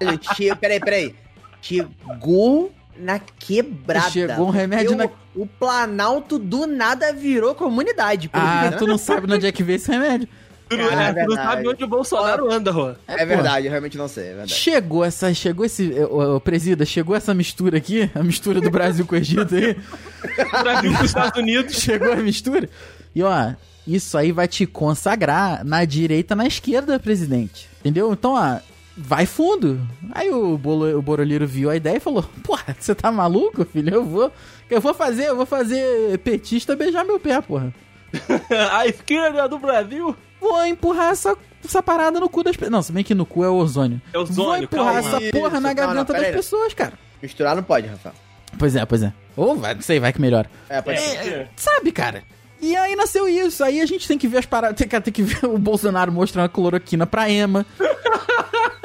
Ele 0.00 0.18
che... 0.18 0.54
Peraí, 0.56 0.80
peraí. 0.80 1.14
Chegou 1.62 2.72
na 2.96 3.18
quebrada. 3.18 4.10
Chegou 4.10 4.48
um 4.48 4.50
remédio 4.50 4.96
Porque 4.96 5.14
o, 5.34 5.42
o 5.42 5.46
Planalto 5.46 6.38
do 6.38 6.66
nada 6.66 7.12
virou 7.12 7.54
comunidade. 7.54 8.28
Ah, 8.32 8.70
né? 8.70 8.76
tu 8.76 8.86
não 8.86 8.98
sabe 8.98 9.26
de 9.26 9.34
onde 9.34 9.46
é 9.46 9.52
que 9.52 9.62
veio 9.62 9.76
esse 9.76 9.90
remédio. 9.90 10.28
Tu 10.68 10.76
não, 10.76 10.88
Cara, 10.88 11.20
é, 11.20 11.22
é 11.22 11.24
tu 11.24 11.28
não 11.30 11.36
sabe 11.36 11.68
onde 11.68 11.84
o 11.84 11.88
Bolsonaro 11.88 12.50
anda, 12.50 12.72
Juan. 12.72 12.96
É, 13.06 13.24
verdade, 13.26 13.66
eu 13.66 13.70
realmente 13.70 13.96
não 13.98 14.08
sei, 14.08 14.24
é 14.24 14.28
verdade. 14.28 14.54
Chegou 14.54 15.04
essa, 15.04 15.32
chegou 15.34 15.66
esse, 15.66 15.92
o, 16.10 16.40
presida, 16.40 16.84
chegou 16.84 17.14
essa 17.14 17.34
mistura 17.34 17.76
aqui, 17.76 18.10
a 18.14 18.22
mistura 18.22 18.60
do 18.60 18.70
Brasil 18.70 19.04
com 19.06 19.14
o 19.14 19.18
Egito 19.18 19.54
aí, 19.54 19.76
Brasil 20.62 20.92
pros 20.92 21.06
Estados 21.06 21.38
Unidos. 21.38 21.74
chegou 21.76 22.12
a 22.12 22.16
mistura. 22.16 22.68
E 23.14 23.22
ó, 23.22 23.52
isso 23.86 24.16
aí 24.16 24.32
vai 24.32 24.48
te 24.48 24.64
consagrar 24.64 25.64
na 25.64 25.84
direita, 25.84 26.34
na 26.34 26.46
esquerda, 26.46 26.98
presidente. 26.98 27.68
Entendeu? 27.80 28.12
Então, 28.12 28.34
ó, 28.34 28.58
vai 28.96 29.26
fundo. 29.26 29.80
Aí 30.12 30.30
o, 30.30 30.56
Bolo, 30.58 30.98
o 30.98 31.02
Boroliro 31.02 31.46
viu 31.46 31.70
a 31.70 31.76
ideia 31.76 31.96
e 31.96 32.00
falou: 32.00 32.22
Porra, 32.42 32.76
você 32.78 32.94
tá 32.94 33.10
maluco, 33.12 33.64
filho? 33.64 33.94
Eu 33.94 34.04
vou, 34.04 34.32
eu 34.70 34.80
vou 34.80 34.94
fazer, 34.94 35.26
eu 35.28 35.36
vou 35.36 35.46
fazer 35.46 36.18
petista 36.18 36.76
beijar 36.76 37.04
meu 37.04 37.18
pé, 37.20 37.40
porra. 37.40 37.72
A 38.72 38.86
esquerda 38.86 39.48
do 39.48 39.58
Brasil. 39.58 40.14
Vou 40.40 40.66
empurrar 40.66 41.12
essa, 41.12 41.36
essa 41.64 41.82
parada 41.82 42.18
no 42.20 42.28
cu 42.28 42.42
das 42.42 42.56
pessoas. 42.56 42.72
Não, 42.72 42.82
se 42.82 42.92
bem 42.92 43.04
que 43.04 43.14
no 43.14 43.24
cu 43.24 43.44
é 43.44 43.48
o 43.48 43.54
ozônio. 43.54 44.02
É 44.12 44.18
ozônio, 44.18 44.34
Vou 44.44 44.56
empurrar 44.56 45.02
calma. 45.02 45.16
essa 45.18 45.30
porra 45.30 45.52
Isso, 45.54 45.60
na 45.60 45.72
garganta 45.72 46.12
das 46.12 46.22
aí. 46.24 46.32
pessoas, 46.32 46.74
cara. 46.74 46.94
Misturar 47.22 47.54
não 47.56 47.62
pode, 47.62 47.86
Rafael. 47.86 48.14
Pois 48.58 48.74
é, 48.76 48.84
pois 48.84 49.02
é. 49.04 49.12
Ou 49.36 49.56
vai, 49.56 49.72
não 49.74 49.80
sei, 49.80 49.98
vai 50.00 50.12
que 50.12 50.20
melhora. 50.20 50.50
É, 50.68 50.82
pode 50.82 51.00
ser. 51.00 51.16
É, 51.16 51.48
Sabe, 51.56 51.92
cara? 51.92 52.22
E 52.60 52.76
aí 52.76 52.94
nasceu 52.96 53.28
isso. 53.28 53.64
Aí 53.64 53.80
a 53.80 53.86
gente 53.86 54.06
tem 54.06 54.18
que 54.18 54.28
ver 54.28 54.38
as 54.38 54.46
paradas. 54.46 54.76
Tem, 54.78 54.86
que- 54.88 55.00
tem 55.00 55.12
que 55.12 55.22
ver 55.22 55.46
o 55.46 55.56
Bolsonaro 55.56 56.12
mostrando 56.12 56.46
a 56.46 56.48
cloroquina 56.48 57.06
pra 57.06 57.30
Ema. 57.30 57.64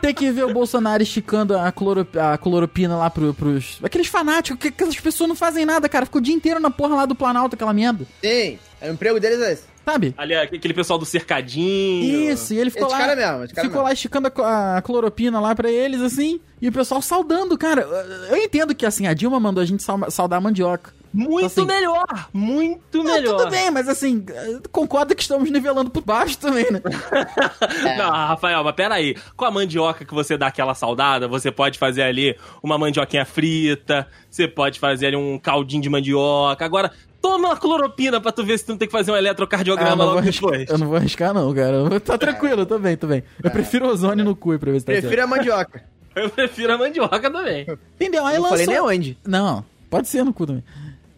tem 0.00 0.14
que 0.14 0.30
ver 0.30 0.44
o 0.44 0.52
Bolsonaro 0.52 1.02
esticando 1.02 1.56
a, 1.56 1.70
cloro, 1.72 2.06
a 2.18 2.38
cloropina 2.38 2.96
lá 2.96 3.10
pro, 3.10 3.32
pros. 3.34 3.78
Aqueles 3.82 4.06
fanáticos, 4.08 4.60
que 4.60 4.68
aquelas 4.68 4.98
pessoas 4.98 5.28
não 5.28 5.36
fazem 5.36 5.64
nada, 5.64 5.88
cara. 5.88 6.06
Ficam 6.06 6.20
o 6.20 6.24
dia 6.24 6.34
inteiro 6.34 6.60
na 6.60 6.70
porra 6.70 6.96
lá 6.96 7.06
do 7.06 7.14
Planalto, 7.14 7.54
aquela 7.54 7.72
merda. 7.72 8.06
Sim, 8.22 8.58
é, 8.80 8.90
o 8.90 8.92
emprego 8.92 9.18
deles 9.20 9.40
é 9.40 9.52
esse. 9.52 9.76
Sabe? 9.84 10.12
Ali, 10.18 10.34
aquele 10.34 10.74
pessoal 10.74 10.98
do 10.98 11.04
cercadinho. 11.04 12.32
Isso, 12.32 12.52
e 12.52 12.58
ele 12.58 12.70
ficou 12.70 12.88
Esse 12.88 12.98
lá. 12.98 13.06
cara 13.06 13.14
mesmo, 13.16 13.44
esse 13.44 13.54
cara 13.54 13.68
ficou 13.68 13.82
lá 13.82 13.92
esticando 13.92 14.32
a, 14.42 14.78
a 14.78 14.82
cloropina 14.82 15.38
lá 15.38 15.54
pra 15.54 15.70
eles, 15.70 16.00
assim, 16.00 16.40
e 16.60 16.68
o 16.68 16.72
pessoal 16.72 17.00
saudando, 17.00 17.56
cara. 17.56 17.82
Eu 18.28 18.36
entendo 18.36 18.74
que, 18.74 18.84
assim, 18.84 19.06
a 19.06 19.14
Dilma 19.14 19.38
mandou 19.38 19.62
a 19.62 19.64
gente 19.64 19.84
saudar 20.10 20.38
a 20.38 20.40
mandioca. 20.40 20.92
Muito 21.16 21.46
Assim- 21.46 21.64
melhor. 21.64 22.04
Muito 22.32 22.98
Não, 22.98 23.04
melhor. 23.14 23.38
tudo 23.38 23.50
bem, 23.50 23.70
mas 23.70 23.88
assim, 23.88 24.24
concorda 24.70 25.14
que 25.14 25.22
estamos 25.22 25.50
nivelando 25.50 25.88
por 25.90 26.04
baixo 26.04 26.36
também, 26.38 26.70
né? 26.70 26.80
Não, 27.96 28.10
Rafael, 28.10 28.62
mas 28.62 28.74
peraí. 28.74 29.16
Com 29.36 29.44
a 29.46 29.50
mandioca 29.50 30.04
que 30.04 30.12
você 30.14 30.36
dá 30.36 30.48
aquela 30.48 30.74
saudada, 30.74 31.26
você 31.26 31.50
pode 31.50 31.78
fazer 31.78 32.02
ali 32.02 32.36
uma 32.62 32.76
mandioquinha 32.76 33.24
frita, 33.24 34.06
você 34.30 34.46
pode 34.46 34.78
fazer 34.78 35.06
ali 35.06 35.16
um 35.16 35.38
caldinho 35.38 35.80
de 35.82 35.88
mandioca. 35.88 36.64
Agora, 36.64 36.92
toma 37.22 37.48
uma 37.48 37.56
cloropina 37.56 38.20
pra 38.20 38.30
tu 38.30 38.44
ver 38.44 38.58
se 38.58 38.66
tu 38.66 38.70
não 38.72 38.76
tem 38.78 38.86
que 38.86 38.92
fazer 38.92 39.10
um 39.10 39.14
Ah, 39.14 39.18
eletrocardiograma 39.18 39.90
não 39.90 39.96
vou 39.96 40.06
logo 40.06 40.18
arriscar, 40.18 40.50
depois. 40.50 40.68
eu 40.70 40.78
não 40.78 40.86
vou 40.86 40.96
arriscar, 40.96 41.32
não, 41.32 41.54
cara. 41.54 42.00
Tá 42.00 42.18
tranquilo, 42.18 42.66
tô 42.66 42.78
bem, 42.78 42.96
tô 42.96 43.06
bem. 43.06 43.22
Eu 43.42 43.50
prefiro 43.50 43.86
ozônio 43.88 44.24
no 44.24 44.36
cu 44.36 44.58
pra 44.58 44.70
ver 44.70 44.80
se 44.80 44.86
tá 44.86 44.92
Prefiro 44.92 45.14
certo. 45.14 45.24
a 45.24 45.36
mandioca. 45.36 45.82
Eu 46.16 46.30
prefiro 46.30 46.72
a 46.72 46.78
mandioca 46.78 47.30
também. 47.30 47.66
Entendeu? 47.94 48.24
Aí 48.24 48.36
não 48.36 48.42
lançou... 48.44 48.58
falei 48.58 48.66
nem 48.66 48.80
onde. 48.80 49.18
Não, 49.26 49.62
pode 49.90 50.08
ser 50.08 50.24
no 50.24 50.32
cu 50.32 50.46
também. 50.46 50.64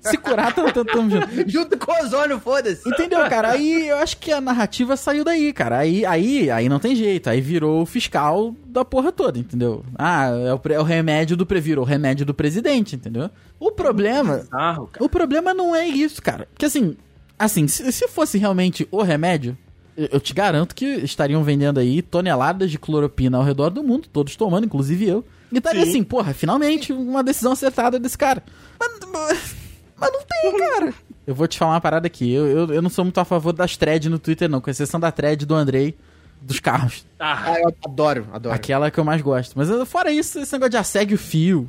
Se 0.00 0.16
curar, 0.16 0.54
tamo, 0.54 0.72
tamo, 0.72 0.84
tamo 0.86 1.10
junto. 1.10 1.28
Junto 1.50 1.76
com 1.76 1.92
o 1.92 2.04
ozônio, 2.04 2.38
foda-se. 2.38 2.88
Entendeu, 2.88 3.18
cara? 3.28 3.50
Aí 3.50 3.88
eu 3.88 3.96
acho 3.98 4.16
que 4.18 4.30
a 4.30 4.40
narrativa 4.40 4.96
saiu 4.96 5.24
daí, 5.24 5.52
cara. 5.52 5.78
Aí, 5.78 6.04
aí, 6.06 6.50
aí 6.50 6.68
não 6.68 6.78
tem 6.78 6.94
jeito. 6.94 7.28
Aí 7.28 7.40
virou 7.40 7.82
o 7.82 7.86
fiscal 7.86 8.54
da 8.66 8.84
porra 8.84 9.10
toda, 9.10 9.38
entendeu? 9.38 9.84
Ah, 9.96 10.26
é 10.28 10.54
o, 10.54 10.60
é 10.72 10.80
o 10.80 10.84
remédio 10.84 11.36
do 11.36 11.44
previro, 11.44 11.80
o 11.82 11.84
remédio 11.84 12.24
do 12.24 12.32
presidente, 12.32 12.94
entendeu? 12.94 13.28
O 13.58 13.72
problema. 13.72 14.38
Bizarro, 14.38 14.86
cara. 14.86 15.04
O 15.04 15.08
problema 15.08 15.52
não 15.52 15.74
é 15.74 15.86
isso, 15.86 16.22
cara. 16.22 16.46
Porque 16.52 16.66
assim, 16.66 16.96
assim, 17.38 17.66
se, 17.66 17.90
se 17.90 18.06
fosse 18.08 18.38
realmente 18.38 18.86
o 18.90 19.02
remédio, 19.02 19.58
eu, 19.96 20.08
eu 20.12 20.20
te 20.20 20.32
garanto 20.32 20.74
que 20.76 20.84
estariam 20.84 21.42
vendendo 21.42 21.80
aí 21.80 22.00
toneladas 22.02 22.70
de 22.70 22.78
cloropina 22.78 23.36
ao 23.36 23.42
redor 23.44 23.70
do 23.70 23.82
mundo, 23.82 24.08
todos 24.12 24.36
tomando, 24.36 24.64
inclusive 24.64 25.08
eu. 25.08 25.24
E 25.50 25.58
estaria 25.58 25.82
Sim. 25.84 25.90
assim, 25.90 26.04
porra, 26.04 26.32
finalmente 26.34 26.92
uma 26.92 27.24
decisão 27.24 27.52
acertada 27.52 27.98
desse 27.98 28.16
cara. 28.16 28.42
Mas, 28.78 28.98
mas- 29.12 29.56
mas 30.00 30.12
não 30.12 30.20
tem, 30.20 30.58
cara. 30.70 30.94
Eu 31.26 31.34
vou 31.34 31.46
te 31.46 31.58
falar 31.58 31.72
uma 31.74 31.80
parada 31.80 32.06
aqui. 32.06 32.32
Eu, 32.32 32.46
eu, 32.46 32.74
eu 32.74 32.82
não 32.82 32.88
sou 32.90 33.04
muito 33.04 33.18
a 33.18 33.24
favor 33.24 33.52
das 33.52 33.76
threads 33.76 34.10
no 34.10 34.18
Twitter, 34.18 34.48
não, 34.48 34.60
com 34.60 34.70
exceção 34.70 34.98
da 34.98 35.10
thread 35.12 35.44
do 35.44 35.54
Andrei 35.54 35.94
dos 36.40 36.60
carros. 36.60 37.04
Ah, 37.18 37.42
Ah, 37.52 37.60
eu 37.60 37.74
adoro, 37.84 38.26
adoro. 38.32 38.54
Aquela 38.54 38.90
que 38.92 38.98
eu 38.98 39.04
mais 39.04 39.20
gosto. 39.20 39.54
Mas 39.56 39.68
fora 39.88 40.10
isso, 40.12 40.38
esse 40.38 40.52
negócio 40.52 40.70
de 40.70 40.76
assegue 40.76 41.14
o 41.14 41.18
fio. 41.18 41.68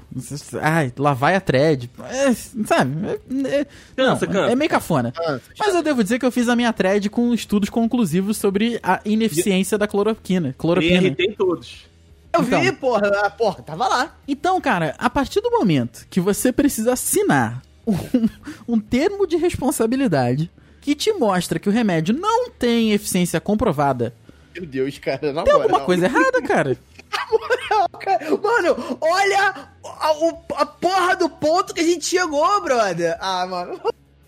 Ai, 0.62 0.94
lá 0.98 1.13
vai 1.13 1.36
a 1.36 1.42
thread. 1.42 1.89
É, 2.08 2.34
sabe? 2.34 2.94
É, 3.08 3.62
é- 3.62 3.65
Cansa, 3.96 4.26
não, 4.28 4.34
cansa. 4.34 4.52
é 4.52 4.56
meio 4.56 4.70
cafona. 4.70 5.12
Cansa, 5.12 5.42
Mas 5.58 5.74
eu 5.76 5.82
devo 5.82 6.04
dizer 6.04 6.20
que 6.20 6.26
eu 6.26 6.32
fiz 6.32 6.48
a 6.48 6.56
minha 6.56 6.72
thread 6.72 7.10
com 7.10 7.34
estudos 7.34 7.70
conclusivos 7.70 8.38
sobre 8.38 8.80
a 8.84 9.02
ineficiência 9.04 9.76
da 9.78 9.88
cloroquina. 9.88 10.54
Cloropina. 10.58 11.02
BRT 11.10 11.24
em 11.24 11.34
todos. 11.34 11.89
Eu 12.32 12.44
vi, 12.44 12.56
Então. 12.56 12.76
porra, 12.76 13.08
ah, 13.24 13.30
porra, 13.32 13.63
tava 13.63 13.88
lá. 13.88 14.15
Então, 14.28 14.62
cara, 14.62 14.94
a 15.00 15.10
partir 15.10 15.42
do 15.42 15.50
momento 15.50 16.06
que 16.12 16.22
você 16.22 16.52
precisa 16.54 16.94
assinar 16.94 17.60
um, 17.89 18.30
um 18.75 18.80
termo 18.80 19.25
de 19.28 19.36
responsabilidade 19.38 20.49
que 20.82 20.95
te 20.95 21.12
mostra 21.13 21.60
que 21.60 21.67
o 21.69 21.71
remédio 21.71 22.15
não 22.17 22.49
tem 22.49 22.91
eficiência 22.93 23.39
comprovada, 23.41 24.13
Meu 24.56 24.65
Deus, 24.65 24.97
cara, 24.97 25.34
na 25.34 25.43
tem 25.43 25.54
moral. 25.54 25.62
alguma 25.69 25.80
coisa 25.86 26.06
errada, 26.06 26.41
cara. 26.41 26.78
Cara, 27.99 28.30
Mano, 28.38 28.97
olha 29.02 29.67
a, 29.84 30.62
a 30.62 30.65
porra 30.65 31.15
do 31.15 31.28
ponto 31.30 31.73
que 31.73 31.82
a 31.82 31.84
gente 31.84 32.06
chegou, 32.06 32.62
brother. 32.62 33.17
Ah, 33.19 33.45
mano. 33.47 33.80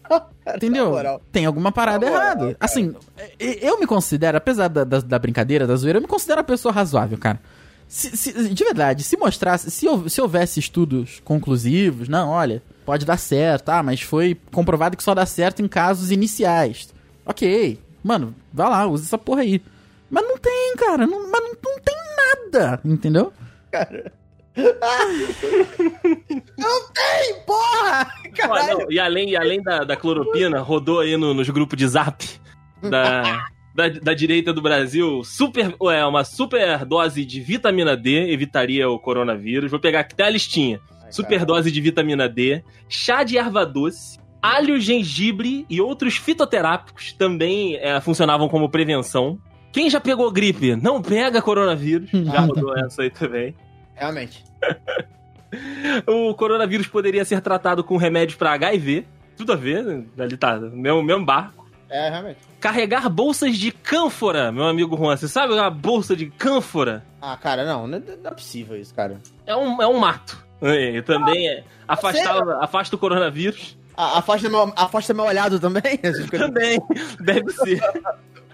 Entendeu? 0.56 0.86
na 0.86 0.92
moral. 0.92 1.22
Tem 1.32 1.46
alguma 1.46 1.72
parada 1.72 2.06
Na 2.06 2.12
moral, 2.12 2.26
errada. 2.26 2.40
cara. 2.46 2.58
Assim, 2.60 2.96
eu 3.40 3.80
me 3.80 3.86
considero, 3.86 4.38
apesar 4.38 4.68
da, 4.68 4.84
da, 4.84 5.00
da 5.00 5.20
brincadeira, 5.20 5.66
da 5.68 5.76
zoeira, 5.76 5.98
eu 6.00 6.02
me 6.02 6.08
considero 6.08 6.40
uma 6.40 6.44
pessoa 6.46 6.74
razoável, 6.74 7.18
cara. 7.18 7.40
Se- 7.88 8.16
se- 8.18 8.50
de 8.50 8.64
verdade, 8.64 9.04
se 9.04 9.16
mostrasse, 9.18 9.70
se, 9.70 9.86
se 10.10 10.22
houvesse 10.22 10.60
estudos 10.60 11.22
conclusivos, 11.24 12.10
não, 12.10 12.30
olha, 12.30 12.62
pode 12.86 13.06
dar 13.06 13.18
certo, 13.18 13.70
ah, 13.70 13.82
mas 13.84 14.02
foi 14.02 14.38
comprovado 14.52 14.98
que 14.98 15.04
só 15.04 15.14
dá 15.14 15.26
certo 15.26 15.62
em 15.62 15.68
casos 15.68 16.12
iniciais. 16.12 16.94
Ok, 17.26 17.80
mano, 18.04 18.36
vai 18.54 18.70
lá, 18.70 18.86
usa 18.88 19.06
essa 19.06 19.18
porra 19.18 19.42
aí. 19.42 19.62
Mas 20.10 20.24
não 20.28 20.38
tem, 20.38 20.76
cara, 20.76 21.06
não, 21.08 21.30
mas 21.32 21.42
não, 21.42 21.50
não 21.64 21.80
tem 21.80 21.96
nada, 22.52 22.82
entendeu? 22.84 23.32
Não 26.58 26.92
tem, 26.92 27.36
porra! 27.46 28.06
Caralho. 28.36 28.80
não, 28.80 28.92
e 28.92 29.00
além, 29.00 29.30
e 29.30 29.38
além 29.38 29.62
da, 29.62 29.84
da 29.84 29.96
cloropina, 29.96 30.60
rodou 30.60 31.00
aí 31.00 31.16
no- 31.18 31.34
nos 31.34 31.50
grupos 31.50 31.78
de 31.78 31.88
zap 31.88 32.26
da, 32.82 33.46
da, 33.74 33.88
da 33.88 34.14
direita 34.14 34.52
do 34.54 34.62
Brasil, 34.62 35.24
super, 35.24 35.74
é, 35.94 36.06
uma 36.06 36.24
super 36.24 36.86
dose 36.86 37.24
de 37.26 37.40
vitamina 37.40 37.96
D 37.96 38.32
evitaria 38.32 38.90
o 38.90 39.00
coronavírus. 39.00 39.72
Vou 39.72 39.80
pegar 39.80 40.02
aqui 40.02 40.14
até 40.14 40.26
a 40.26 40.30
listinha. 40.30 40.80
Super 41.12 41.46
dose 41.46 41.72
de 41.72 41.82
vitamina 41.82 42.28
D, 42.28 42.64
chá 42.90 43.24
de 43.24 43.38
erva 43.38 43.66
doce, 43.66 44.20
alho, 44.42 44.80
gengibre 44.80 45.66
e 45.70 45.80
outros 45.80 46.16
fitoterápicos 46.16 47.14
também 47.14 47.76
é, 47.76 48.00
funcionavam 48.02 48.50
como 48.50 48.70
prevenção. 48.70 49.40
Quem 49.72 49.90
já 49.90 50.02
pegou 50.02 50.32
gripe, 50.32 50.76
não 50.76 51.02
pega 51.02 51.42
coronavírus. 51.42 52.10
Já 52.12 52.42
rodou 52.42 52.78
essa 52.78 53.04
aí 53.04 53.10
também. 53.10 53.56
Realmente. 53.96 54.44
O 56.08 56.34
coronavírus 56.34 56.88
poderia 56.88 57.26
ser 57.26 57.42
tratado 57.42 57.84
com 57.84 57.98
remédios 57.98 58.38
para 58.38 58.54
HIV. 58.54 59.06
Tudo 59.36 59.52
a 59.52 59.56
ver, 59.58 60.06
ali 60.18 60.38
tá, 60.38 60.58
mesmo, 60.58 61.04
mesmo 61.04 61.26
barco. 61.26 61.61
É, 61.92 62.10
realmente. 62.10 62.40
Carregar 62.60 63.10
bolsas 63.10 63.58
de 63.58 63.70
cânfora, 63.72 64.50
meu 64.52 64.64
amigo 64.64 64.96
Juan. 64.96 65.18
Você 65.18 65.28
sabe 65.28 65.54
uma 65.54 65.70
bolsa 65.70 66.16
de 66.16 66.28
cânfora? 66.28 67.04
Ah, 67.22 67.36
cara, 67.36 67.66
não, 67.66 67.86
não, 67.86 68.00
não 68.00 68.32
é 68.32 68.34
possível 68.34 68.80
isso, 68.80 68.96
cara. 68.96 69.20
É 69.46 69.54
um, 69.56 69.82
é 69.82 69.88
um 69.88 70.00
mato. 70.00 70.42
É, 70.62 71.02
também 71.02 71.50
é. 71.50 71.64
Afastar, 71.88 72.42
afasta 72.62 72.96
o 72.96 73.00
coronavírus. 73.00 73.78
Ah, 73.98 74.20
afasta 74.20 74.48
meu, 74.50 74.72
afasta 74.76 75.14
meu 75.14 75.26
olhado 75.26 75.60
também? 75.60 75.98
Também, 76.32 76.80
deve 77.20 77.52
ser. 77.52 77.82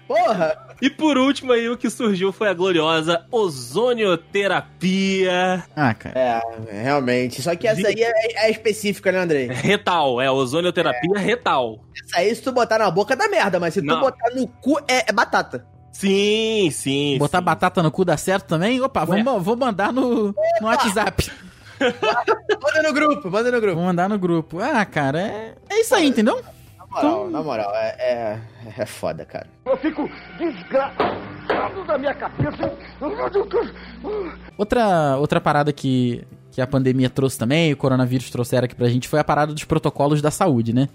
Porra! 0.08 0.56
E 0.80 0.88
por 0.88 1.18
último 1.18 1.52
aí, 1.52 1.68
o 1.68 1.76
que 1.76 1.90
surgiu 1.90 2.32
foi 2.32 2.48
a 2.48 2.54
gloriosa 2.54 3.26
ozonioterapia 3.30 5.62
Ah, 5.76 5.92
cara. 5.94 6.18
É, 6.18 6.40
realmente. 6.82 7.42
Só 7.42 7.54
que 7.54 7.68
essa 7.68 7.88
aí 7.88 8.02
é, 8.02 8.46
é 8.46 8.50
específica, 8.50 9.12
né, 9.12 9.18
Andrei? 9.18 9.48
retal. 9.48 10.20
É, 10.20 10.30
ozonioterapia 10.30 11.18
retal. 11.18 11.80
Essa 12.04 12.20
aí, 12.20 12.34
se 12.34 12.42
tu 12.42 12.50
botar 12.52 12.78
na 12.78 12.90
boca, 12.90 13.14
dá 13.14 13.28
merda, 13.28 13.60
mas 13.60 13.74
se 13.74 13.82
Não. 13.82 13.96
tu 13.96 14.00
botar 14.00 14.30
no 14.34 14.46
cu, 14.48 14.78
é, 14.88 15.04
é 15.08 15.12
batata. 15.12 15.66
Sim, 15.92 16.70
sim. 16.72 17.16
Botar 17.18 17.38
sim. 17.38 17.44
batata 17.44 17.82
no 17.82 17.90
cu 17.90 18.04
dá 18.04 18.16
certo 18.16 18.46
também? 18.46 18.80
Opa, 18.80 19.04
vou, 19.04 19.22
ma- 19.22 19.38
vou 19.38 19.56
mandar 19.56 19.92
no, 19.92 20.34
no 20.60 20.66
WhatsApp. 20.66 21.30
Manda 21.80 22.82
no 22.82 22.92
grupo, 22.92 23.30
manda 23.30 23.52
no 23.52 23.60
grupo. 23.60 23.76
Vou 23.76 23.84
mandar 23.84 24.08
no 24.08 24.18
grupo. 24.18 24.58
Ah, 24.60 24.84
cara, 24.84 25.20
é, 25.20 25.54
é 25.70 25.80
isso 25.80 25.94
aí, 25.94 26.08
entendeu? 26.08 26.40
Na 26.90 27.02
moral, 27.02 27.30
na 27.30 27.42
moral, 27.42 27.74
é, 27.74 27.96
é, 27.98 28.40
é 28.78 28.86
foda, 28.86 29.24
cara. 29.24 29.46
Eu 29.66 29.76
fico 29.76 30.08
desgraçado 30.38 31.84
da 31.86 31.98
minha 31.98 32.14
cabeça. 32.14 32.72
Outra, 34.56 35.16
outra 35.18 35.40
parada 35.40 35.72
que, 35.72 36.24
que 36.50 36.60
a 36.60 36.66
pandemia 36.66 37.10
trouxe 37.10 37.38
também, 37.38 37.72
o 37.72 37.76
coronavírus 37.76 38.30
trouxeram 38.30 38.64
aqui 38.64 38.74
pra 38.74 38.88
gente, 38.88 39.06
foi 39.06 39.20
a 39.20 39.24
parada 39.24 39.52
dos 39.52 39.64
protocolos 39.64 40.22
da 40.22 40.30
saúde, 40.30 40.72
né? 40.72 40.88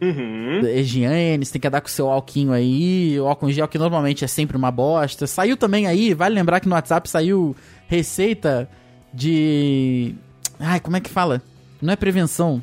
Uhum. 0.00 0.60
higiene, 0.64 1.44
você 1.44 1.52
tem 1.52 1.60
que 1.60 1.66
andar 1.66 1.80
com 1.80 1.88
o 1.88 1.90
seu 1.90 2.08
alquinho 2.08 2.52
aí, 2.52 3.18
o 3.18 3.26
álcool 3.26 3.48
em 3.48 3.52
gel 3.52 3.66
que 3.66 3.78
normalmente 3.78 4.24
é 4.24 4.28
sempre 4.28 4.56
uma 4.56 4.70
bosta. 4.70 5.26
Saiu 5.26 5.56
também 5.56 5.86
aí, 5.86 6.14
vale 6.14 6.34
lembrar 6.34 6.60
que 6.60 6.68
no 6.68 6.74
WhatsApp 6.74 7.08
saiu 7.08 7.56
receita 7.88 8.68
de... 9.12 10.14
Ai, 10.60 10.80
como 10.80 10.96
é 10.96 11.00
que 11.00 11.10
fala? 11.10 11.42
Não 11.80 11.92
é 11.92 11.96
prevenção. 11.96 12.62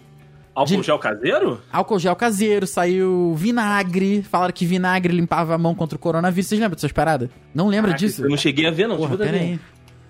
Álcool 0.55 0.77
De- 0.77 0.83
gel 0.83 0.97
caseiro? 0.97 1.61
Álcool 1.71 1.99
gel 1.99 2.15
caseiro, 2.15 2.65
saiu 2.65 3.35
vinagre, 3.35 4.23
falaram 4.23 4.53
que 4.53 4.65
vinagre 4.65 5.13
limpava 5.13 5.53
a 5.53 5.57
mão 5.57 5.75
contra 5.75 5.97
o 5.97 5.99
coronavírus. 5.99 6.47
Vocês 6.47 6.59
lembram 6.61 6.75
dessas 6.75 6.93
paradas? 6.93 7.29
Não 7.53 7.67
lembra 7.67 7.91
Ah, 7.91 7.95
disso? 7.95 8.23
Eu 8.23 8.29
não 8.29 8.37
cheguei 8.37 8.65
a 8.65 8.71
ver, 8.71 8.87
não. 8.87 8.95
Porra, 8.97 9.17
pera 9.17 9.35
aí. 9.37 9.59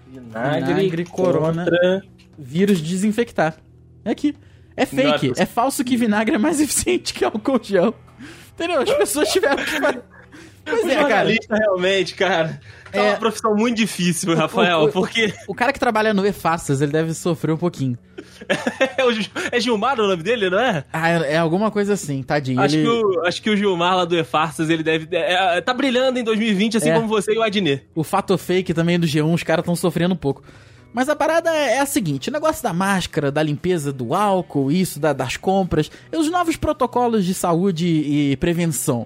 Vinagre, 0.07 0.73
Vinagre, 0.73 1.05
corona. 1.05 1.63
contra- 1.65 2.01
Vírus 2.37 2.79
desinfectar. 2.81 3.55
É 4.03 4.11
aqui. 4.11 4.35
É 4.77 4.85
fake. 4.85 5.29
Nossa. 5.29 5.41
É 5.41 5.45
falso 5.45 5.83
que 5.83 5.97
vinagre 5.97 6.35
é 6.35 6.37
mais 6.37 6.59
eficiente 6.61 7.13
que 7.13 7.25
álcool 7.25 7.59
gel. 7.63 7.95
Entendeu? 8.53 8.81
As 8.81 8.93
pessoas 8.93 9.29
tiveram 9.29 9.57
que. 9.57 9.99
Pois 10.63 10.85
é, 10.87 10.95
cara. 11.03 11.29
realmente, 11.49 12.13
cara. 12.15 12.59
É 12.95 13.05
É. 13.07 13.09
uma 13.11 13.17
profissão 13.17 13.55
muito 13.55 13.77
difícil, 13.77 14.35
Rafael, 14.35 14.79
o- 14.79 14.85
o- 14.85 14.91
porque 14.91 15.33
O 15.47 15.53
cara 15.53 15.71
que 15.73 15.79
trabalha 15.79 16.13
no 16.13 16.25
E-Faças, 16.25 16.81
ele 16.81 16.91
deve 16.91 17.13
sofrer 17.13 17.51
um 17.53 17.57
pouquinho. 17.57 17.97
é, 18.49 19.57
é 19.57 19.59
Gilmar 19.59 19.99
o 19.99 20.07
nome 20.07 20.23
dele, 20.23 20.49
não 20.49 20.59
é? 20.59 20.83
Ah, 20.91 21.09
é 21.09 21.33
é 21.33 21.37
alguma 21.37 21.69
coisa 21.71 21.93
assim, 21.93 22.21
tadinho. 22.23 22.59
Acho, 22.61 22.75
ele... 22.75 22.83
que 22.83 22.89
o, 22.89 23.25
acho 23.25 23.41
que 23.41 23.49
o 23.49 23.57
Gilmar 23.57 23.95
lá 23.97 24.05
do 24.05 24.17
E-Farsas, 24.17 24.69
ele 24.69 24.83
deve. 24.83 25.07
é, 25.15 25.57
é, 25.57 25.61
tá 25.61 25.73
brilhando 25.73 26.19
em 26.19 26.23
2020, 26.23 26.77
assim 26.77 26.89
É. 26.89 26.95
como 26.95 27.07
você 27.07 27.33
e 27.33 27.37
o 27.37 27.43
Adnet. 27.43 27.83
O 27.93 28.03
fato 28.03 28.37
fake 28.37 28.73
também 28.73 28.99
do 28.99 29.07
G1, 29.07 29.33
os 29.33 29.43
caras 29.43 29.63
estão 29.63 29.75
sofrendo 29.75 30.13
um 30.13 30.17
pouco. 30.17 30.43
Mas 30.93 31.09
a 31.09 31.15
parada 31.15 31.49
é, 31.53 31.79
a 31.79 31.85
seguinte: 31.85 32.29
o 32.29 32.31
negócio 32.31 32.63
da 32.63 32.71
máscara, 32.71 33.29
da 33.31 33.43
limpeza 33.43 33.91
do 33.91 34.13
álcool, 34.13 34.71
isso, 34.71 34.97
da- 34.99 35.11
das 35.13 35.35
compras, 35.35 35.91
e 36.11 36.15
os 36.17 36.29
novos 36.31 36.55
protocolos 36.55 37.25
de 37.25 37.33
saúde 37.33 37.85
e 37.87 38.37
prevenção. 38.37 39.05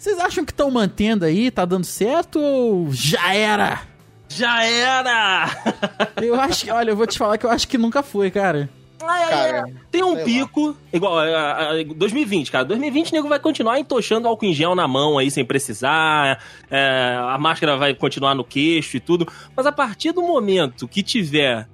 Vocês 0.00 0.18
acham 0.18 0.46
que 0.46 0.50
estão 0.50 0.70
mantendo 0.70 1.26
aí? 1.26 1.50
Tá 1.50 1.66
dando 1.66 1.84
certo 1.84 2.40
ou 2.40 2.88
já 2.90 3.34
era? 3.34 3.82
Já 4.30 4.64
era! 4.64 5.50
Eu 6.22 6.40
acho 6.40 6.64
que, 6.64 6.70
olha, 6.70 6.90
eu 6.92 6.96
vou 6.96 7.06
te 7.06 7.18
falar 7.18 7.36
que 7.36 7.44
eu 7.44 7.50
acho 7.50 7.68
que 7.68 7.76
nunca 7.76 8.02
foi, 8.02 8.30
cara. 8.30 8.70
Cara. 8.98 9.64
Tem 9.90 10.02
um 10.02 10.24
pico, 10.24 10.74
igual 10.92 11.18
a, 11.18 11.70
a- 11.80 11.82
2020, 11.96 12.50
cara. 12.50 12.64
2020 12.64 13.10
o 13.10 13.14
nego 13.14 13.28
vai 13.28 13.38
continuar 13.40 13.78
entochando 13.78 14.26
álcool 14.28 14.46
em 14.46 14.54
gel 14.54 14.74
na 14.74 14.86
mão 14.88 15.18
aí 15.18 15.30
sem 15.30 15.44
precisar. 15.44 16.38
é, 16.70 17.16
a 17.18 17.36
máscara 17.38 17.76
vai 17.76 17.92
continuar 17.94 18.34
no 18.34 18.44
queixo 18.44 18.96
e 18.96 19.00
tudo. 19.00 19.26
Mas 19.56 19.66
a 19.66 19.72
partir 19.72 20.12
do 20.12 20.22
momento 20.22 20.88
que 20.88 21.02
tiver 21.02 21.66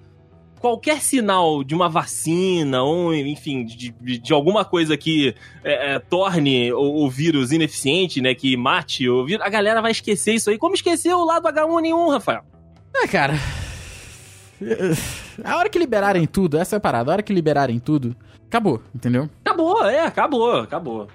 qualquer 0.61 1.01
sinal 1.01 1.63
de 1.63 1.75
uma 1.75 1.89
vacina 1.89 2.83
ou, 2.83 3.15
enfim, 3.15 3.65
de, 3.65 3.95
de- 4.19 4.33
alguma 4.33 4.65
coisa 4.65 4.97
que 4.97 5.35
é, 5.63 5.95
é, 5.95 5.99
torne 5.99 6.73
o, 6.73 7.05
o 7.05 7.11
vírus 7.11 7.53
ineficiente, 7.53 8.21
né? 8.21 8.35
Que 8.35 8.57
mate 8.57 9.09
o 9.09 9.25
vírus, 9.25 9.45
a 9.45 9.49
galera 9.49 9.81
vai 9.83 9.93
esquecer 9.93 10.35
isso 10.35 10.51
aí. 10.51 10.59
Como 10.59 10.75
esqueceu 10.75 11.25
lá 11.25 11.39
do 11.39 11.49
H1N1, 11.49 12.13
Rafael? 12.13 12.43
É, 12.95 13.07
cara. 13.07 13.35
A 15.45 15.57
hora 15.59 15.69
que 15.69 15.79
liberarem 15.79 16.27
tudo, 16.27 16.57
essa 16.57 16.77
é 16.77 16.79
a 16.79 16.81
parada, 16.81 17.11
a 17.11 17.15
hora 17.15 17.23
que 17.23 17.33
liberarem 17.33 17.79
tudo, 17.79 18.17
acabou, 18.47 18.83
entendeu? 18.95 19.29
Acabou, 19.45 19.85
é, 19.85 20.01
acabou, 20.01 20.57
acabou. 20.61 21.09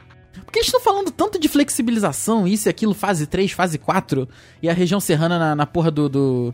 Porque 0.46 0.60
eles 0.60 0.68
estão 0.68 0.80
falando 0.80 1.12
tanto 1.12 1.40
de 1.40 1.48
flexibilização, 1.48 2.48
isso 2.48 2.68
e 2.68 2.70
aquilo, 2.70 2.94
fase 2.94 3.26
3, 3.26 3.52
fase 3.52 3.78
4, 3.78 4.30
e 4.62 4.70
a 4.70 4.74
região 4.74 5.00
serrana 5.00 5.40
na, 5.40 5.56
na 5.56 5.66
porra 5.66 5.90
do, 5.90 6.08
do, 6.08 6.54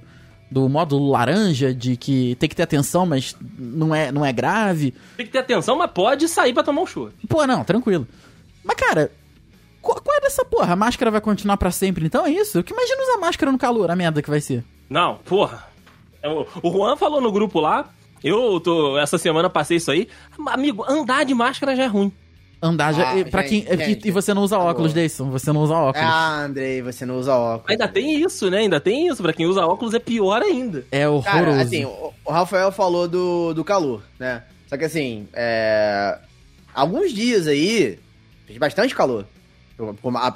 do 0.49 0.67
módulo 0.69 1.09
laranja, 1.11 1.73
de 1.73 1.97
que 1.97 2.35
tem 2.35 2.47
que 2.47 2.55
ter 2.55 2.63
atenção, 2.63 3.05
mas 3.05 3.35
não 3.57 3.93
é, 3.93 4.11
não 4.11 4.25
é 4.25 4.31
grave. 4.31 4.93
Tem 5.15 5.25
que 5.25 5.31
ter 5.31 5.39
atenção, 5.39 5.77
mas 5.77 5.91
pode 5.91 6.27
sair 6.27 6.53
pra 6.53 6.63
tomar 6.63 6.81
um 6.81 6.85
churro. 6.85 7.11
Pô, 7.27 7.45
não, 7.45 7.63
tranquilo. 7.63 8.07
Mas, 8.63 8.75
cara, 8.77 9.11
qual, 9.81 10.01
qual 10.01 10.17
é 10.17 10.21
dessa 10.21 10.43
porra? 10.45 10.73
A 10.73 10.75
máscara 10.75 11.11
vai 11.11 11.21
continuar 11.21 11.57
pra 11.57 11.71
sempre, 11.71 12.05
então 12.05 12.25
é 12.25 12.31
isso? 12.31 12.63
Que 12.63 12.73
imagina 12.73 13.03
usar 13.03 13.17
máscara 13.17 13.51
no 13.51 13.57
calor, 13.57 13.91
a 13.91 13.95
merda 13.95 14.21
que 14.21 14.29
vai 14.29 14.41
ser. 14.41 14.63
Não, 14.89 15.15
porra. 15.25 15.67
É, 16.21 16.29
O 16.29 16.45
o 16.63 16.71
Juan 16.71 16.95
falou 16.97 17.21
no 17.21 17.31
grupo 17.31 17.59
lá. 17.59 17.89
Eu 18.23 18.59
tô. 18.59 18.97
Essa 18.97 19.17
semana 19.17 19.49
passei 19.49 19.77
isso 19.77 19.91
aí. 19.91 20.07
Amigo, 20.47 20.83
andar 20.89 21.23
de 21.23 21.33
máscara 21.33 21.75
já 21.75 21.83
é 21.83 21.87
ruim. 21.87 22.11
Andar 22.61 22.91
já. 22.93 23.11
Ah, 23.11 23.17
e, 23.19 23.25
pra 23.25 23.43
gente, 23.43 23.65
quem, 23.67 23.73
e- 23.73 23.85
gente, 23.85 24.07
e 24.07 24.11
você 24.11 24.33
não 24.33 24.41
usa 24.41 24.57
tá 24.57 24.63
óculos, 24.63 24.91
bom. 24.91 24.95
Deison. 24.99 25.29
Você 25.29 25.51
não 25.53 25.61
usa 25.61 25.75
óculos. 25.75 26.07
Ah, 26.09 26.41
Andrei, 26.45 26.81
você 26.81 27.05
não 27.05 27.17
usa 27.19 27.33
óculos. 27.35 27.69
Ainda 27.69 27.87
tem 27.87 28.19
isso, 28.21 28.49
né? 28.49 28.59
Ainda 28.59 28.79
tem 28.79 29.07
isso. 29.07 29.21
Pra 29.21 29.31
quem 29.33 29.45
usa 29.45 29.63
óculos 29.65 29.93
é 29.93 29.99
pior 29.99 30.41
ainda. 30.41 30.83
É 30.91 31.07
horroroso. 31.07 31.23
Cara, 31.55 31.61
assim, 31.61 31.85
o, 31.85 32.11
Rafael 32.27 32.71
falou 32.71 33.07
do, 33.07 33.53
do 33.53 33.63
calor, 33.63 34.01
né? 34.19 34.43
Só 34.67 34.75
que 34.75 34.85
assim, 34.85 35.27
é... 35.33 36.17
alguns 36.73 37.13
dias 37.13 37.45
aí, 37.47 37.99
fez 38.47 38.57
bastante 38.57 38.95
calor. 38.95 39.25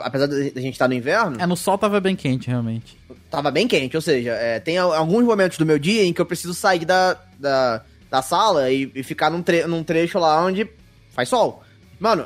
Apesar 0.02 0.28
da 0.28 0.36
gente 0.62 0.74
estar 0.74 0.88
no 0.88 0.94
inverno, 0.94 1.38
É, 1.42 1.48
no 1.48 1.58
sol 1.58 1.76
tava 1.78 2.00
bem 2.00 2.16
quente, 2.16 2.48
realmente. 2.48 2.96
tava 3.32 3.50
bem 3.50 3.68
quente. 3.68 3.96
Ou 3.96 4.02
seja, 4.02 4.34
é, 4.34 4.60
tem 4.60 4.78
al- 4.78 4.94
alguns 4.94 5.24
momentos 5.26 5.58
do 5.58 5.66
meu 5.66 5.80
dia 5.80 6.04
em 6.06 6.14
que 6.14 6.22
eu 6.22 6.26
preciso 6.28 6.54
sair 6.54 6.86
da, 6.86 7.18
da, 7.40 7.82
da 8.12 8.22
sala 8.22 8.70
e, 8.72 8.92
e 8.94 9.02
ficar 9.02 9.32
num, 9.32 9.42
tre 9.42 9.66
num 9.66 9.84
trecho 9.84 10.20
lá 10.20 10.46
onde 10.46 10.70
faz 11.16 11.28
sol. 11.28 11.64
Mano, 12.02 12.26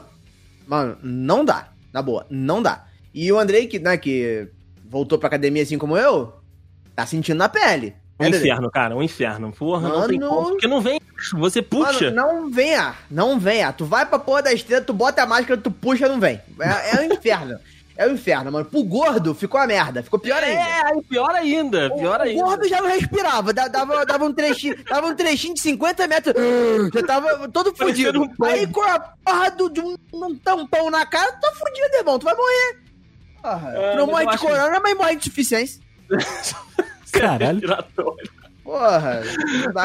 mano, 0.66 0.98
não 1.04 1.44
dá. 1.44 1.68
Na 1.92 2.02
boa, 2.02 2.26
não 2.30 2.62
dá. 2.62 2.86
E 3.14 3.30
o 3.30 3.38
Andrei, 3.38 3.68
que, 3.68 3.78
né, 3.78 3.98
que 3.98 4.48
voltou 4.86 5.20
pra 5.20 5.28
academia 5.28 5.64
assim 5.64 5.78
como 5.78 5.98
eu, 5.98 6.34
tá 6.96 7.06
sentindo 7.06 7.38
na 7.38 7.50
pele. 7.50 7.94
Um 8.18 8.28
inferno, 8.28 8.72
cara. 8.72 8.96
Um 8.96 9.04
inferno. 9.04 9.52
Porra, 9.52 9.90
não 9.90 10.08
tem 10.08 10.18
Mano. 10.18 10.32
como. 10.32 10.50
Porque 10.52 10.68
não 10.68 10.80
vem. 10.80 11.02
Você 11.34 11.62
puxa. 11.62 12.06
Mano, 12.10 12.16
não 12.16 12.50
vem 12.50 12.74
ar, 12.74 13.04
não 13.12 13.38
vem 13.38 13.62
ar. 13.64 13.74
Tu 13.74 13.84
vai 13.84 14.06
pra 14.06 14.18
porra 14.18 14.44
da 14.44 14.54
estrela, 14.54 14.82
tu 14.82 14.94
bota 14.94 15.22
a 15.22 15.26
máscara, 15.26 15.60
tu 15.60 15.70
puxa, 15.70 16.08
não 16.08 16.22
vem. 16.22 16.40
É, 16.58 16.96
é 16.96 17.02
um 17.02 17.14
inferno. 17.14 17.60
É 17.98 18.06
um 18.08 18.12
inferno, 18.14 18.52
mano. 18.52 18.66
Pro 18.66 18.84
gordo 18.84 19.34
ficou 19.34 19.60
a 19.60 19.66
merda, 19.66 20.04
ficou 20.04 20.20
pior 20.20 20.44
ainda. 20.44 20.62
É, 20.62 21.02
pior 21.10 21.32
ainda. 21.32 21.90
Pior 21.96 22.20
o 22.20 22.24
ainda. 22.24 22.44
gordo 22.44 22.68
já 22.68 22.82
não 22.82 22.90
respirava, 22.90 23.54
da- 23.54 23.68
dava, 23.70 24.06
dava, 24.06 24.26
um 24.26 24.34
trechinho, 24.34 24.76
dava 24.84 25.08
um 25.08 25.16
trechinho 25.16 25.54
de 25.54 25.62
50 25.62 26.08
metros, 26.08 26.36
já 26.94 27.04
tava 27.04 27.48
todo 27.50 27.74
fudido. 27.76 28.22
um. 28.24 28.46
Aí 28.46 28.68
com 28.68 28.82
a 28.82 29.00
porra 29.00 29.52
do, 29.52 29.70
de 29.70 29.80
um, 29.80 29.96
um 30.14 30.36
tampão 30.36 30.92
na 30.92 31.06
cara, 31.06 31.32
tu 31.34 31.40
tá 31.40 31.52
fudido, 31.54 31.96
irmão, 31.96 32.20
tu 32.20 32.26
vai 32.26 32.36
morrer. 32.36 32.80
Porra, 33.42 33.72
É, 33.76 33.92
tu 33.92 33.98
não 33.98 34.06
mas 34.08 34.14
morre 34.14 34.26
de 34.26 34.32
acho- 34.36 34.44
corona, 34.46 34.80
mas 34.82 34.98
morre 34.98 35.12
de 35.16 35.18
insuficiência. 35.28 35.82
Caralho. 37.12 37.60
Respiratório. 37.60 38.30
Porra. 38.64 39.22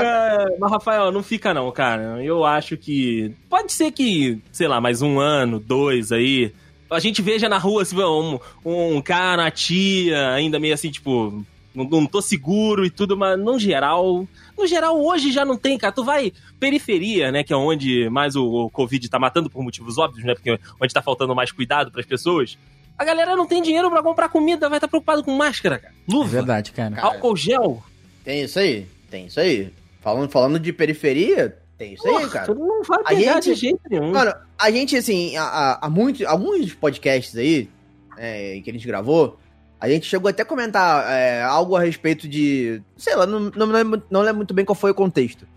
É, 0.03 0.57
mas, 0.59 0.71
Rafael, 0.73 1.13
não 1.13 1.23
fica 1.23 1.53
não, 1.53 1.71
cara. 1.71 2.23
Eu 2.25 2.45
acho 2.45 2.77
que. 2.77 3.35
Pode 3.49 3.73
ser 3.73 3.93
que, 3.93 4.41
sei 4.51 4.67
lá, 4.67 4.81
mais 4.81 5.03
um 5.03 5.21
ano, 5.21 5.61
dois 5.61 6.11
aí. 6.13 6.53
A 6.91 6.99
gente 6.99 7.23
veja 7.23 7.49
na 7.49 7.59
rua 7.59 7.83
assim, 7.83 7.97
um, 7.97 8.39
um 8.65 9.01
cara, 9.01 9.47
a 9.47 9.51
tia, 9.51 10.33
ainda 10.33 10.59
meio 10.59 10.75
assim, 10.75 10.91
tipo. 10.91 11.45
Não, 11.73 11.85
não 11.85 12.07
tô 12.07 12.21
seguro 12.21 12.85
e 12.85 12.91
tudo, 12.91 13.17
mas 13.17 13.39
no 13.39 13.59
geral. 13.59 14.27
No 14.59 14.67
geral, 14.67 15.01
hoje 15.01 15.31
já 15.31 15.45
não 15.45 15.57
tem, 15.57 15.79
cara. 15.79 15.93
Tu 15.93 16.03
vai. 16.03 16.33
Periferia, 16.59 17.31
né? 17.31 17.45
Que 17.45 17.53
é 17.53 17.57
onde 17.57 18.11
mais 18.11 18.35
o, 18.35 18.45
o 18.45 18.71
Covid 18.71 19.09
tá 19.09 19.19
matando 19.19 19.49
por 19.49 19.63
motivos 19.63 19.97
óbvios, 19.97 20.25
né? 20.25 20.35
Porque 20.35 20.59
onde 20.81 20.93
tá 20.93 21.01
faltando 21.01 21.35
mais 21.35 21.53
cuidado 21.53 21.93
pras 21.93 22.05
pessoas. 22.05 22.59
A 22.99 23.05
galera 23.05 23.35
não 23.35 23.47
tem 23.47 23.63
dinheiro 23.63 23.89
pra 23.89 24.03
comprar 24.03 24.29
comida, 24.29 24.69
vai 24.69 24.77
estar 24.77 24.87
tá 24.87 24.91
preocupado 24.91 25.25
com 25.25 25.35
máscara, 25.35 25.79
cara. 25.79 25.95
É 25.95 26.13
Luva, 26.13 26.29
verdade, 26.29 26.73
cara. 26.73 26.97
Cara, 26.97 27.07
álcool 27.07 27.35
gel. 27.35 27.83
Tem 28.23 28.43
isso 28.43 28.59
aí, 28.59 28.87
tem 29.09 29.27
isso 29.27 29.41
aí. 29.41 29.73
Falando, 30.03 30.29
falando 30.29 30.59
de 30.59 30.71
periferia, 30.71 31.57
tem 31.81 31.95
isso 31.95 32.07
aí, 32.07 32.13
Porra, 32.13 32.29
cara. 32.29 32.47
tu 32.47 32.55
não 32.55 32.83
vai 32.83 32.99
A 33.01 33.05
pegar 33.05 33.35
gente- 33.41 33.55
de 33.55 33.55
jeito 33.55 33.81
nenhum. 33.91 34.13
Mano, 34.13 34.35
a 34.59 34.71
gente, 34.71 34.97
assim, 34.97 35.33
há 35.39 35.89
muitos, 35.91 36.27
alguns 36.27 36.75
podcasts 36.75 37.35
aí, 37.37 37.71
é, 38.19 38.61
que 38.63 38.69
a 38.69 38.73
gente 38.75 38.87
gravou, 38.87 39.39
a 39.81 39.89
gente 39.89 40.05
chegou 40.07 40.29
até 40.29 40.43
a 40.43 40.45
comentar 40.45 41.11
é, 41.11 41.43
algo 41.43 41.75
a 41.75 41.81
respeito 41.81 42.29
de. 42.29 42.83
Sei 42.99 43.17
lá, 43.17 43.25
não, 43.27 43.51
não, 43.57 43.67
lembro, 43.67 44.03
não 44.11 44.21
lembro 44.21 44.37
muito 44.37 44.53
bem 44.53 44.65
qual 44.65 44.77
foi 44.77 44.91
o 44.91 44.95
contexto. 44.95 45.49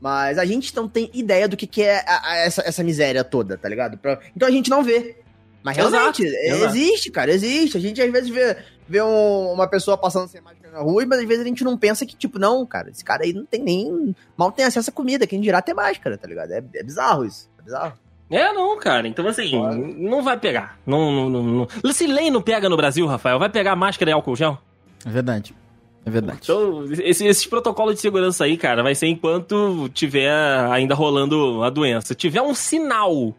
Mas 0.00 0.36
a 0.38 0.44
gente 0.44 0.74
não 0.74 0.88
tem 0.88 1.08
ideia 1.14 1.48
do 1.48 1.56
que, 1.56 1.66
que 1.66 1.82
é 1.82 1.98
a- 2.06 2.22
a- 2.32 2.36
essa, 2.38 2.62
essa 2.66 2.82
miséria 2.84 3.22
toda, 3.22 3.56
tá 3.56 3.68
ligado? 3.68 3.96
Pra- 3.98 4.18
então 4.36 4.48
a 4.48 4.50
gente 4.50 4.68
não 4.70 4.82
vê. 4.82 5.16
Mas 5.62 5.76
realmente, 5.76 6.22
Exato, 6.24 6.36
é- 6.36 6.48
exato. 6.50 6.76
existe, 6.76 7.10
cara, 7.10 7.30
existe. 7.32 7.76
A 7.76 7.80
gente 7.80 8.00
às 8.00 8.10
vezes 8.12 8.28
vê, 8.30 8.56
vê 8.88 9.02
um- 9.02 9.52
uma 9.52 9.66
pessoa 9.68 9.96
passando 9.98 10.28
sem 10.28 10.40
máscara 10.40 10.72
na 10.72 10.80
rua, 10.80 11.04
mas 11.06 11.18
às 11.18 11.26
vezes 11.26 11.44
a 11.44 11.48
gente 11.48 11.64
não 11.64 11.76
pensa 11.76 12.06
que, 12.06 12.16
tipo, 12.16 12.38
não, 12.38 12.64
cara, 12.64 12.90
esse 12.90 13.04
cara 13.04 13.24
aí 13.24 13.32
não 13.32 13.44
tem 13.44 13.62
nem. 13.62 14.14
Mal 14.36 14.52
tem 14.52 14.64
acesso 14.64 14.90
à 14.90 14.92
comida, 14.92 15.26
quem 15.26 15.40
dirá 15.40 15.60
ter 15.60 15.74
máscara, 15.74 16.16
tá 16.16 16.26
ligado? 16.28 16.52
É, 16.52 16.62
é 16.74 16.82
bizarro 16.82 17.24
isso. 17.24 17.48
É 17.58 17.62
bizarro. 17.62 17.92
É, 18.30 18.52
não, 18.52 18.78
cara. 18.78 19.08
Então, 19.08 19.26
assim, 19.26 19.50
não 19.96 20.22
vai 20.22 20.38
pegar. 20.38 20.78
Não, 20.86 21.10
não, 21.10 21.30
não, 21.30 21.42
não. 21.82 21.92
Se 21.92 22.06
lei 22.06 22.30
não 22.30 22.42
pega 22.42 22.68
no 22.68 22.76
Brasil, 22.76 23.06
Rafael, 23.06 23.38
vai 23.38 23.48
pegar 23.48 23.74
máscara 23.74 24.10
e 24.10 24.14
álcool 24.14 24.36
gel? 24.36 24.58
É 25.04 25.10
verdade. 25.10 25.54
É 26.04 26.10
verdade. 26.10 26.40
Então, 26.42 26.84
esse, 26.92 27.26
esses 27.26 27.46
protocolos 27.46 27.94
de 27.94 28.00
segurança 28.00 28.44
aí, 28.44 28.56
cara, 28.56 28.82
vai 28.82 28.94
ser 28.94 29.06
enquanto 29.06 29.88
tiver 29.94 30.30
ainda 30.70 30.94
rolando 30.94 31.62
a 31.62 31.70
doença. 31.70 32.14
Tiver 32.14 32.40
um 32.42 32.54
sinal 32.54 33.34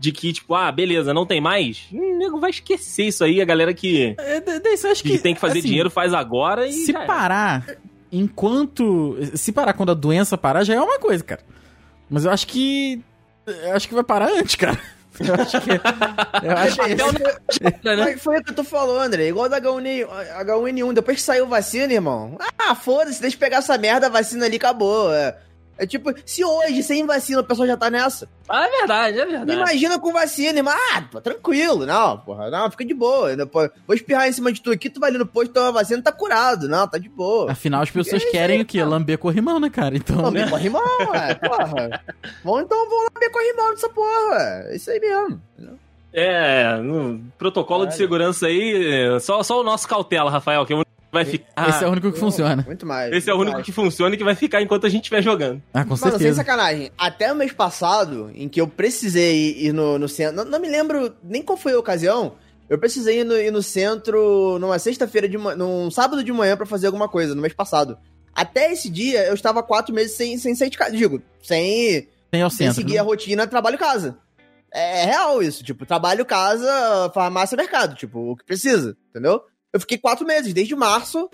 de 0.00 0.10
que, 0.12 0.32
tipo, 0.32 0.54
ah, 0.54 0.72
beleza, 0.72 1.12
não 1.12 1.26
tem 1.26 1.40
mais, 1.42 1.82
o 1.92 2.16
nego 2.18 2.40
vai 2.40 2.48
esquecer 2.50 3.04
isso 3.08 3.22
aí. 3.22 3.40
A 3.40 3.44
galera 3.44 3.74
que, 3.74 4.16
É, 4.18 4.90
acho 4.90 5.02
que 5.02 5.18
tem 5.18 5.34
que 5.34 5.40
fazer 5.40 5.58
assim, 5.58 5.68
dinheiro 5.68 5.90
faz 5.90 6.14
agora 6.14 6.66
e. 6.66 6.72
Se 6.72 6.92
parar 6.92 7.66
enquanto. 8.10 9.16
Se 9.34 9.52
parar 9.52 9.72
quando 9.74 9.90
a 9.92 9.94
doença 9.94 10.38
parar, 10.38 10.64
já 10.64 10.74
é 10.74 10.80
uma 10.80 10.98
coisa, 10.98 11.22
cara. 11.22 11.42
Mas 12.08 12.24
eu 12.24 12.30
acho 12.30 12.46
que. 12.46 13.00
Eu 13.46 13.74
acho 13.74 13.88
que 13.88 13.94
vai 13.94 14.02
parar 14.04 14.30
antes, 14.30 14.54
cara. 14.54 14.78
Eu 15.20 15.34
acho 15.34 15.60
que. 15.60 15.70
Eu 15.70 16.56
acho 16.56 16.76
que 16.76 16.82
Até 17.66 17.92
esse- 17.92 17.96
né? 17.96 17.96
Mas 17.96 18.22
foi 18.22 18.38
o 18.38 18.44
que 18.44 18.54
tu 18.54 18.62
falou, 18.64 18.98
André. 19.00 19.28
Igual 19.28 19.48
da 19.50 19.60
H1N1, 19.60 20.06
H1N1. 20.46 20.92
Depois 20.94 21.16
que 21.18 21.22
saiu 21.22 21.46
vacina, 21.48 21.92
irmão. 21.92 22.38
Ah, 22.56 22.74
foda-se, 22.76 23.20
deixa 23.20 23.36
eu 23.36 23.40
pegar 23.40 23.58
essa 23.58 23.76
merda, 23.76 24.06
a 24.06 24.10
vacina 24.10 24.46
ali 24.46 24.56
acabou. 24.56 25.12
É, 25.12 25.36
é 25.82 25.86
tipo, 25.86 26.12
se 26.26 26.44
hoje, 26.44 26.82
sem 26.82 27.06
vacina, 27.06 27.40
o 27.40 27.44
pessoal 27.44 27.66
já 27.66 27.76
tá 27.76 27.88
nessa. 27.90 28.28
Ah, 28.48 28.66
é 28.66 28.70
verdade, 28.70 29.18
é 29.18 29.24
verdade. 29.26 29.52
Imagina 29.52 29.98
com 29.98 30.12
vacina, 30.12 30.58
irmão. 30.58 30.74
Ah, 30.92 31.02
pô, 31.10 31.20
tranquilo. 31.20 31.86
Não, 31.86 32.18
porra. 32.18 32.50
Não, 32.50 32.70
fica 32.70 32.84
de 32.84 32.92
boa. 32.94 33.34
Pô, 33.46 33.68
vou 33.86 33.94
espirrar 33.96 34.28
em 34.28 34.32
cima 34.32 34.52
de 34.52 34.60
tu 34.60 34.70
aqui, 34.70 34.90
tu 34.90 35.00
vai 35.00 35.10
ali 35.10 35.18
no 35.18 35.26
posto, 35.26 35.52
toma 35.54 35.72
vacina, 35.72 36.02
tá 36.02 36.12
curado. 36.12 36.68
Não, 36.68 36.86
tá 36.86 36.98
de 36.98 37.08
boa. 37.08 37.50
Afinal, 37.52 37.82
as 37.82 37.90
pessoas 37.90 38.22
É 38.22 38.24
isso 38.24 38.30
querem 38.32 38.56
aí, 38.58 38.62
o 38.62 38.66
quê? 38.66 38.78
cara. 38.78 38.90
Lamber 38.90 39.18
corrimão, 39.18 39.58
né, 39.58 39.70
cara? 39.70 39.96
Então. 39.96 40.20
Lamber 40.20 40.50
corrimão, 40.50 41.14
é, 41.14 41.34
porra. 41.34 42.02
Vamos 42.44 42.62
então, 42.62 42.88
vamos 42.88 43.08
lamber 43.14 43.30
corrimão 43.32 43.70
dessa 43.70 43.88
porra, 43.88 44.30
ué. 44.32 44.66
É 44.72 44.76
isso 44.76 44.90
aí 44.90 45.00
mesmo. 45.00 45.40
É, 46.12 46.76
no 46.78 47.20
protocolo 47.38 47.84
de 47.86 47.92
Caralho. 47.92 47.98
segurança 48.02 48.46
aí, 48.48 49.20
só, 49.20 49.42
só 49.44 49.60
o 49.60 49.62
nosso 49.62 49.86
cautela, 49.86 50.28
Rafael, 50.30 50.66
que 50.66 50.72
é 50.72 50.76
o 50.76 50.80
vai 51.12 51.24
ficar. 51.24 51.68
Esse 51.68 51.84
é 51.84 51.88
o 51.88 51.90
único 51.90 52.12
que 52.12 52.18
funciona. 52.18 52.62
Muito 52.66 52.86
mais. 52.86 53.12
Esse 53.12 53.30
é 53.30 53.34
o 53.34 53.36
único 53.36 53.54
mais. 53.54 53.66
que 53.66 53.72
funciona 53.72 54.14
e 54.14 54.18
que 54.18 54.24
vai 54.24 54.34
ficar 54.34 54.62
enquanto 54.62 54.86
a 54.86 54.88
gente 54.88 55.02
estiver 55.02 55.22
jogando. 55.22 55.62
Ah, 55.72 55.82
com 55.84 55.90
Mano, 55.90 55.96
sem 55.98 56.10
certeza. 56.10 56.36
sacanagem. 56.36 56.90
Até 56.96 57.32
o 57.32 57.36
mês 57.36 57.52
passado, 57.52 58.30
em 58.34 58.48
que 58.48 58.60
eu 58.60 58.68
precisei 58.68 59.56
ir 59.58 59.72
no, 59.72 59.98
no 59.98 60.08
centro. 60.08 60.36
Não, 60.36 60.44
não 60.44 60.60
me 60.60 60.68
lembro 60.68 61.14
nem 61.22 61.42
qual 61.42 61.58
foi 61.58 61.72
a 61.72 61.78
ocasião. 61.78 62.34
Eu 62.68 62.78
precisei 62.78 63.20
ir 63.20 63.24
no, 63.24 63.36
ir 63.36 63.50
no 63.50 63.62
centro 63.62 64.58
numa 64.60 64.78
sexta-feira 64.78 65.28
de 65.28 65.36
manhã. 65.36 65.56
num 65.56 65.90
sábado 65.90 66.22
de 66.22 66.32
manhã 66.32 66.56
pra 66.56 66.66
fazer 66.66 66.86
alguma 66.86 67.08
coisa, 67.08 67.34
no 67.34 67.42
mês 67.42 67.52
passado. 67.52 67.98
Até 68.32 68.72
esse 68.72 68.88
dia, 68.88 69.26
eu 69.26 69.34
estava 69.34 69.60
quatro 69.62 69.92
meses 69.92 70.12
sem, 70.16 70.38
sem 70.38 70.54
sair 70.54 70.70
de 70.70 70.78
casa. 70.78 70.96
Digo, 70.96 71.20
sem, 71.42 72.08
Tem 72.30 72.42
ao 72.42 72.48
sem 72.48 72.68
centro. 72.68 72.74
seguir 72.74 72.94
né? 72.94 73.00
a 73.00 73.02
rotina 73.02 73.46
trabalho-casa. 73.46 74.18
É, 74.72 75.02
é 75.02 75.04
real 75.04 75.42
isso. 75.42 75.64
Tipo, 75.64 75.84
trabalho-casa, 75.84 77.10
farmácia, 77.12 77.56
mercado. 77.56 77.96
Tipo, 77.96 78.32
o 78.32 78.36
que 78.36 78.44
precisa, 78.44 78.96
entendeu? 79.10 79.42
Eu 79.72 79.80
fiquei 79.80 79.98
quatro 79.98 80.26
meses, 80.26 80.52
desde 80.52 80.74
março, 80.74 81.30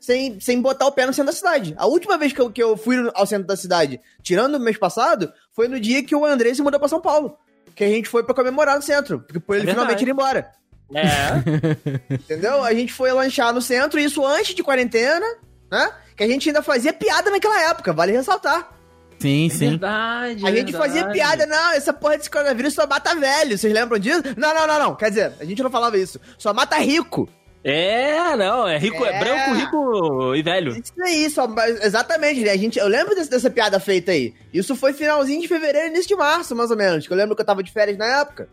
sem, 0.00 0.38
sem 0.40 0.60
botar 0.60 0.86
o 0.86 0.92
pé 0.92 1.06
no 1.06 1.12
centro 1.12 1.32
da 1.32 1.36
cidade. 1.36 1.74
A 1.76 1.86
última 1.86 2.16
vez 2.16 2.32
que 2.32 2.40
eu, 2.40 2.50
que 2.50 2.62
eu 2.62 2.76
fui 2.76 2.96
ao 3.14 3.26
centro 3.26 3.46
da 3.46 3.56
cidade, 3.56 4.00
tirando 4.22 4.56
o 4.56 4.60
mês 4.60 4.78
passado, 4.78 5.32
foi 5.52 5.68
no 5.68 5.80
dia 5.80 6.02
que 6.02 6.14
o 6.14 6.24
André 6.24 6.54
se 6.54 6.62
mudou 6.62 6.78
pra 6.78 6.88
São 6.88 7.00
Paulo. 7.00 7.36
Que 7.74 7.84
a 7.84 7.88
gente 7.88 8.08
foi 8.08 8.24
pra 8.24 8.34
comemorar 8.34 8.76
no 8.76 8.82
centro. 8.82 9.20
Porque 9.20 9.40
por 9.40 9.56
ele 9.56 9.68
É 9.68 9.72
finalmente 9.72 10.02
ir 10.02 10.08
embora. 10.08 10.50
É. 10.94 12.12
Entendeu? 12.14 12.62
A 12.64 12.72
gente 12.72 12.92
foi 12.92 13.12
lanchar 13.12 13.52
no 13.52 13.60
centro, 13.60 14.00
isso 14.00 14.24
antes 14.24 14.54
de 14.54 14.62
quarentena, 14.62 15.26
né? 15.70 15.92
Que 16.16 16.24
a 16.24 16.26
gente 16.26 16.48
ainda 16.48 16.62
fazia 16.62 16.92
piada 16.92 17.30
naquela 17.30 17.70
época, 17.70 17.92
vale 17.92 18.12
ressaltar. 18.12 18.70
Sim, 19.18 19.48
sim. 19.50 19.70
Verdade. 19.70 20.46
A 20.46 20.50
gente 20.50 20.72
verdade. 20.72 20.76
fazia 20.76 21.08
piada, 21.08 21.44
não, 21.46 21.72
essa 21.72 21.92
porra 21.92 22.16
desse 22.16 22.30
coronavírus 22.30 22.74
só 22.74 22.86
mata 22.86 23.14
velho, 23.14 23.58
vocês 23.58 23.72
lembram 23.72 23.98
disso? 23.98 24.22
Não, 24.36 24.54
não, 24.54 24.66
não, 24.66 24.78
não, 24.78 24.94
quer 24.94 25.10
dizer, 25.10 25.32
a 25.40 25.44
gente 25.44 25.62
não 25.62 25.70
falava 25.70 25.98
isso, 25.98 26.20
só 26.38 26.54
mata 26.54 26.76
rico. 26.76 27.28
É, 27.64 28.36
não, 28.36 28.66
é 28.68 28.78
rico, 28.78 29.04
é, 29.04 29.16
É. 29.16 29.18
branco, 29.18 29.52
rico 29.54 30.34
e 30.34 30.42
velho. 30.42 30.70
Isso 30.72 30.92
aí, 31.02 31.28
só, 31.30 31.46
mas- 31.46 31.84
exatamente, 31.84 32.40
né? 32.40 32.50
A 32.52 32.56
gente, 32.56 32.78
eu 32.78 32.86
lembro 32.86 33.14
desse- 33.14 33.30
dessa 33.30 33.50
piada 33.50 33.80
feita 33.80 34.12
aí. 34.12 34.32
Isso 34.54 34.76
foi 34.76 34.92
finalzinho 34.92 35.40
de 35.40 35.48
fevereiro, 35.48 35.88
início 35.88 36.08
de 36.08 36.16
março, 36.16 36.54
mais 36.54 36.70
ou 36.70 36.76
menos, 36.76 37.06
que 37.06 37.12
eu 37.12 37.16
lembro 37.16 37.34
que 37.34 37.42
eu 37.42 37.46
tava 37.46 37.62
de 37.62 37.72
férias 37.72 37.98
na 37.98 38.20
época. 38.20 38.48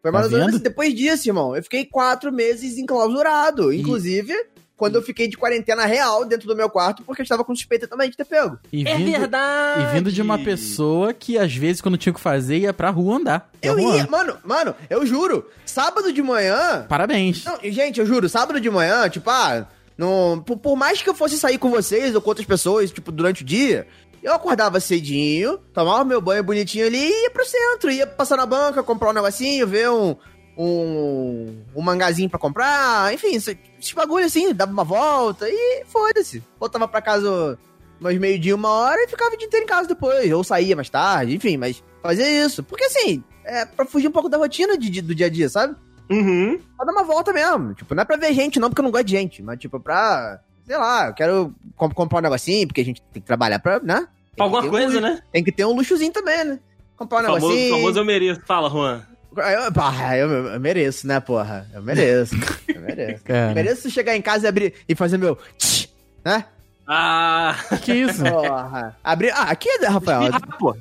Foi 0.00 0.10
mais 0.10 0.28
Tá 0.28 0.34
ou 0.34 0.38
menos 0.38 0.60
depois 0.60 0.94
disso, 0.94 1.28
irmão. 1.28 1.56
Eu 1.56 1.62
fiquei 1.62 1.84
quatro 1.84 2.30
meses 2.32 2.76
enclausurado, 2.78 3.72
inclusive... 3.72 4.34
Quando 4.76 4.96
eu 4.96 5.02
fiquei 5.02 5.28
de 5.28 5.36
quarentena 5.36 5.86
real 5.86 6.24
dentro 6.24 6.48
do 6.48 6.56
meu 6.56 6.68
quarto, 6.68 7.02
porque 7.04 7.22
eu 7.22 7.24
estava 7.24 7.44
com 7.44 7.54
suspeita 7.54 7.86
também 7.86 8.10
de 8.10 8.16
ter 8.16 8.24
pego. 8.24 8.58
E 8.72 8.86
É 8.86 8.96
vindo, 8.96 9.10
verdade. 9.12 9.82
e 9.82 9.94
vindo 9.94 10.10
de 10.10 10.20
uma 10.20 10.36
pessoa 10.38 11.14
que, 11.14 11.38
às 11.38 11.54
vezes, 11.54 11.80
quando 11.80 11.96
tinha 11.96 12.10
o 12.10 12.14
que 12.14 12.20
fazer, 12.20 12.58
ia 12.58 12.72
pra 12.72 12.90
rua 12.90 13.16
andar. 13.18 13.50
Eu 13.62 13.78
ia, 13.78 14.06
mano, 14.08 14.36
mano, 14.44 14.74
eu 14.90 15.06
juro, 15.06 15.48
sábado 15.64 16.12
de 16.12 16.20
manhã, 16.22 16.86
Parabéns. 16.88 17.44
Não, 17.44 17.58
gente, 17.62 18.00
eu 18.00 18.06
juro, 18.06 18.28
sábado 18.28 18.60
de 18.60 18.68
manhã, 18.68 19.08
tipo, 19.08 19.30
ah, 19.30 19.66
não, 19.96 20.42
por, 20.44 20.56
por 20.56 20.74
mais 20.76 21.00
que 21.00 21.08
eu 21.08 21.14
fosse 21.14 21.38
sair 21.38 21.56
com 21.58 21.70
vocês 21.70 22.12
ou 22.14 22.20
com 22.20 22.30
outras 22.30 22.46
pessoas, 22.46 22.90
tipo, 22.90 23.12
durante 23.12 23.42
o 23.42 23.46
dia, 23.46 23.86
eu 24.24 24.32
acordava 24.34 24.80
cedinho, 24.80 25.58
tomava 25.72 26.04
meu 26.04 26.20
banho 26.20 26.42
bonitinho 26.42 26.86
ali 26.86 26.98
e 26.98 27.22
ia 27.24 27.30
pro 27.30 27.44
centro, 27.46 27.92
ia 27.92 28.06
passar 28.08 28.36
na 28.36 28.44
banca, 28.46 28.82
comprar 28.82 29.10
um 29.10 29.12
negocinho, 29.12 29.66
ver 29.68 29.88
um, 29.90 30.16
um, 30.56 31.62
um 31.76 31.82
mangazinho 31.82 32.28
pra 32.30 32.38
comprar, 32.38 33.12
enfim, 33.14 33.38
esses 33.84 33.94
bagulho 33.94 34.24
assim, 34.24 34.52
dava 34.52 34.72
uma 34.72 34.84
volta 34.84 35.46
e 35.48 35.84
foda-se. 35.86 36.42
Voltava 36.58 36.88
pra 36.88 37.00
casa 37.02 37.58
umas 38.00 38.16
meio-dia, 38.18 38.54
uma 38.54 38.68
hora 38.70 39.02
e 39.02 39.08
ficava 39.08 39.34
o 39.34 39.38
dia 39.38 39.46
inteiro 39.46 39.64
em 39.64 39.68
casa 39.68 39.88
depois, 39.88 40.30
ou 40.32 40.42
saía 40.44 40.74
mais 40.76 40.90
tarde, 40.90 41.36
enfim, 41.36 41.56
mas 41.56 41.82
fazia 42.02 42.44
isso. 42.44 42.62
Porque 42.62 42.84
assim, 42.84 43.22
é 43.44 43.64
pra 43.64 43.84
fugir 43.86 44.08
um 44.08 44.12
pouco 44.12 44.28
da 44.28 44.36
rotina 44.38 44.76
de- 44.76 44.90
de- 44.90 45.02
do 45.02 45.14
dia 45.14 45.26
a 45.26 45.30
dia, 45.30 45.48
sabe? 45.48 45.76
Uhum. 46.10 46.60
pra 46.76 46.84
dar 46.84 46.92
uma 46.92 47.02
volta 47.04 47.32
mesmo. 47.32 47.72
Tipo, 47.72 47.94
não 47.94 48.02
é 48.02 48.04
pra 48.04 48.16
ver 48.16 48.34
gente, 48.34 48.60
não, 48.60 48.68
porque 48.68 48.80
eu 48.80 48.84
não 48.84 48.90
gosto 48.90 49.04
de 49.06 49.12
gente. 49.12 49.42
Mas, 49.42 49.58
tipo, 49.58 49.80
pra. 49.80 50.38
Sei 50.66 50.76
lá, 50.76 51.08
eu 51.08 51.14
quero 51.14 51.54
comp- 51.76 51.94
comprar 51.94 52.18
um 52.18 52.22
negocinho, 52.22 52.66
porque 52.66 52.80
a 52.82 52.84
gente 52.84 53.00
tem 53.12 53.20
que 53.22 53.26
trabalhar 53.26 53.58
pra, 53.58 53.80
né? 53.80 54.06
Tem 54.36 54.44
Alguma 54.44 54.62
um 54.64 54.68
coisa, 54.70 54.86
luxo- 54.86 55.00
né? 55.00 55.20
Tem 55.32 55.42
que 55.44 55.50
ter 55.52 55.64
um 55.64 55.74
luxozinho 55.74 56.12
também, 56.12 56.44
né? 56.44 56.58
Comprar 56.96 57.18
um 57.18 57.22
O 57.22 57.24
famoso, 57.26 57.46
negocinho. 57.48 57.74
famoso 57.76 57.98
eu 58.00 58.04
mereço. 58.04 58.40
Fala, 58.46 58.68
Juan. 58.68 59.02
Eu, 59.36 59.72
pá, 59.72 60.16
eu, 60.16 60.30
eu 60.30 60.60
mereço, 60.60 61.06
né, 61.06 61.20
porra? 61.20 61.66
Eu 61.74 61.82
mereço. 61.82 62.34
Eu 62.68 62.80
mereço. 62.80 63.24
Cara. 63.24 63.50
Eu 63.50 63.54
mereço 63.54 63.90
chegar 63.90 64.16
em 64.16 64.22
casa 64.22 64.46
e 64.46 64.48
abrir 64.48 64.74
e 64.88 64.94
fazer 64.94 65.18
meu. 65.18 65.36
tch, 65.58 65.88
né? 66.24 66.44
Ah, 66.86 67.56
Que 67.82 67.94
isso? 67.94 68.22
Porra. 68.22 68.96
Abrir. 69.02 69.30
Ah, 69.30 69.50
aqui 69.50 69.68
é, 69.68 69.86
Rafael. 69.86 70.22
espirrar, 70.24 70.58
pô. 70.58 70.76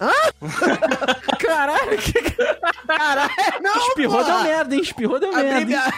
Caralho, 1.40 1.98
que... 1.98 2.12
Caralho, 2.86 3.30
não! 3.60 3.88
espirrou 3.88 4.24
porra. 4.24 4.32
deu 4.32 4.42
merda, 4.44 4.74
hein? 4.76 4.80
Espirrou 4.80 5.18
deu 5.18 5.30
Abri 5.30 5.42
merda. 5.42 5.58
hein? 5.60 5.66
minha... 5.66 5.92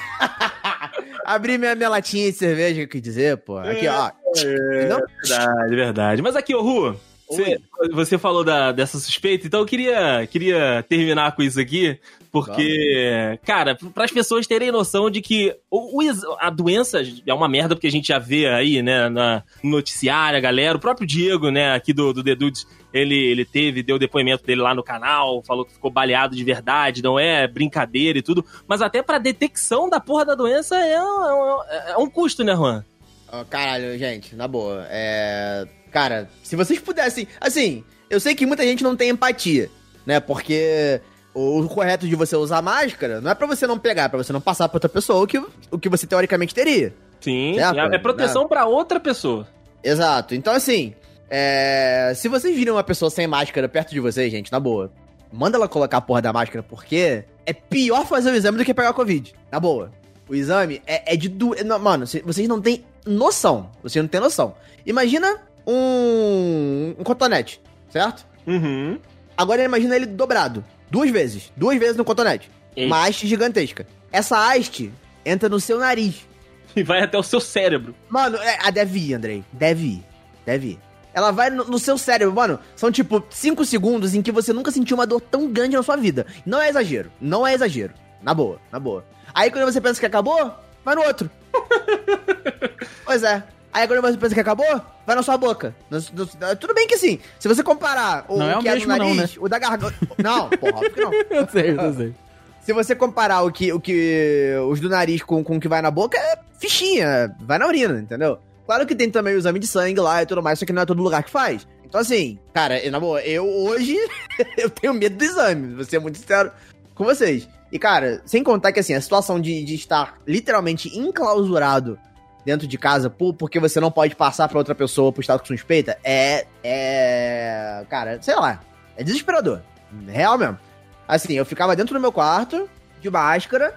Abri 1.26 1.58
minha, 1.58 1.74
minha 1.74 1.88
latinha 1.90 2.32
de 2.32 2.38
cerveja, 2.38 2.74
que 2.76 2.82
eu 2.82 2.88
quis 2.88 3.02
dizer, 3.02 3.36
pô. 3.36 3.58
Aqui, 3.58 3.86
ó. 3.86 4.10
Entendeu? 4.34 5.02
Verdade, 5.22 5.76
verdade. 5.76 6.22
Mas 6.22 6.34
aqui, 6.34 6.54
ô 6.54 6.62
Ru, 6.62 6.98
você, 7.30 7.60
você 7.92 8.18
falou 8.18 8.42
da, 8.42 8.72
dessa 8.72 8.98
suspeita, 8.98 9.46
então 9.46 9.60
eu 9.60 9.66
queria, 9.66 10.26
queria 10.26 10.84
terminar 10.88 11.36
com 11.36 11.42
isso 11.42 11.60
aqui, 11.60 11.98
porque, 12.32 13.38
cara, 13.44 13.76
para 13.94 14.04
as 14.04 14.10
pessoas 14.10 14.46
terem 14.46 14.72
noção 14.72 15.10
de 15.10 15.20
que 15.20 15.54
o, 15.70 16.00
o 16.00 16.36
a 16.38 16.50
doença 16.50 17.00
é 17.26 17.32
uma 17.34 17.48
merda, 17.48 17.74
porque 17.74 17.86
a 17.86 17.90
gente 17.90 18.08
já 18.08 18.18
vê 18.18 18.46
aí, 18.48 18.82
né, 18.82 19.08
na, 19.08 19.42
no 19.62 19.70
noticiário, 19.70 20.36
a 20.36 20.40
galera, 20.40 20.76
o 20.76 20.80
próprio 20.80 21.06
Diego, 21.06 21.50
né, 21.50 21.72
aqui 21.72 21.92
do, 21.92 22.12
do 22.12 22.22
The 22.22 22.34
Dudes, 22.34 22.66
ele, 22.92 23.16
ele 23.16 23.44
teve, 23.44 23.82
deu 23.82 23.96
o 23.96 23.98
depoimento 23.98 24.44
dele 24.44 24.60
lá 24.60 24.74
no 24.74 24.82
canal, 24.82 25.42
falou 25.42 25.64
que 25.64 25.72
ficou 25.72 25.90
baleado 25.90 26.34
de 26.34 26.42
verdade, 26.44 27.02
não 27.02 27.18
é 27.18 27.46
brincadeira 27.46 28.18
e 28.18 28.22
tudo, 28.22 28.44
mas 28.66 28.82
até 28.82 29.02
pra 29.02 29.18
detecção 29.18 29.88
da 29.88 30.00
porra 30.00 30.24
da 30.24 30.34
doença 30.34 30.76
é 30.76 31.00
um, 31.00 31.62
é 31.88 31.96
um 31.96 32.10
custo, 32.10 32.42
né, 32.42 32.54
Juan? 32.54 32.84
Ó, 33.32 33.44
caralho, 33.44 33.96
gente, 33.96 34.34
na 34.34 34.48
boa. 34.48 34.86
É. 34.88 35.66
Cara, 35.90 36.28
se 36.42 36.56
vocês 36.56 36.78
pudessem. 36.80 37.26
Assim, 37.40 37.84
eu 38.08 38.20
sei 38.20 38.34
que 38.34 38.46
muita 38.46 38.62
gente 38.62 38.82
não 38.82 38.94
tem 38.96 39.10
empatia, 39.10 39.70
né? 40.06 40.20
Porque 40.20 41.00
o 41.34 41.66
correto 41.68 42.06
de 42.08 42.14
você 42.16 42.36
usar 42.36 42.60
máscara 42.62 43.20
não 43.20 43.30
é 43.30 43.34
pra 43.34 43.46
você 43.46 43.66
não 43.66 43.78
pegar, 43.78 44.04
é 44.04 44.08
pra 44.08 44.18
você 44.18 44.32
não 44.32 44.40
passar 44.40 44.68
pra 44.68 44.76
outra 44.76 44.88
pessoa 44.88 45.22
o 45.22 45.26
que, 45.26 45.38
o 45.70 45.78
que 45.78 45.88
você 45.88 46.06
teoricamente 46.06 46.54
teria. 46.54 46.94
Sim, 47.20 47.54
Certo? 47.54 47.78
é, 47.78 47.96
é 47.96 47.98
proteção 47.98 48.48
pra 48.48 48.66
outra 48.66 48.98
pessoa. 48.98 49.46
Exato. 49.84 50.34
Então, 50.34 50.54
assim, 50.54 50.94
é... 51.28 52.12
se 52.16 52.28
vocês 52.28 52.54
virem 52.56 52.72
uma 52.72 52.82
pessoa 52.82 53.10
sem 53.10 53.26
máscara 53.26 53.68
perto 53.68 53.90
de 53.90 54.00
vocês, 54.00 54.30
gente, 54.30 54.50
na 54.50 54.58
boa, 54.58 54.90
manda 55.32 55.56
ela 55.56 55.68
colocar 55.68 55.98
a 55.98 56.00
porra 56.00 56.22
da 56.22 56.32
máscara, 56.32 56.62
porque 56.62 57.24
é 57.46 57.52
pior 57.52 58.06
fazer 58.06 58.30
o 58.30 58.34
exame 58.34 58.58
do 58.58 58.64
que 58.64 58.74
pegar 58.74 58.92
Covid. 58.92 59.34
Na 59.50 59.60
boa. 59.60 59.92
O 60.28 60.34
exame 60.34 60.80
é, 60.86 61.14
é 61.14 61.16
de 61.16 61.28
do... 61.28 61.54
não, 61.64 61.78
Mano, 61.78 62.06
cê- 62.06 62.22
vocês 62.24 62.46
não 62.48 62.60
têm 62.60 62.84
noção. 63.06 63.70
Vocês 63.82 64.02
não 64.02 64.08
têm 64.08 64.20
noção. 64.20 64.54
Imagina 64.86 65.38
um, 65.66 66.94
um 66.98 67.04
cotonete, 67.04 67.60
certo? 67.88 68.26
Uhum. 68.46 68.98
Agora 69.36 69.62
imagina 69.62 69.96
ele 69.96 70.06
dobrado. 70.06 70.64
Duas 70.90 71.10
vezes. 71.10 71.52
Duas 71.56 71.78
vezes 71.78 71.96
no 71.96 72.04
cotonete. 72.04 72.50
Eita. 72.76 72.86
Uma 72.86 73.06
haste 73.06 73.26
gigantesca. 73.26 73.86
Essa 74.12 74.50
haste 74.50 74.92
entra 75.24 75.48
no 75.48 75.60
seu 75.60 75.78
nariz. 75.78 76.28
E 76.76 76.84
vai 76.84 77.02
até 77.02 77.18
o 77.18 77.22
seu 77.24 77.40
cérebro. 77.40 77.96
Mano, 78.08 78.36
é, 78.36 78.56
ah, 78.62 78.70
deve 78.70 78.96
ir, 79.00 79.14
Andrei. 79.14 79.44
Deve 79.52 79.86
ir. 79.86 80.04
Deve 80.46 80.68
ir. 80.68 80.78
Ela 81.12 81.32
vai 81.32 81.50
no, 81.50 81.64
no 81.64 81.80
seu 81.80 81.98
cérebro, 81.98 82.32
mano. 82.32 82.60
São 82.76 82.92
tipo 82.92 83.24
5 83.28 83.64
segundos 83.64 84.14
em 84.14 84.22
que 84.22 84.30
você 84.30 84.52
nunca 84.52 84.70
sentiu 84.70 84.96
uma 84.96 85.04
dor 85.04 85.20
tão 85.20 85.50
grande 85.50 85.74
na 85.74 85.82
sua 85.82 85.96
vida. 85.96 86.26
Não 86.46 86.62
é 86.62 86.68
exagero. 86.68 87.10
Não 87.20 87.44
é 87.44 87.54
exagero. 87.54 87.92
Na 88.22 88.32
boa, 88.32 88.60
na 88.70 88.78
boa. 88.78 89.04
Aí 89.34 89.50
quando 89.50 89.64
você 89.64 89.80
pensa 89.80 89.98
que 89.98 90.06
acabou, 90.06 90.54
vai 90.84 90.94
no 90.94 91.02
outro. 91.02 91.28
pois 93.04 93.24
é. 93.24 93.42
Aí 93.72 93.86
quando 93.86 94.02
você 94.02 94.16
pensa 94.16 94.34
que 94.34 94.40
acabou, 94.40 94.80
vai 95.06 95.14
na 95.16 95.22
sua 95.22 95.36
boca. 95.36 95.74
No- 95.88 95.98
no- 95.98 96.56
tudo 96.56 96.74
bem 96.74 96.86
que 96.88 96.98
sim. 96.98 97.18
Se 97.38 97.46
você 97.46 97.62
comparar 97.62 98.24
o 98.28 98.38
Não 98.38 98.50
é 98.50 98.56
o 98.56 98.60
que 98.60 98.68
é 98.68 98.74
mesmo 98.74 98.92
no 98.92 98.98
não, 98.98 99.14
nariz, 99.14 99.36
o 99.38 99.48
da 99.48 99.58
garganta. 99.58 99.94
Não, 100.18 100.48
porra, 100.50 100.72
óbvio 100.74 100.90
que 100.90 101.00
não. 101.00 101.12
Eu 101.30 101.48
sei, 101.48 101.70
eu 101.78 101.94
sei. 101.94 102.14
Se 102.62 102.72
você 102.74 102.94
comparar 102.94 103.42
o 103.42 103.50
que, 103.50 103.72
o 103.72 103.80
que 103.80 104.52
os 104.68 104.80
do 104.80 104.88
nariz 104.88 105.22
com, 105.22 105.42
com 105.42 105.56
o 105.56 105.60
que 105.60 105.66
vai 105.66 105.80
na 105.80 105.90
boca, 105.90 106.18
é 106.18 106.38
fichinha, 106.58 107.34
vai 107.40 107.58
na 107.58 107.66
urina, 107.66 107.98
entendeu? 107.98 108.38
Claro 108.66 108.86
que 108.86 108.94
tem 108.94 109.10
também 109.10 109.34
o 109.34 109.38
exame 109.38 109.58
de 109.58 109.66
sangue 109.66 109.98
lá 109.98 110.22
e 110.22 110.26
tudo 110.26 110.42
mais, 110.42 110.58
só 110.58 110.66
que 110.66 110.72
não 110.72 110.82
é 110.82 110.86
todo 110.86 111.02
lugar 111.02 111.22
que 111.24 111.30
faz. 111.30 111.66
Então, 111.84 112.00
assim, 112.00 112.38
cara, 112.52 112.78
na 112.90 113.00
boa, 113.00 113.20
eu 113.22 113.44
hoje 113.48 113.96
eu 114.58 114.68
tenho 114.68 114.92
medo 114.94 115.16
do 115.16 115.24
exame, 115.24 115.74
vou 115.74 115.84
ser 115.84 115.98
muito 115.98 116.18
sincero 116.18 116.52
com 116.94 117.02
vocês. 117.02 117.48
E, 117.72 117.78
cara, 117.78 118.20
sem 118.26 118.44
contar 118.44 118.72
que, 118.72 118.78
assim, 118.80 118.94
a 118.94 119.00
situação 119.00 119.40
de, 119.40 119.64
de 119.64 119.74
estar 119.74 120.18
literalmente 120.26 120.96
enclausurado 120.96 121.98
dentro 122.44 122.66
de 122.66 122.78
casa 122.78 123.10
por, 123.10 123.34
porque 123.34 123.58
você 123.60 123.80
não 123.80 123.90
pode 123.90 124.16
passar 124.16 124.48
pra 124.48 124.58
outra 124.58 124.74
pessoa 124.74 125.12
pro 125.12 125.20
estado 125.20 125.40
com 125.40 125.46
suspeita 125.46 125.98
é. 126.02 126.46
É. 126.62 127.84
Cara, 127.88 128.20
sei 128.20 128.34
lá. 128.36 128.60
É 128.96 129.04
desesperador. 129.04 129.60
Real 130.06 130.38
mesmo. 130.38 130.58
Assim, 131.06 131.34
eu 131.34 131.44
ficava 131.44 131.74
dentro 131.74 131.94
do 131.94 132.00
meu 132.00 132.12
quarto, 132.12 132.68
de 133.00 133.10
máscara, 133.10 133.74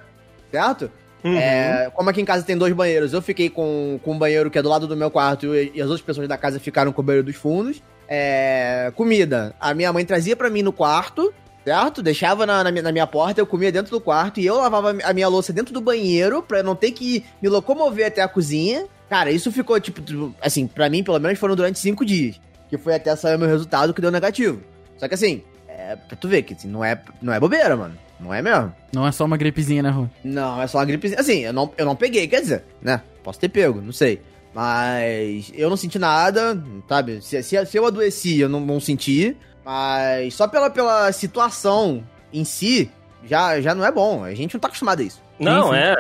certo? 0.51 0.91
Uhum. 1.23 1.37
É, 1.37 1.89
como 1.95 2.09
aqui 2.09 2.21
em 2.21 2.25
casa 2.25 2.43
tem 2.43 2.57
dois 2.57 2.73
banheiros, 2.73 3.13
eu 3.13 3.21
fiquei 3.21 3.49
com, 3.49 3.99
com 4.03 4.11
um 4.11 4.17
banheiro 4.19 4.51
que 4.51 4.59
é 4.59 4.61
do 4.61 4.67
lado 4.67 4.85
do 4.85 4.95
meu 4.95 5.09
quarto 5.09 5.55
e, 5.55 5.71
e 5.73 5.81
as 5.81 5.89
outras 5.89 6.05
pessoas 6.05 6.27
da 6.27 6.37
casa 6.37 6.59
ficaram 6.59 6.91
com 6.91 7.01
o 7.01 7.03
banheiro 7.03 7.25
dos 7.25 7.35
fundos. 7.35 7.81
É, 8.07 8.91
comida. 8.95 9.55
A 9.59 9.73
minha 9.73 9.91
mãe 9.93 10.05
trazia 10.05 10.35
pra 10.35 10.49
mim 10.49 10.61
no 10.61 10.73
quarto, 10.73 11.33
certo? 11.63 12.01
Deixava 12.01 12.45
na, 12.45 12.63
na, 12.63 12.71
minha, 12.71 12.83
na 12.83 12.91
minha 12.91 13.07
porta, 13.07 13.39
eu 13.39 13.47
comia 13.47 13.71
dentro 13.71 13.91
do 13.91 14.01
quarto 14.01 14.39
e 14.39 14.45
eu 14.45 14.57
lavava 14.57 14.95
a 15.03 15.13
minha 15.13 15.27
louça 15.27 15.53
dentro 15.53 15.73
do 15.73 15.81
banheiro 15.81 16.41
pra 16.41 16.61
não 16.63 16.75
ter 16.75 16.91
que 16.91 17.23
me 17.41 17.49
locomover 17.49 18.07
até 18.07 18.21
a 18.21 18.27
cozinha. 18.27 18.85
Cara, 19.09 19.31
isso 19.31 19.51
ficou, 19.51 19.79
tipo, 19.79 20.01
tipo, 20.01 20.33
assim, 20.41 20.67
pra 20.67 20.89
mim, 20.89 21.03
pelo 21.03 21.19
menos, 21.19 21.39
foram 21.39 21.55
durante 21.55 21.79
cinco 21.79 22.05
dias. 22.05 22.39
Que 22.69 22.77
foi 22.77 22.95
até 22.95 23.15
sair 23.15 23.35
o 23.35 23.39
meu 23.39 23.47
resultado 23.47 23.93
que 23.93 24.01
deu 24.01 24.11
negativo. 24.11 24.61
Só 24.97 25.07
que 25.07 25.13
assim, 25.13 25.43
é 25.67 25.95
pra 25.95 26.15
tu 26.15 26.27
ver 26.27 26.43
que 26.43 26.53
assim, 26.53 26.67
não, 26.67 26.83
é, 26.83 26.99
não 27.21 27.33
é 27.33 27.39
bobeira, 27.39 27.75
mano. 27.75 27.95
Não 28.19 28.33
é 28.33 28.41
mesmo. 28.41 28.73
Não 28.93 29.05
é 29.05 29.11
só 29.11 29.25
uma 29.25 29.35
gripezinha, 29.35 29.83
né, 29.83 29.89
Rô? 29.89 30.07
Não, 30.23 30.61
é 30.61 30.65
só 30.67 30.77
uma 30.77 30.85
gripezinha. 30.85 31.19
Assim, 31.19 31.39
eu 31.39 31.53
não, 31.53 31.71
eu 31.77 31.85
não 31.85 31.95
peguei, 31.95 32.27
quer 32.27 32.41
dizer, 32.41 32.63
né? 32.81 33.01
Posso 33.21 33.39
ter 33.39 33.49
pego, 33.49 33.81
não 33.81 33.91
sei. 33.91 34.21
Mas 34.53 35.51
eu 35.55 35.69
não 35.69 35.75
senti 35.75 35.97
nada, 35.97 36.61
sabe? 36.87 37.21
Se, 37.21 37.41
se, 37.41 37.65
se 37.65 37.77
eu 37.77 37.85
adoeci, 37.85 38.39
eu 38.39 38.47
não, 38.47 38.59
não 38.59 38.79
senti. 38.79 39.35
Mas 39.65 40.33
só 40.33 40.47
pela, 40.47 40.69
pela 40.69 41.11
situação 41.11 42.03
em 42.31 42.43
si, 42.43 42.91
já, 43.23 43.59
já 43.61 43.73
não 43.73 43.85
é 43.85 43.91
bom. 43.91 44.23
A 44.23 44.33
gente 44.33 44.53
não 44.53 44.59
tá 44.59 44.67
acostumado 44.67 44.99
a 44.99 45.03
isso. 45.03 45.21
Não, 45.39 45.69
sim. 45.69 45.75
é. 45.77 45.95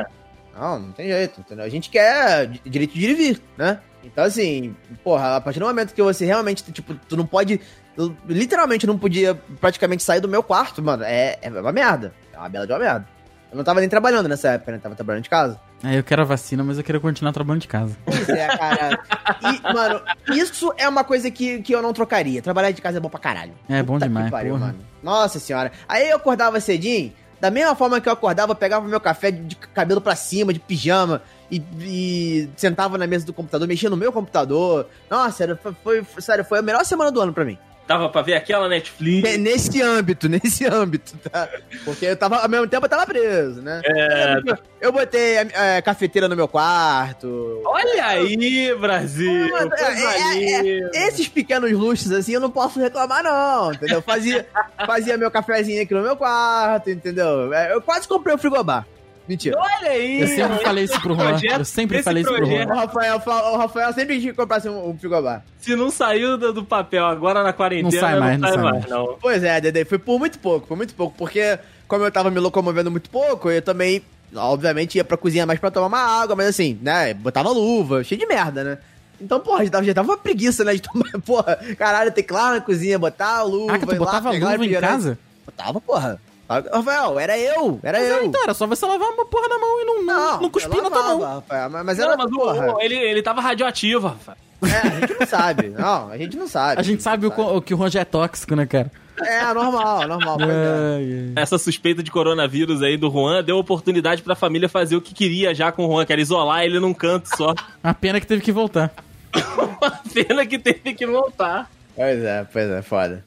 Não, 0.57 0.79
não 0.79 0.91
tem 0.91 1.07
jeito, 1.07 1.39
entendeu? 1.39 1.65
A 1.65 1.69
gente 1.69 1.89
quer 1.89 2.47
di- 2.47 2.61
direito 2.65 2.93
de 2.93 3.05
ir 3.05 3.09
e 3.09 3.13
vir, 3.13 3.41
né? 3.57 3.79
Então, 4.03 4.23
assim, 4.23 4.75
porra, 5.03 5.37
a 5.37 5.41
partir 5.41 5.59
do 5.59 5.65
momento 5.65 5.93
que 5.93 6.01
você 6.03 6.25
realmente, 6.25 6.63
tipo, 6.71 6.93
tu 7.07 7.15
não 7.15 7.25
pode. 7.25 7.59
Eu, 7.97 8.15
literalmente 8.27 8.85
não 8.85 8.97
podia 8.97 9.33
praticamente 9.61 10.03
sair 10.03 10.19
do 10.19 10.27
meu 10.27 10.43
quarto, 10.43 10.81
mano. 10.83 11.03
É, 11.03 11.37
é 11.41 11.49
uma 11.49 11.71
merda. 11.71 12.13
É 12.33 12.37
uma 12.37 12.49
bela 12.49 12.67
de 12.67 12.73
uma 12.73 12.79
merda. 12.79 13.07
Eu 13.53 13.57
não 13.57 13.63
tava 13.63 13.79
nem 13.79 13.87
trabalhando 13.87 14.27
nessa 14.27 14.49
época, 14.49 14.71
né? 14.71 14.79
Tava 14.81 14.95
trabalhando 14.95 15.23
de 15.23 15.29
casa. 15.29 15.59
É, 15.83 15.99
eu 15.99 16.03
quero 16.03 16.23
a 16.23 16.25
vacina, 16.25 16.63
mas 16.63 16.79
eu 16.79 16.83
quero 16.83 16.99
continuar 16.99 17.31
trabalhando 17.31 17.61
de 17.61 17.67
casa. 17.67 17.95
Pois 18.03 18.27
é, 18.27 18.47
cara. 18.57 18.99
E, 19.43 19.73
mano, 19.73 20.01
isso 20.35 20.73
é 20.75 20.89
uma 20.89 21.03
coisa 21.03 21.29
que, 21.29 21.61
que 21.61 21.71
eu 21.73 21.79
não 21.81 21.93
trocaria. 21.93 22.41
Trabalhar 22.41 22.71
de 22.71 22.81
casa 22.81 22.97
é 22.97 22.99
bom 22.99 23.09
pra 23.09 23.19
caralho. 23.19 23.53
É 23.69 23.83
bom 23.83 23.93
Puta 23.93 24.07
demais, 24.07 24.31
pariu, 24.31 24.57
mano. 24.57 24.79
Nossa 25.03 25.39
senhora. 25.39 25.71
Aí 25.87 26.09
eu 26.09 26.17
acordava 26.17 26.59
cedinho, 26.59 27.13
da 27.39 27.51
mesma 27.51 27.75
forma 27.75 28.01
que 28.01 28.09
eu 28.09 28.13
acordava, 28.13 28.53
eu 28.53 28.55
pegava 28.55 28.87
meu 28.87 28.99
café 28.99 29.29
de 29.29 29.43
de 29.43 29.55
cabelo 29.55 30.01
pra 30.01 30.15
cima, 30.15 30.51
de 30.51 30.59
pijama, 30.59 31.21
e, 31.51 31.61
e 31.81 32.49
sentava 32.55 32.97
na 32.97 33.05
mesa 33.05 33.25
do 33.25 33.33
computador, 33.33 33.67
mexia 33.67 33.89
no 33.89 33.97
meu 33.97 34.11
computador. 34.11 34.87
Nossa, 35.11 35.43
era, 35.43 35.55
foi, 35.55 35.75
foi- 36.03 36.05
sério, 36.21 36.43
foi 36.43 36.57
a 36.57 36.61
melhor 36.63 36.83
semana 36.85 37.11
do 37.11 37.21
ano 37.21 37.33
pra 37.33 37.45
mim. 37.45 37.57
Dava 37.85 38.07
pra 38.07 38.21
ver 38.21 38.35
aquela 38.35 38.69
Netflix. 38.69 39.21
Ne- 39.29 39.37
Nesse 39.37 39.81
âmbito, 39.81 40.27
nesse 40.29 40.65
âmbito, 40.65 41.17
tá? 41.29 41.49
Porque 41.83 42.05
eu 42.05 42.15
tava, 42.15 42.37
ao 42.37 42.47
mesmo 42.47 42.65
tempo 42.67 42.85
eu 42.85 42.89
tava 42.89 43.05
preso, 43.05 43.61
né? 43.61 43.81
É. 43.83 44.35
Eu 44.79 44.91
botei 44.91 45.35
é, 45.37 45.81
cafeteira 45.81 46.27
no 46.29 46.35
meu 46.35 46.47
quarto. 46.47 47.61
Olha 47.65 48.05
aí, 48.05 48.73
Brasil! 48.75 49.49
É, 49.57 50.29
é, 50.31 50.61
linda. 50.61 50.91
Esses 50.93 51.27
pequenos 51.27 51.71
luxos, 51.73 52.11
assim, 52.11 52.33
eu 52.33 52.39
não 52.39 52.49
posso 52.49 52.79
reclamar, 52.79 53.21
não, 53.23 53.73
entendeu? 53.73 54.01
Fazia, 54.01 54.45
fazia 54.85 55.17
meu 55.17 55.29
cafezinho 55.29 55.81
aqui 55.83 55.93
no 55.93 56.01
meu 56.01 56.15
quarto, 56.15 56.89
entendeu? 56.89 57.53
É, 57.53 57.73
Eu 57.73 57.81
quase 57.81 58.07
comprei 58.07 58.33
o 58.33 58.37
frigobar. 58.37 58.87
Mentira. 59.27 59.57
Olha 59.57 59.89
aí! 59.91 60.21
Eu 60.21 60.27
sempre 60.27 60.59
falei 60.63 60.83
isso 60.83 61.01
pro 61.01 61.15
Juan. 61.15 61.27
projeto- 61.29 61.59
Eu 61.59 61.65
sempre 61.65 62.03
falei 62.03 62.23
isso 62.23 62.33
pro 62.33 62.45
Juan. 62.45 62.65
O 62.65 62.75
Rafael, 62.75 63.19
fa- 63.21 63.51
o 63.51 63.57
Rafael 63.57 63.93
sempre 63.93 64.19
que 64.19 64.33
comprasse 64.33 64.67
um, 64.67 64.89
um 64.89 64.97
frigobar. 64.97 65.43
Se 65.59 65.75
não 65.75 65.89
saiu 65.89 66.37
do, 66.37 66.51
do 66.51 66.63
papel 66.65 67.05
agora 67.05 67.41
na 67.41 67.53
quarentena, 67.53 67.89
Não 67.91 67.99
sai 67.99 68.19
mais, 68.19 68.39
não 68.39 68.47
sai 68.49 68.57
mais. 68.57 68.85
não. 68.87 69.17
Pois 69.21 69.41
é, 69.43 69.61
Dede, 69.61 69.85
foi 69.85 69.97
por 69.97 70.19
muito 70.19 70.37
pouco, 70.39 70.67
por 70.67 70.75
muito 70.75 70.93
pouco. 70.93 71.15
Porque, 71.17 71.57
como 71.87 72.03
eu 72.03 72.11
tava 72.11 72.29
me 72.29 72.39
locomovendo 72.39 72.91
muito 72.91 73.09
pouco, 73.09 73.49
eu 73.49 73.61
também, 73.61 74.01
obviamente, 74.35 74.95
ia 74.95 75.03
pra 75.05 75.15
cozinha 75.15 75.45
mais 75.45 75.59
pra 75.59 75.71
tomar 75.71 75.87
uma 75.87 76.21
água, 76.21 76.35
mas 76.35 76.47
assim, 76.47 76.77
né, 76.81 77.13
botava 77.13 77.49
luva, 77.49 78.03
cheio 78.03 78.19
de 78.19 78.27
merda, 78.27 78.63
né? 78.63 78.77
Então, 79.21 79.39
porra, 79.39 79.63
já 79.63 79.71
tava, 79.71 79.85
já 79.85 79.93
tava 79.93 80.11
uma 80.11 80.17
preguiça, 80.17 80.65
né, 80.65 80.73
de 80.73 80.81
tomar, 80.81 81.05
porra, 81.25 81.57
caralho, 81.77 82.11
ter 82.11 82.23
que 82.23 82.33
ir 82.33 82.35
lá 82.35 82.51
na 82.51 82.59
cozinha, 82.61 82.99
botar 82.99 83.37
a 83.37 83.43
luva, 83.43 83.73
Ah, 83.73 83.79
que 83.79 83.85
tu 83.85 83.91
lá, 83.93 83.97
botava 83.99 84.31
o 84.31 84.33
luva 84.33 84.65
em 84.65 84.71
casa? 84.81 85.17
Botava, 85.45 85.79
porra. 85.79 86.19
Rafael, 86.49 87.17
era 87.19 87.37
eu, 87.37 87.79
era 87.81 87.97
Mas 87.99 88.07
é, 88.07 88.19
eu. 88.19 88.25
então, 88.25 88.43
era 88.43 88.53
só 88.53 88.67
você 88.67 88.85
lavar 88.85 89.09
uma 89.09 89.25
porra 89.25 89.47
na 89.47 89.57
mão 89.57 89.81
e 89.81 89.85
não, 89.85 90.03
não, 90.05 90.41
não 90.41 90.49
cuspir 90.49 90.81
na 90.83 90.89
tua 90.89 91.03
mão. 91.03 91.19
Rafael, 91.21 91.69
mas, 91.69 91.85
mas 91.85 91.97
Não, 91.97 92.05
era, 92.05 92.17
mas 92.17 92.31
o- 92.31 92.35
porra. 92.35 92.73
o- 92.75 92.81
ele, 92.81 92.95
ele 92.95 93.21
tava 93.21 93.41
radioativo, 93.41 94.07
Rafa. 94.07 94.37
É, 94.63 94.87
a 94.87 94.99
gente 94.99 95.19
não 95.19 95.27
sabe. 95.27 95.69
Não, 95.77 96.09
a 96.09 96.17
gente 96.17 96.37
não 96.37 96.47
sabe. 96.47 96.79
A 96.79 96.83
gente 96.83 97.03
sabe 97.03 97.25
o, 97.27 97.31
co- 97.31 97.57
o 97.57 97.61
que 97.61 97.73
o 97.73 97.77
Juan 97.77 97.89
já 97.89 97.99
é 97.99 98.05
tóxico, 98.05 98.55
né, 98.55 98.65
cara? 98.65 98.89
É, 99.21 99.53
normal, 99.53 100.07
normal. 100.07 100.37
pois 100.37 100.49
é. 100.49 100.95
Ai. 100.95 101.33
Essa 101.35 101.57
suspeita 101.57 102.01
de 102.01 102.09
coronavírus 102.09 102.81
aí 102.81 102.95
do 102.95 103.11
Juan 103.11 103.43
deu 103.43 103.57
oportunidade 103.57 104.21
pra 104.23 104.35
família 104.35 104.69
fazer 104.69 104.95
o 104.95 105.01
que 105.01 105.13
queria 105.13 105.53
já 105.53 105.69
com 105.71 105.85
o 105.85 105.91
Juan, 105.91 106.05
que 106.05 106.13
era 106.13 106.21
isolar 106.21 106.63
ele 106.63 106.79
num 106.79 106.93
canto 106.93 107.27
só. 107.35 107.53
A 107.83 107.93
pena 107.93 108.19
que 108.21 108.25
teve 108.25 108.41
que 108.41 108.53
voltar. 108.53 108.89
Uma 109.57 109.91
pena 110.13 110.45
que 110.45 110.57
teve 110.57 110.93
que 110.93 111.05
voltar. 111.05 111.69
Pois 111.95 112.23
é, 112.23 112.45
pois 112.51 112.69
é, 112.69 112.81
foda. 112.81 113.25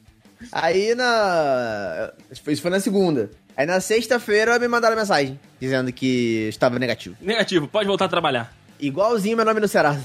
Aí 0.53 0.95
na. 0.95 2.11
Isso 2.31 2.63
foi 2.63 2.71
na 2.71 2.81
segunda. 2.81 3.31
Aí 3.57 3.65
na 3.67 3.81
sexta-feira 3.81 4.59
me 4.59 4.69
mandaram 4.69 4.95
mensagem 4.97 5.39
dizendo 5.61 5.91
que 5.93 6.47
estava 6.49 6.79
negativo. 6.79 7.17
Negativo, 7.21 7.67
pode 7.67 7.87
voltar 7.87 8.05
a 8.05 8.09
trabalhar. 8.09 8.53
Igualzinho 8.79 9.37
meu 9.37 9.47
nome 9.47 9.61
no 9.61 9.69
Serasa. 9.69 10.05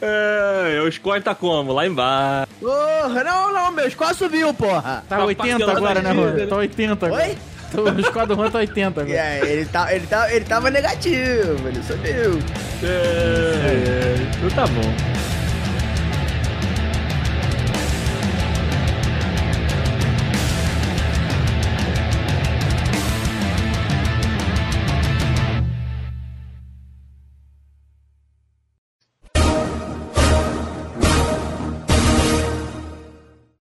É, 0.00 0.80
o 0.86 0.90
score 0.92 1.20
tá 1.20 1.34
como? 1.34 1.72
Lá 1.72 1.86
embaixo. 1.86 2.52
Porra, 2.60 3.24
não, 3.24 3.52
não, 3.52 3.72
meu 3.72 3.90
score 3.90 4.14
subiu, 4.14 4.52
porra. 4.54 5.02
Tá 5.08 5.16
Tá 5.18 5.24
80 5.24 5.48
parcelando 5.58 5.76
agora, 5.76 6.02
né, 6.02 6.14
Juan? 6.14 6.26
dívida. 6.26 6.46
Tá 6.46 6.56
80 6.56 7.06
agora. 7.06 7.22
Oi? 7.24 7.38
O 7.78 8.02
score 8.02 8.26
do 8.26 8.34
Juan 8.34 8.50
tá 8.50 8.58
80 8.58 9.00
E 9.00 9.02
agora. 9.02 9.22
aí, 9.22 9.50
ele, 9.52 9.64
tá, 9.66 9.94
ele, 9.94 10.06
tá, 10.06 10.32
ele 10.34 10.44
tava 10.44 10.70
negativo, 10.70 11.68
ele 11.68 11.82
subiu. 11.82 12.38
É, 12.82 12.86
é, 12.86 14.16
então 14.36 14.50
tá 14.50 14.66
bom. 14.66 15.29